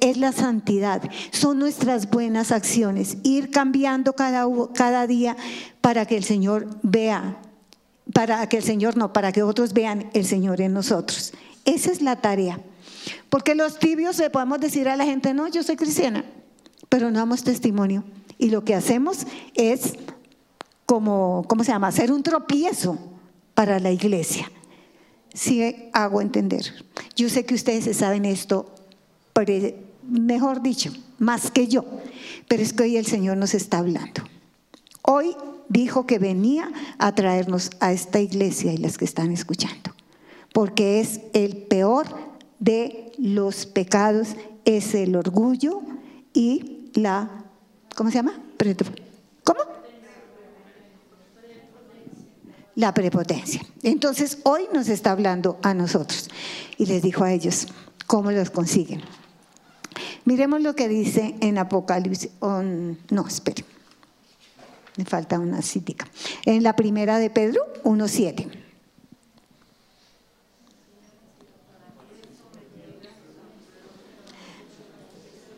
Es 0.00 0.16
la 0.16 0.30
santidad, 0.30 1.02
son 1.32 1.58
nuestras 1.58 2.08
buenas 2.08 2.52
acciones, 2.52 3.16
ir 3.24 3.50
cambiando 3.50 4.12
cada, 4.12 4.46
cada 4.72 5.06
día 5.08 5.36
para 5.80 6.06
que 6.06 6.16
el 6.16 6.22
Señor 6.22 6.68
vea, 6.82 7.40
para 8.12 8.48
que 8.48 8.58
el 8.58 8.62
Señor 8.62 8.96
no, 8.96 9.12
para 9.12 9.32
que 9.32 9.42
otros 9.42 9.72
vean 9.72 10.10
el 10.14 10.24
Señor 10.24 10.60
en 10.60 10.72
nosotros. 10.72 11.32
Esa 11.64 11.90
es 11.90 12.02
la 12.02 12.16
tarea. 12.16 12.60
Porque 13.28 13.54
los 13.54 13.78
tibios 13.78 14.18
le 14.18 14.30
podemos 14.30 14.60
decir 14.60 14.88
a 14.88 14.96
la 14.96 15.04
gente, 15.04 15.34
no, 15.34 15.48
yo 15.48 15.62
soy 15.62 15.76
cristiana, 15.76 16.24
pero 16.88 17.10
no 17.10 17.18
damos 17.18 17.42
testimonio. 17.42 18.04
Y 18.38 18.50
lo 18.50 18.64
que 18.64 18.74
hacemos 18.74 19.26
es 19.54 19.94
como, 20.86 21.44
¿cómo 21.48 21.64
se 21.64 21.72
llama? 21.72 21.88
Hacer 21.88 22.12
un 22.12 22.22
tropiezo 22.22 22.96
para 23.54 23.80
la 23.80 23.90
iglesia. 23.90 24.50
Si 25.34 25.90
hago 25.92 26.20
entender. 26.20 26.72
Yo 27.16 27.28
sé 27.28 27.44
que 27.44 27.54
ustedes 27.54 27.96
saben 27.96 28.24
esto, 28.24 28.72
mejor 30.02 30.62
dicho, 30.62 30.92
más 31.18 31.50
que 31.50 31.68
yo, 31.68 31.84
pero 32.48 32.62
es 32.62 32.72
que 32.72 32.84
hoy 32.84 32.96
el 32.96 33.06
Señor 33.06 33.36
nos 33.36 33.54
está 33.54 33.78
hablando. 33.78 34.22
Hoy 35.02 35.36
dijo 35.68 36.06
que 36.06 36.18
venía 36.18 36.70
a 36.98 37.14
traernos 37.14 37.70
a 37.80 37.92
esta 37.92 38.20
iglesia 38.20 38.72
y 38.72 38.78
las 38.78 38.98
que 38.98 39.04
están 39.04 39.32
escuchando, 39.32 39.94
porque 40.52 41.00
es 41.00 41.20
el 41.34 41.56
peor 41.56 42.06
de 42.58 43.12
los 43.18 43.66
pecados, 43.66 44.28
es 44.64 44.94
el 44.94 45.14
orgullo 45.16 45.82
y 46.32 46.90
la, 46.94 47.44
¿cómo 47.94 48.10
se 48.10 48.16
llama? 48.16 48.40
¿Cómo? 49.44 49.60
La 52.74 52.94
prepotencia. 52.94 53.60
Entonces, 53.82 54.38
hoy 54.44 54.62
nos 54.72 54.88
está 54.88 55.12
hablando 55.12 55.58
a 55.62 55.74
nosotros 55.74 56.28
y 56.76 56.86
les 56.86 57.02
dijo 57.02 57.24
a 57.24 57.32
ellos 57.32 57.66
cómo 58.06 58.30
los 58.30 58.50
consiguen. 58.50 59.02
Miremos 60.24 60.60
lo 60.60 60.74
que 60.74 60.88
dice 60.88 61.34
en 61.40 61.58
Apocalipsis. 61.58 62.30
no, 62.40 63.26
espere. 63.26 63.64
Me 64.96 65.04
falta 65.04 65.38
una 65.38 65.62
cítica. 65.62 66.06
En 66.44 66.62
la 66.62 66.74
primera 66.74 67.18
de 67.18 67.30
Pedro 67.30 67.62
1.7. 67.84 68.46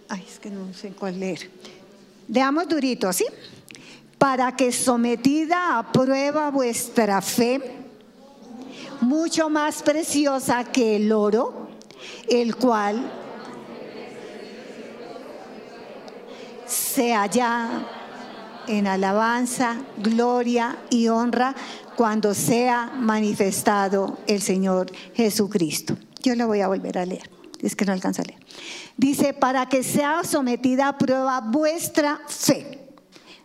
Ay, 0.09 0.25
es 0.29 0.39
que 0.39 0.51
no 0.51 0.73
sé 0.75 0.91
cuál 0.91 1.19
leer. 1.19 1.51
Leamos 2.29 2.69
durito, 2.69 3.13
¿sí? 3.13 3.25
Para 4.19 4.55
que 4.55 4.71
sometida 4.73 5.79
a 5.79 5.91
prueba 5.91 6.51
vuestra 6.51 7.23
fe, 7.23 7.61
mucho 9.01 9.49
más 9.49 9.83
preciosa 9.83 10.65
que 10.65 10.97
el 10.97 11.11
oro, 11.13 11.71
el 12.29 12.57
cual 12.57 13.20
se 17.01 17.15
halla 17.15 17.87
en 18.67 18.87
alabanza, 18.87 19.79
gloria 19.97 20.77
y 20.91 21.09
honra 21.09 21.55
cuando 21.97 22.35
sea 22.35 22.93
manifestado 22.95 24.19
el 24.27 24.43
Señor 24.43 24.93
Jesucristo. 25.15 25.97
Yo 26.23 26.35
la 26.35 26.45
voy 26.45 26.61
a 26.61 26.69
volver 26.69 26.99
a 26.99 27.07
leer, 27.07 27.31
es 27.63 27.75
que 27.75 27.87
no 27.87 27.95
alcanza 27.95 28.21
a 28.21 28.27
leer. 28.27 28.39
Dice, 28.99 29.33
para 29.33 29.67
que 29.67 29.83
sea 29.83 30.25
sometida 30.25 30.89
a 30.89 30.99
prueba 30.99 31.41
vuestra 31.41 32.21
fe. 32.29 32.91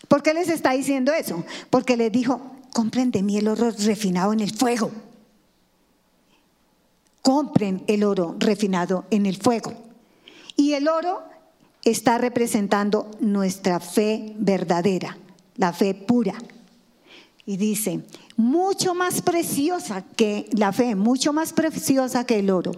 ¿Por 0.09 0.21
qué 0.21 0.33
les 0.33 0.49
está 0.49 0.71
diciendo 0.71 1.13
eso? 1.13 1.45
Porque 1.69 1.95
les 1.95 2.11
dijo, 2.11 2.41
compren 2.73 3.09
de 3.09 3.23
mí 3.23 3.37
el 3.37 3.47
oro 3.47 3.71
refinado 3.71 4.33
en 4.33 4.41
el 4.41 4.51
fuego. 4.51 4.91
Compren 7.21 7.85
el 7.87 8.03
oro 8.03 8.35
refinado 8.37 9.05
en 9.11 9.25
el 9.25 9.37
fuego. 9.37 9.71
Y 10.57 10.73
el 10.73 10.89
oro 10.89 11.34
está 11.85 12.17
representando 12.17 13.09
nuestra 13.19 13.79
fe 13.79 14.33
verdadera, 14.37 15.17
la 15.55 15.71
fe 15.71 15.93
pura. 15.93 16.33
Y 17.45 17.57
dice, 17.57 18.01
mucho 18.35 18.95
más 18.95 19.21
preciosa 19.21 20.03
que 20.15 20.49
la 20.51 20.73
fe, 20.73 20.95
mucho 20.95 21.31
más 21.31 21.53
preciosa 21.53 22.25
que 22.25 22.39
el 22.39 22.49
oro, 22.49 22.71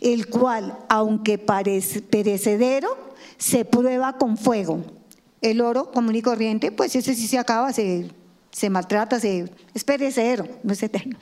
el 0.00 0.28
cual, 0.28 0.78
aunque 0.88 1.38
perecedero, 1.38 2.88
se 3.36 3.64
prueba 3.64 4.16
con 4.16 4.38
fuego. 4.38 4.80
El 5.42 5.60
oro 5.60 5.90
común 5.90 6.14
y 6.14 6.22
corriente, 6.22 6.70
pues 6.70 6.94
ese 6.94 7.16
sí 7.16 7.26
se 7.26 7.38
acaba, 7.38 7.72
se, 7.72 8.08
se 8.52 8.70
maltrata, 8.70 9.18
se, 9.18 9.50
es 9.74 9.82
perecedero, 9.82 10.46
no 10.62 10.72
es 10.72 10.82
eterno. 10.82 11.18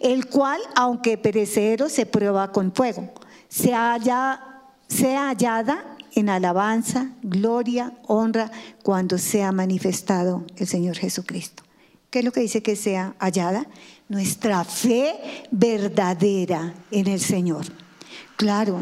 El 0.00 0.26
cual, 0.26 0.60
aunque 0.74 1.16
perecedero, 1.16 1.88
se 1.88 2.04
prueba 2.04 2.52
con 2.52 2.72
fuego. 2.72 3.10
Se 3.48 3.72
halla, 3.72 4.40
sea 4.86 5.28
hallada 5.28 5.91
en 6.14 6.28
alabanza, 6.28 7.12
gloria, 7.22 7.92
honra, 8.06 8.50
cuando 8.82 9.18
sea 9.18 9.52
manifestado 9.52 10.44
el 10.56 10.66
Señor 10.66 10.96
Jesucristo. 10.96 11.62
¿Qué 12.10 12.18
es 12.18 12.24
lo 12.24 12.32
que 12.32 12.40
dice 12.40 12.62
que 12.62 12.76
sea 12.76 13.14
hallada? 13.18 13.66
Nuestra 14.08 14.64
fe 14.64 15.14
verdadera 15.50 16.74
en 16.90 17.06
el 17.06 17.20
Señor. 17.20 17.64
Claro, 18.36 18.80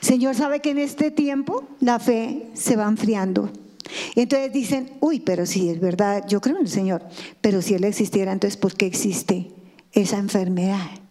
Señor 0.00 0.34
sabe 0.34 0.60
que 0.60 0.70
en 0.70 0.78
este 0.78 1.10
tiempo 1.10 1.64
la 1.80 1.98
fe 1.98 2.50
se 2.54 2.76
va 2.76 2.86
enfriando. 2.86 3.50
Entonces 4.14 4.52
dicen, 4.52 4.92
uy, 5.00 5.20
pero 5.20 5.46
si 5.46 5.68
es 5.68 5.80
verdad, 5.80 6.24
yo 6.28 6.40
creo 6.40 6.56
en 6.56 6.62
el 6.62 6.68
Señor, 6.68 7.02
pero 7.40 7.62
si 7.62 7.74
Él 7.74 7.84
existiera, 7.84 8.32
entonces 8.32 8.56
¿por 8.56 8.74
qué 8.74 8.86
existe 8.86 9.50
esa 9.92 10.18
enfermedad? 10.18 11.01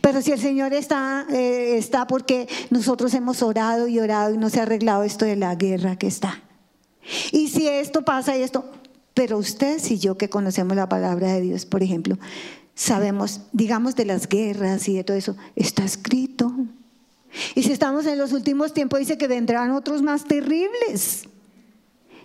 Pero 0.00 0.22
si 0.22 0.32
el 0.32 0.40
Señor 0.40 0.72
está, 0.72 1.26
eh, 1.30 1.76
está 1.76 2.06
porque 2.06 2.48
nosotros 2.70 3.12
hemos 3.14 3.42
orado 3.42 3.88
y 3.88 3.98
orado 3.98 4.34
y 4.34 4.38
no 4.38 4.50
se 4.50 4.60
ha 4.60 4.62
arreglado 4.62 5.02
esto 5.02 5.24
de 5.24 5.36
la 5.36 5.54
guerra 5.54 5.96
que 5.96 6.06
está. 6.06 6.42
Y 7.32 7.48
si 7.48 7.68
esto 7.68 8.02
pasa 8.04 8.36
y 8.36 8.42
esto, 8.42 8.64
pero 9.14 9.38
ustedes 9.38 9.90
y 9.90 9.98
yo 9.98 10.16
que 10.16 10.28
conocemos 10.28 10.76
la 10.76 10.88
palabra 10.88 11.32
de 11.32 11.40
Dios, 11.40 11.66
por 11.66 11.82
ejemplo, 11.82 12.18
sabemos, 12.74 13.40
digamos, 13.52 13.94
de 13.96 14.04
las 14.04 14.28
guerras 14.28 14.88
y 14.88 14.94
de 14.96 15.04
todo 15.04 15.16
eso, 15.16 15.36
está 15.56 15.84
escrito. 15.84 16.52
Y 17.54 17.64
si 17.64 17.72
estamos 17.72 18.06
en 18.06 18.18
los 18.18 18.32
últimos 18.32 18.72
tiempos, 18.74 19.00
dice 19.00 19.18
que 19.18 19.26
vendrán 19.26 19.72
otros 19.72 20.02
más 20.02 20.24
terribles. 20.24 21.24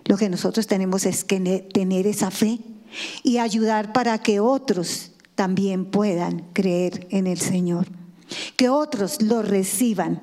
Lo 0.06 0.16
que 0.16 0.28
nosotros 0.28 0.66
tenemos 0.66 1.04
es 1.04 1.24
que 1.24 1.40
ne- 1.40 1.60
tener 1.60 2.06
esa 2.06 2.30
fe 2.30 2.58
y 3.22 3.38
ayudar 3.38 3.92
para 3.92 4.18
que 4.18 4.40
otros 4.40 5.09
también 5.40 5.86
puedan 5.86 6.44
creer 6.52 7.06
en 7.08 7.26
el 7.26 7.40
Señor. 7.40 7.86
Que 8.56 8.68
otros 8.68 9.22
lo 9.22 9.40
reciban 9.40 10.20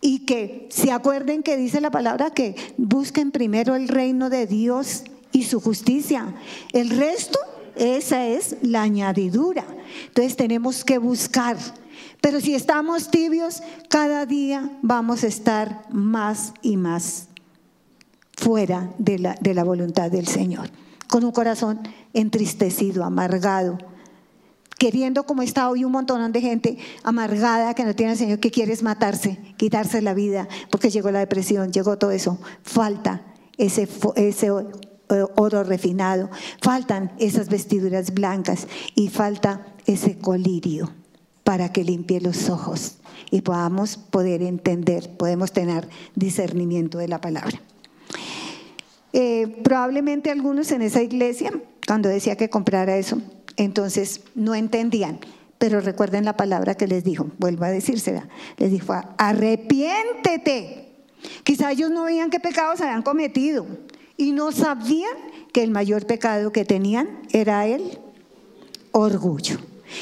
y 0.00 0.20
que 0.20 0.68
se 0.70 0.92
acuerden 0.92 1.42
que 1.42 1.56
dice 1.56 1.80
la 1.80 1.90
palabra 1.90 2.30
que 2.30 2.54
busquen 2.76 3.32
primero 3.32 3.74
el 3.74 3.88
reino 3.88 4.30
de 4.30 4.46
Dios 4.46 5.02
y 5.32 5.42
su 5.42 5.58
justicia. 5.58 6.36
El 6.72 6.90
resto, 6.90 7.40
esa 7.74 8.24
es 8.24 8.54
la 8.62 8.82
añadidura. 8.82 9.64
Entonces 10.06 10.36
tenemos 10.36 10.84
que 10.84 10.98
buscar. 10.98 11.56
Pero 12.20 12.40
si 12.40 12.54
estamos 12.54 13.10
tibios, 13.10 13.64
cada 13.88 14.26
día 14.26 14.70
vamos 14.80 15.24
a 15.24 15.26
estar 15.26 15.88
más 15.90 16.54
y 16.62 16.76
más 16.76 17.26
fuera 18.36 18.94
de 18.98 19.18
la, 19.18 19.34
de 19.40 19.54
la 19.54 19.64
voluntad 19.64 20.08
del 20.08 20.28
Señor, 20.28 20.70
con 21.08 21.24
un 21.24 21.32
corazón 21.32 21.80
entristecido, 22.14 23.02
amargado, 23.02 23.78
queriendo 24.82 25.22
como 25.26 25.42
está 25.42 25.70
hoy 25.70 25.84
un 25.84 25.92
montón 25.92 26.32
de 26.32 26.40
gente 26.40 26.76
amargada 27.04 27.72
que 27.72 27.84
no 27.84 27.94
tiene 27.94 28.10
al 28.12 28.18
Señor, 28.18 28.40
que 28.40 28.50
quiere 28.50 28.76
matarse, 28.82 29.38
quitarse 29.56 30.02
la 30.02 30.12
vida, 30.12 30.48
porque 30.70 30.90
llegó 30.90 31.12
la 31.12 31.20
depresión, 31.20 31.70
llegó 31.70 31.98
todo 31.98 32.10
eso. 32.10 32.40
Falta 32.64 33.22
ese, 33.58 33.88
ese 34.16 34.46
eh, 34.48 35.24
oro 35.36 35.62
refinado, 35.62 36.30
faltan 36.60 37.12
esas 37.20 37.48
vestiduras 37.48 38.12
blancas 38.12 38.66
y 38.96 39.08
falta 39.08 39.64
ese 39.86 40.18
colirio 40.18 40.90
para 41.44 41.70
que 41.70 41.84
limpie 41.84 42.20
los 42.20 42.50
ojos 42.50 42.96
y 43.30 43.42
podamos 43.42 43.96
poder 43.96 44.42
entender, 44.42 45.16
podemos 45.16 45.52
tener 45.52 45.88
discernimiento 46.16 46.98
de 46.98 47.06
la 47.06 47.20
palabra. 47.20 47.62
Eh, 49.12 49.60
probablemente 49.62 50.32
algunos 50.32 50.72
en 50.72 50.82
esa 50.82 51.02
iglesia, 51.02 51.52
cuando 51.86 52.08
decía 52.08 52.34
que 52.34 52.50
comprara 52.50 52.96
eso, 52.96 53.22
entonces 53.62 54.22
no 54.34 54.54
entendían. 54.54 55.20
Pero 55.58 55.80
recuerden 55.80 56.24
la 56.24 56.36
palabra 56.36 56.74
que 56.74 56.88
les 56.88 57.04
dijo, 57.04 57.28
vuelvo 57.38 57.64
a 57.64 57.70
decírsela, 57.70 58.28
les 58.56 58.70
dijo, 58.70 58.94
arrepiéntete. 59.16 60.88
Quizá 61.44 61.70
ellos 61.70 61.90
no 61.90 62.04
veían 62.04 62.30
qué 62.30 62.40
pecados 62.40 62.80
habían 62.80 63.02
cometido 63.02 63.66
y 64.16 64.32
no 64.32 64.50
sabían 64.50 65.16
que 65.52 65.62
el 65.62 65.70
mayor 65.70 66.06
pecado 66.06 66.50
que 66.50 66.64
tenían 66.64 67.20
era 67.30 67.66
el 67.66 67.98
orgullo. 68.90 69.58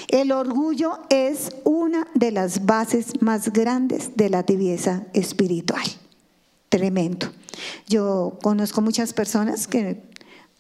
El 0.09 0.33
orgullo 0.33 1.01
es 1.11 1.51
una 1.65 2.07
de 2.15 2.31
las 2.31 2.65
bases 2.65 3.21
más 3.21 3.53
grandes 3.53 4.17
de 4.17 4.31
la 4.31 4.45
tibieza 4.45 5.05
espiritual. 5.13 5.85
Tremendo. 6.69 7.31
Yo 7.89 8.39
conozco 8.43 8.81
muchas 8.81 9.13
personas 9.13 9.67
que 9.67 10.03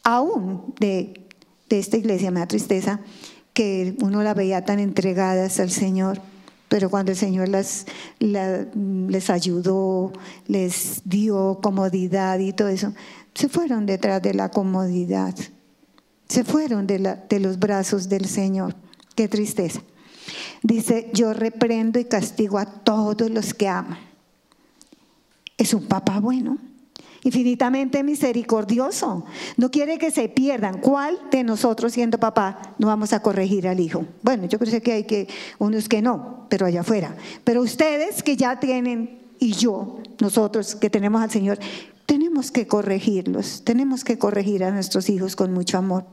aún 0.02 0.74
de, 0.80 1.28
de 1.70 1.78
esta 1.78 1.96
iglesia 1.96 2.30
me 2.30 2.40
da 2.40 2.46
tristeza 2.46 3.00
que 3.54 3.96
uno 4.02 4.22
la 4.22 4.34
veía 4.34 4.64
tan 4.64 4.78
entregadas 4.78 5.58
al 5.60 5.70
Señor, 5.70 6.20
pero 6.68 6.90
cuando 6.90 7.12
el 7.12 7.16
Señor 7.18 7.48
las, 7.48 7.86
la- 8.18 8.66
les 8.74 9.30
ayudó, 9.30 10.12
les 10.46 11.00
dio 11.04 11.58
comodidad 11.62 12.38
y 12.38 12.52
todo 12.52 12.68
eso, 12.68 12.92
se 13.34 13.48
fueron 13.48 13.86
detrás 13.86 14.20
de 14.22 14.34
la 14.34 14.50
comodidad, 14.50 15.34
se 16.28 16.44
fueron 16.44 16.86
de, 16.86 17.16
de 17.28 17.40
los 17.40 17.58
brazos 17.58 18.08
del 18.08 18.26
Señor. 18.26 18.74
Qué 19.16 19.26
tristeza. 19.28 19.80
Dice, 20.62 21.10
yo 21.12 21.32
reprendo 21.34 21.98
y 21.98 22.04
castigo 22.04 22.58
a 22.58 22.66
todos 22.66 23.30
los 23.30 23.52
que 23.54 23.66
aman. 23.68 23.98
Es 25.56 25.74
un 25.74 25.86
papá 25.86 26.20
bueno, 26.20 26.58
infinitamente 27.22 28.02
misericordioso. 28.02 29.24
No 29.56 29.70
quiere 29.70 29.98
que 29.98 30.10
se 30.10 30.28
pierdan. 30.28 30.78
¿Cuál 30.78 31.18
de 31.30 31.44
nosotros 31.44 31.92
siendo 31.92 32.18
papá 32.18 32.74
no 32.78 32.86
vamos 32.86 33.12
a 33.12 33.20
corregir 33.20 33.68
al 33.68 33.80
hijo? 33.80 34.04
Bueno, 34.22 34.46
yo 34.46 34.58
creo 34.58 34.80
que 34.80 34.92
hay 34.92 35.04
que 35.04 35.28
unos 35.58 35.88
que 35.88 36.02
no, 36.02 36.46
pero 36.48 36.66
allá 36.66 36.80
afuera. 36.80 37.14
Pero 37.44 37.62
ustedes 37.62 38.22
que 38.22 38.36
ya 38.36 38.58
tienen 38.58 39.18
y 39.38 39.52
yo, 39.52 39.98
nosotros 40.20 40.74
que 40.74 40.90
tenemos 40.90 41.22
al 41.22 41.30
Señor, 41.30 41.58
tenemos 42.06 42.50
que 42.50 42.66
corregirlos. 42.66 43.62
Tenemos 43.64 44.04
que 44.04 44.18
corregir 44.18 44.64
a 44.64 44.70
nuestros 44.70 45.08
hijos 45.08 45.36
con 45.36 45.52
mucho 45.52 45.78
amor. 45.78 46.04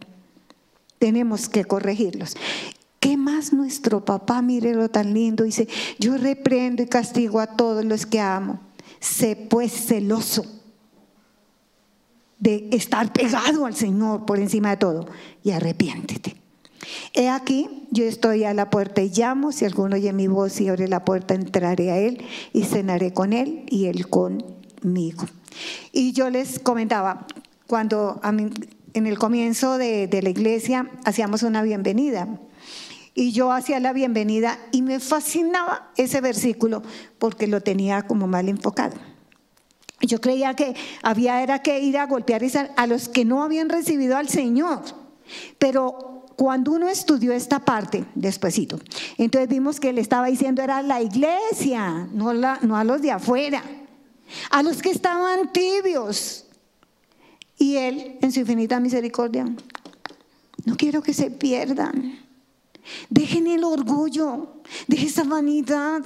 Tenemos 0.99 1.49
que 1.49 1.65
corregirlos. 1.65 2.35
¿Qué 2.99 3.17
más 3.17 3.53
nuestro 3.53 4.03
papá, 4.03 4.41
mírelo 4.41 4.89
tan 4.89 5.13
lindo? 5.13 5.43
Dice, 5.43 5.67
yo 5.99 6.17
reprendo 6.17 6.81
y 6.81 6.87
castigo 6.87 7.39
a 7.39 7.47
todos 7.47 7.85
los 7.85 8.05
que 8.05 8.19
amo. 8.19 8.59
Sé 8.99 9.35
pues 9.35 9.71
celoso 9.71 10.56
de 12.39 12.69
estar 12.71 13.11
pegado 13.13 13.65
al 13.65 13.75
Señor 13.75 14.25
por 14.25 14.39
encima 14.39 14.71
de 14.71 14.77
todo 14.77 15.07
y 15.43 15.51
arrepiéntete. 15.51 16.35
He 17.13 17.29
aquí, 17.29 17.87
yo 17.91 18.03
estoy 18.05 18.43
a 18.43 18.53
la 18.53 18.69
puerta 18.69 19.01
y 19.01 19.09
llamo, 19.09 19.51
si 19.51 19.65
alguno 19.65 19.95
oye 19.95 20.13
mi 20.13 20.27
voz 20.27 20.61
y 20.61 20.69
abre 20.69 20.87
la 20.87 21.03
puerta, 21.03 21.33
entraré 21.33 21.91
a 21.91 21.97
él 21.97 22.23
y 22.53 22.63
cenaré 22.63 23.13
con 23.13 23.33
él 23.33 23.63
y 23.67 23.85
él 23.85 24.07
conmigo. 24.07 25.25
Y 25.91 26.13
yo 26.13 26.29
les 26.29 26.59
comentaba, 26.59 27.25
cuando 27.65 28.21
en 28.93 29.07
el 29.07 29.17
comienzo 29.17 29.77
de, 29.77 30.07
de 30.07 30.21
la 30.21 30.29
iglesia 30.29 30.89
hacíamos 31.03 31.43
una 31.43 31.63
bienvenida, 31.63 32.27
y 33.17 33.31
yo 33.31 33.51
hacía 33.51 33.79
la 33.79 33.93
bienvenida 33.93 34.59
y 34.71 34.83
me 34.83 34.99
fascinaba 34.99 35.91
ese 35.97 36.21
versículo 36.21 36.83
porque 37.17 37.47
lo 37.47 37.61
tenía 37.61 38.03
como 38.03 38.27
mal 38.27 38.47
enfocado. 38.47 38.95
Yo 40.01 40.21
creía 40.21 40.53
que 40.53 40.75
había 41.01 41.41
era 41.41 41.61
que 41.61 41.79
ir 41.79 41.97
a 41.97 42.05
golpear 42.05 42.43
a 42.75 42.87
los 42.87 43.09
que 43.09 43.25
no 43.25 43.43
habían 43.43 43.69
recibido 43.69 44.15
al 44.15 44.29
Señor. 44.29 44.83
Pero 45.57 46.25
cuando 46.35 46.71
uno 46.71 46.87
estudió 46.87 47.33
esta 47.33 47.59
parte, 47.59 48.05
despuesito, 48.13 48.79
entonces 49.17 49.49
vimos 49.49 49.79
que 49.79 49.91
le 49.91 50.01
estaba 50.01 50.27
diciendo 50.27 50.61
era 50.61 50.83
la 50.83 51.01
iglesia, 51.01 52.07
no, 52.13 52.33
no 52.33 52.77
a 52.77 52.83
los 52.83 53.01
de 53.01 53.11
afuera, 53.11 53.63
a 54.51 54.61
los 54.61 54.81
que 54.81 54.91
estaban 54.91 55.51
tibios. 55.51 56.45
Y 57.57 57.77
Él, 57.77 58.19
en 58.21 58.31
su 58.31 58.41
infinita 58.41 58.79
misericordia, 58.79 59.45
no 60.65 60.77
quiero 60.77 61.01
que 61.01 61.13
se 61.13 61.31
pierdan. 61.31 62.19
Dejen 63.09 63.47
el 63.47 63.63
orgullo, 63.63 64.61
deje 64.87 65.07
esa 65.07 65.23
vanidad, 65.23 66.03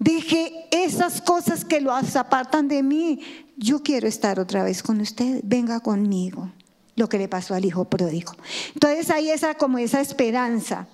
deje 0.00 0.66
esas 0.72 1.20
cosas 1.20 1.64
que 1.64 1.80
lo 1.80 1.92
apartan 1.94 2.66
de 2.66 2.82
mí. 2.82 3.20
Yo 3.56 3.84
quiero 3.84 4.08
estar 4.08 4.40
otra 4.40 4.64
vez 4.64 4.82
con 4.82 5.00
usted, 5.00 5.40
venga 5.44 5.78
conmigo. 5.78 6.50
Lo 6.96 7.08
que 7.08 7.18
le 7.18 7.28
pasó 7.28 7.54
al 7.54 7.64
hijo 7.64 7.84
pródigo. 7.84 8.32
Entonces 8.74 9.10
hay 9.10 9.30
esa 9.30 9.54
como 9.54 9.78
esa 9.78 10.00
esperanza 10.00 10.88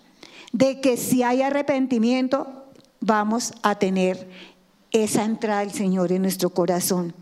de 0.53 0.81
que 0.81 0.97
si 0.99 1.23
hay 1.23 1.43
arrepentimiento 1.43 2.65
vamos 3.01 3.55
a 3.63 3.77
tener 3.77 4.29
esa 4.93 5.25
entrada 5.25 5.61
del 5.61 5.73
Señor 5.73 6.13
en 6.13 6.23
nuestro 6.23 6.51
corazón. 6.51 7.15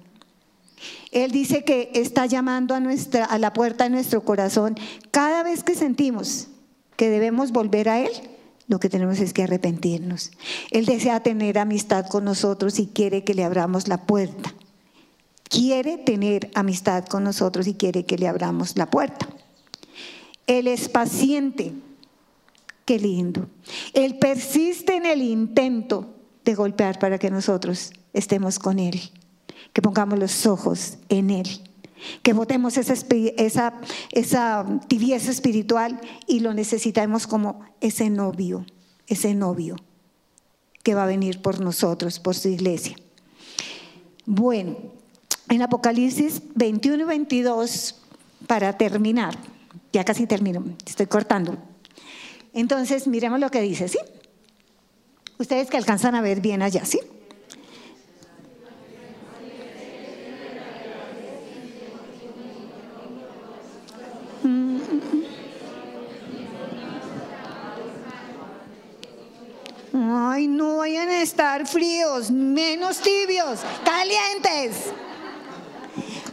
Él 1.12 1.30
dice 1.30 1.64
que 1.64 1.91
está 1.95 2.26
llamando 2.26 2.74
a, 2.74 2.80
nuestra, 2.80 3.24
a 3.24 3.39
la 3.39 3.53
puerta 3.53 3.85
de 3.85 3.91
nuestro 3.91 4.22
corazón 4.22 4.76
cada 5.11 5.43
vez 5.43 5.62
que 5.62 5.74
sentimos 5.74 6.49
que 6.97 7.09
debemos 7.09 7.53
volver 7.53 7.89
a 7.89 8.01
Él, 8.01 8.11
lo 8.66 8.80
que 8.80 8.88
tenemos 8.88 9.18
es 9.20 9.32
que 9.32 9.42
arrepentirnos. 9.42 10.30
Él 10.70 10.86
desea 10.86 11.20
tener 11.20 11.58
amistad 11.58 12.06
con 12.06 12.24
nosotros 12.24 12.78
y 12.78 12.86
quiere 12.86 13.24
que 13.24 13.34
le 13.34 13.44
abramos 13.44 13.88
la 13.88 14.06
puerta. 14.06 14.54
Quiere 15.44 15.98
tener 15.98 16.50
amistad 16.54 17.04
con 17.04 17.24
nosotros 17.24 17.66
y 17.66 17.74
quiere 17.74 18.04
que 18.04 18.18
le 18.18 18.26
abramos 18.26 18.76
la 18.76 18.90
puerta. 18.90 19.28
Él 20.46 20.66
es 20.66 20.88
paciente. 20.88 21.72
Qué 22.84 22.98
lindo. 22.98 23.48
Él 23.92 24.18
persiste 24.18 24.96
en 24.96 25.06
el 25.06 25.22
intento 25.22 26.14
de 26.44 26.54
golpear 26.54 26.98
para 26.98 27.18
que 27.18 27.30
nosotros 27.30 27.92
estemos 28.12 28.58
con 28.58 28.78
Él. 28.78 29.00
Que 29.72 29.82
pongamos 29.82 30.18
los 30.18 30.46
ojos 30.46 30.98
en 31.08 31.30
Él 31.30 31.48
que 32.22 32.32
votemos 32.32 32.76
esa, 32.76 33.72
tibieza 34.88 35.30
espiritual 35.30 36.01
y 36.26 36.40
lo 36.40 36.55
necesitamos 36.55 37.26
como 37.26 37.64
ese 37.80 38.11
novio, 38.11 38.66
ese 39.07 39.34
novio 39.34 39.76
que 40.82 40.95
va 40.95 41.05
a 41.05 41.07
venir 41.07 41.40
por 41.40 41.61
nosotros, 41.61 42.18
por 42.18 42.34
su 42.34 42.49
iglesia. 42.49 42.97
Bueno, 44.26 44.76
en 45.49 45.62
Apocalipsis 45.62 46.42
21 46.55 47.03
y 47.03 47.07
22, 47.07 47.97
para 48.47 48.76
terminar, 48.76 49.38
ya 49.92 50.05
casi 50.05 50.26
termino, 50.26 50.64
estoy 50.86 51.07
cortando. 51.07 51.57
Entonces, 52.53 53.07
miremos 53.07 53.40
lo 53.40 53.51
que 53.51 53.61
dice, 53.61 53.88
¿sí? 53.88 53.99
Ustedes 55.38 55.68
que 55.68 55.76
alcanzan 55.76 56.14
a 56.14 56.20
ver 56.20 56.40
bien 56.40 56.62
allá, 56.62 56.84
¿sí? 56.84 57.01
Ay, 70.16 70.46
no 70.46 70.76
vayan 70.76 71.08
a 71.08 71.22
estar 71.22 71.66
fríos, 71.66 72.30
menos 72.30 73.00
tibios, 73.00 73.58
calientes. 73.84 74.92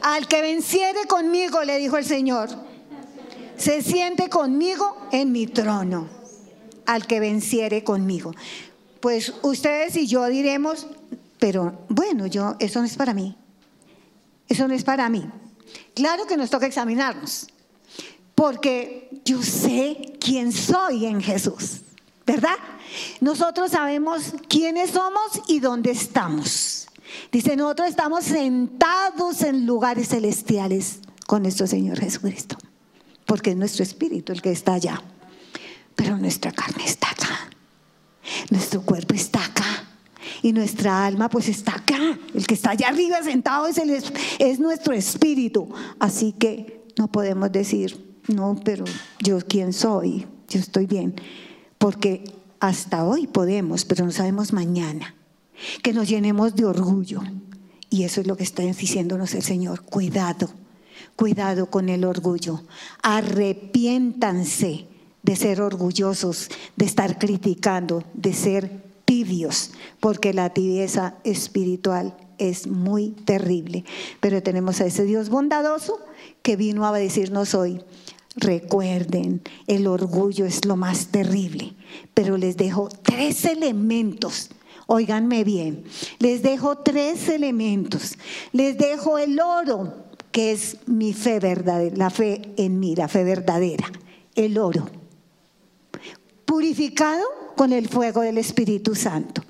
Al 0.04 0.28
que 0.28 0.40
venciere 0.44 1.08
conmigo, 1.08 1.64
le 1.64 1.80
dijo 1.80 1.98
el 1.98 2.06
Señor, 2.06 2.50
se 3.58 3.82
siente 3.82 4.30
conmigo 4.30 5.08
en 5.12 5.32
mi 5.32 5.48
trono. 5.48 6.08
Al 6.86 7.08
que 7.08 7.20
venciere 7.20 7.84
conmigo. 7.84 8.34
Pues 9.00 9.34
ustedes 9.42 9.96
y 9.96 10.06
yo 10.06 10.28
diremos, 10.28 10.86
pero 11.40 11.84
bueno, 11.90 12.28
yo, 12.28 12.58
eso 12.60 12.82
no 12.82 12.86
es 12.86 12.96
para 12.96 13.16
mí. 13.16 13.36
Eso 14.48 14.68
no 14.68 14.76
es 14.76 14.84
para 14.84 15.10
mí. 15.10 15.28
Claro 15.96 16.28
que 16.28 16.38
nos 16.38 16.52
toca 16.52 16.68
examinarnos, 16.68 17.48
porque 18.36 19.10
yo 19.26 19.42
sé 19.42 20.14
quién 20.20 20.52
soy 20.52 21.08
en 21.08 21.20
Jesús, 21.20 21.82
¿verdad? 22.26 22.58
Nosotros 23.20 23.72
sabemos 23.72 24.34
quiénes 24.48 24.92
somos 24.92 25.42
y 25.48 25.60
dónde 25.60 25.92
estamos. 25.92 26.88
Dice, 27.32 27.56
nosotros 27.56 27.90
estamos 27.90 28.24
sentados 28.26 29.42
en 29.42 29.66
lugares 29.66 30.10
celestiales 30.10 31.00
con 31.28 31.44
nuestro 31.44 31.68
Señor 31.68 32.00
Jesucristo, 32.00 32.58
porque 33.26 33.52
es 33.52 33.58
nuestro 33.58 33.84
espíritu 33.84 34.32
el 34.32 34.42
que 34.42 34.52
está 34.52 34.74
allá. 34.74 35.02
Pero 35.96 36.18
nuestra 36.18 36.52
carne 36.52 36.84
está 36.86 37.12
acá. 37.12 37.50
Nuestro 38.50 38.82
cuerpo 38.82 39.14
está 39.14 39.44
acá. 39.46 39.88
Y 40.42 40.54
nuestra 40.54 41.06
alma 41.06 41.30
pues 41.30 41.50
está 41.50 41.76
acá. 41.76 42.18
El 42.34 42.48
que 42.48 42.54
está 42.54 42.72
allá 42.72 42.90
arriba 42.90 43.22
sentado 43.24 43.68
es, 43.68 43.78
el, 43.78 44.04
es 44.40 44.60
nuestro 44.60 44.94
espíritu. 44.94 45.70
Así 46.00 46.34
que 46.34 46.86
no 46.98 47.12
podemos 47.12 47.52
decir, 47.52 48.20
no, 48.28 48.60
pero 48.64 48.86
yo 49.20 49.40
quién 49.48 49.74
soy, 49.74 50.26
yo 50.48 50.60
estoy 50.60 50.86
bien. 50.86 51.16
Porque 51.82 52.24
hasta 52.60 53.04
hoy 53.06 53.26
podemos, 53.26 53.86
pero 53.86 54.06
no 54.06 54.12
sabemos 54.12 54.54
mañana. 54.54 55.16
Que 55.82 55.94
nos 55.94 56.08
llenemos 56.08 56.56
de 56.56 56.66
orgullo. 56.66 57.22
Y 57.90 58.04
eso 58.04 58.22
es 58.22 58.28
lo 58.28 58.38
que 58.38 58.44
está 58.44 58.62
diciéndonos 58.62 59.34
el 59.34 59.42
Señor. 59.42 59.82
Cuidado, 59.82 60.52
cuidado 61.16 61.72
con 61.72 61.90
el 61.90 62.06
orgullo. 62.06 62.62
Arrepiéntanse 63.02 64.86
de 65.24 65.36
ser 65.36 65.60
orgullosos, 65.60 66.50
de 66.76 66.86
estar 66.86 67.18
criticando, 67.18 68.04
de 68.14 68.34
ser 68.34 68.84
tibios, 69.04 69.72
porque 70.00 70.36
la 70.36 70.52
tibieza 70.52 71.16
espiritual 71.24 72.16
es 72.38 72.68
muy 72.68 73.10
terrible. 73.10 73.86
Pero 74.20 74.44
tenemos 74.44 74.82
a 74.82 74.86
ese 74.86 75.04
Dios 75.04 75.30
bondadoso 75.30 75.98
que 76.44 76.58
vino 76.58 76.86
a 76.86 76.98
decirnos 76.98 77.56
hoy, 77.56 77.82
recuerden, 78.36 79.42
el 79.68 79.88
orgullo 79.88 80.46
es 80.46 80.66
lo 80.66 80.76
más 80.76 81.08
terrible, 81.08 81.74
pero 82.14 82.38
les 82.38 82.58
dejo 82.58 82.90
tres 82.90 83.46
elementos. 83.46 84.50
Óiganme 84.88 85.44
bien, 85.44 85.84
les 86.20 86.42
dejo 86.42 86.78
tres 86.78 87.30
elementos. 87.30 88.18
Les 88.52 88.78
dejo 88.78 89.18
el 89.18 89.40
oro, 89.40 89.94
que 90.32 90.52
es 90.52 90.78
mi 90.86 91.14
fe 91.14 91.40
verdadera, 91.40 91.96
la 91.96 92.10
fe 92.10 92.42
en 92.58 92.80
mí, 92.80 92.96
la 92.96 93.08
fe 93.08 93.24
verdadera, 93.24 93.90
el 94.36 94.58
oro. 94.58 94.90
Purificado 96.46 97.24
con 97.56 97.72
el 97.72 97.88
fuego 97.88 98.22
del 98.22 98.38
Espíritu 98.38 98.96
Santo. 98.96 99.44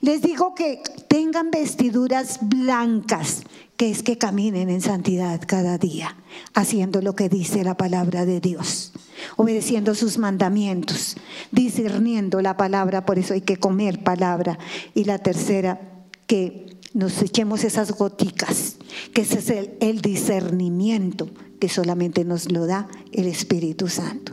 Les 0.00 0.22
digo 0.22 0.54
que 0.54 0.82
tengan 1.08 1.50
vestiduras 1.50 2.38
blancas, 2.40 3.42
que 3.76 3.90
es 3.90 4.02
que 4.02 4.16
caminen 4.16 4.70
en 4.70 4.80
santidad 4.80 5.42
cada 5.46 5.76
día, 5.76 6.16
haciendo 6.54 7.02
lo 7.02 7.14
que 7.14 7.28
dice 7.28 7.64
la 7.64 7.76
palabra 7.76 8.24
de 8.24 8.40
Dios, 8.40 8.92
obedeciendo 9.36 9.94
sus 9.94 10.16
mandamientos, 10.16 11.16
discerniendo 11.52 12.40
la 12.40 12.56
palabra, 12.56 13.04
por 13.04 13.18
eso 13.18 13.34
hay 13.34 13.42
que 13.42 13.58
comer 13.58 14.02
palabra. 14.02 14.58
Y 14.94 15.04
la 15.04 15.18
tercera, 15.18 15.78
que 16.26 16.78
nos 16.94 17.20
echemos 17.20 17.62
esas 17.64 17.92
goticas, 17.92 18.76
que 19.12 19.20
ese 19.20 19.38
es 19.40 19.50
el, 19.50 19.76
el 19.80 20.00
discernimiento 20.00 21.28
que 21.60 21.68
solamente 21.68 22.24
nos 22.24 22.50
lo 22.50 22.64
da 22.64 22.88
el 23.12 23.26
Espíritu 23.26 23.88
Santo. 23.88 24.32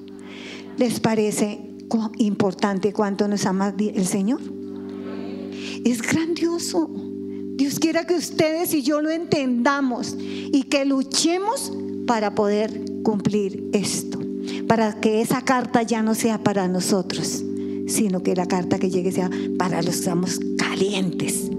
¿Les 0.77 1.01
parece 1.01 1.59
importante 2.19 2.93
cuánto 2.93 3.27
nos 3.27 3.45
ama 3.45 3.75
el 3.77 4.07
Señor? 4.07 4.56
Es 5.83 6.01
grandioso. 6.01 6.89
Dios 7.55 7.79
quiera 7.79 8.05
que 8.05 8.13
ustedes 8.13 8.73
y 8.73 8.83
yo 8.83 9.01
lo 9.01 9.09
entendamos 9.09 10.15
y 10.19 10.63
que 10.63 10.85
luchemos 10.85 11.73
para 12.05 12.35
poder 12.35 12.85
cumplir 13.03 13.69
esto, 13.73 14.19
para 14.67 14.99
que 14.99 15.21
esa 15.21 15.41
carta 15.41 15.81
ya 15.81 16.01
no 16.01 16.15
sea 16.15 16.43
para 16.43 16.67
nosotros, 16.67 17.43
sino 17.87 18.21
que 18.21 18.35
la 18.35 18.47
carta 18.47 18.79
que 18.79 18.89
llegue 18.89 19.11
sea 19.11 19.29
para 19.57 19.81
los 19.81 20.07
que 20.07 20.39
calientes. 20.57 21.49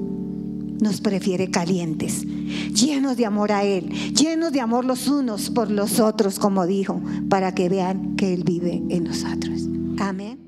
Nos 0.80 1.00
prefiere 1.00 1.50
calientes, 1.50 2.24
llenos 2.72 3.16
de 3.16 3.26
amor 3.26 3.50
a 3.50 3.64
Él, 3.64 3.88
llenos 4.14 4.52
de 4.52 4.60
amor 4.60 4.84
los 4.84 5.08
unos 5.08 5.50
por 5.50 5.70
los 5.70 5.98
otros, 5.98 6.38
como 6.38 6.66
dijo, 6.66 7.00
para 7.28 7.52
que 7.52 7.68
vean 7.68 8.14
que 8.14 8.32
Él 8.32 8.44
vive 8.44 8.82
en 8.88 9.04
nosotros. 9.04 9.68
Amén. 9.98 10.47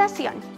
generación. 0.07 0.51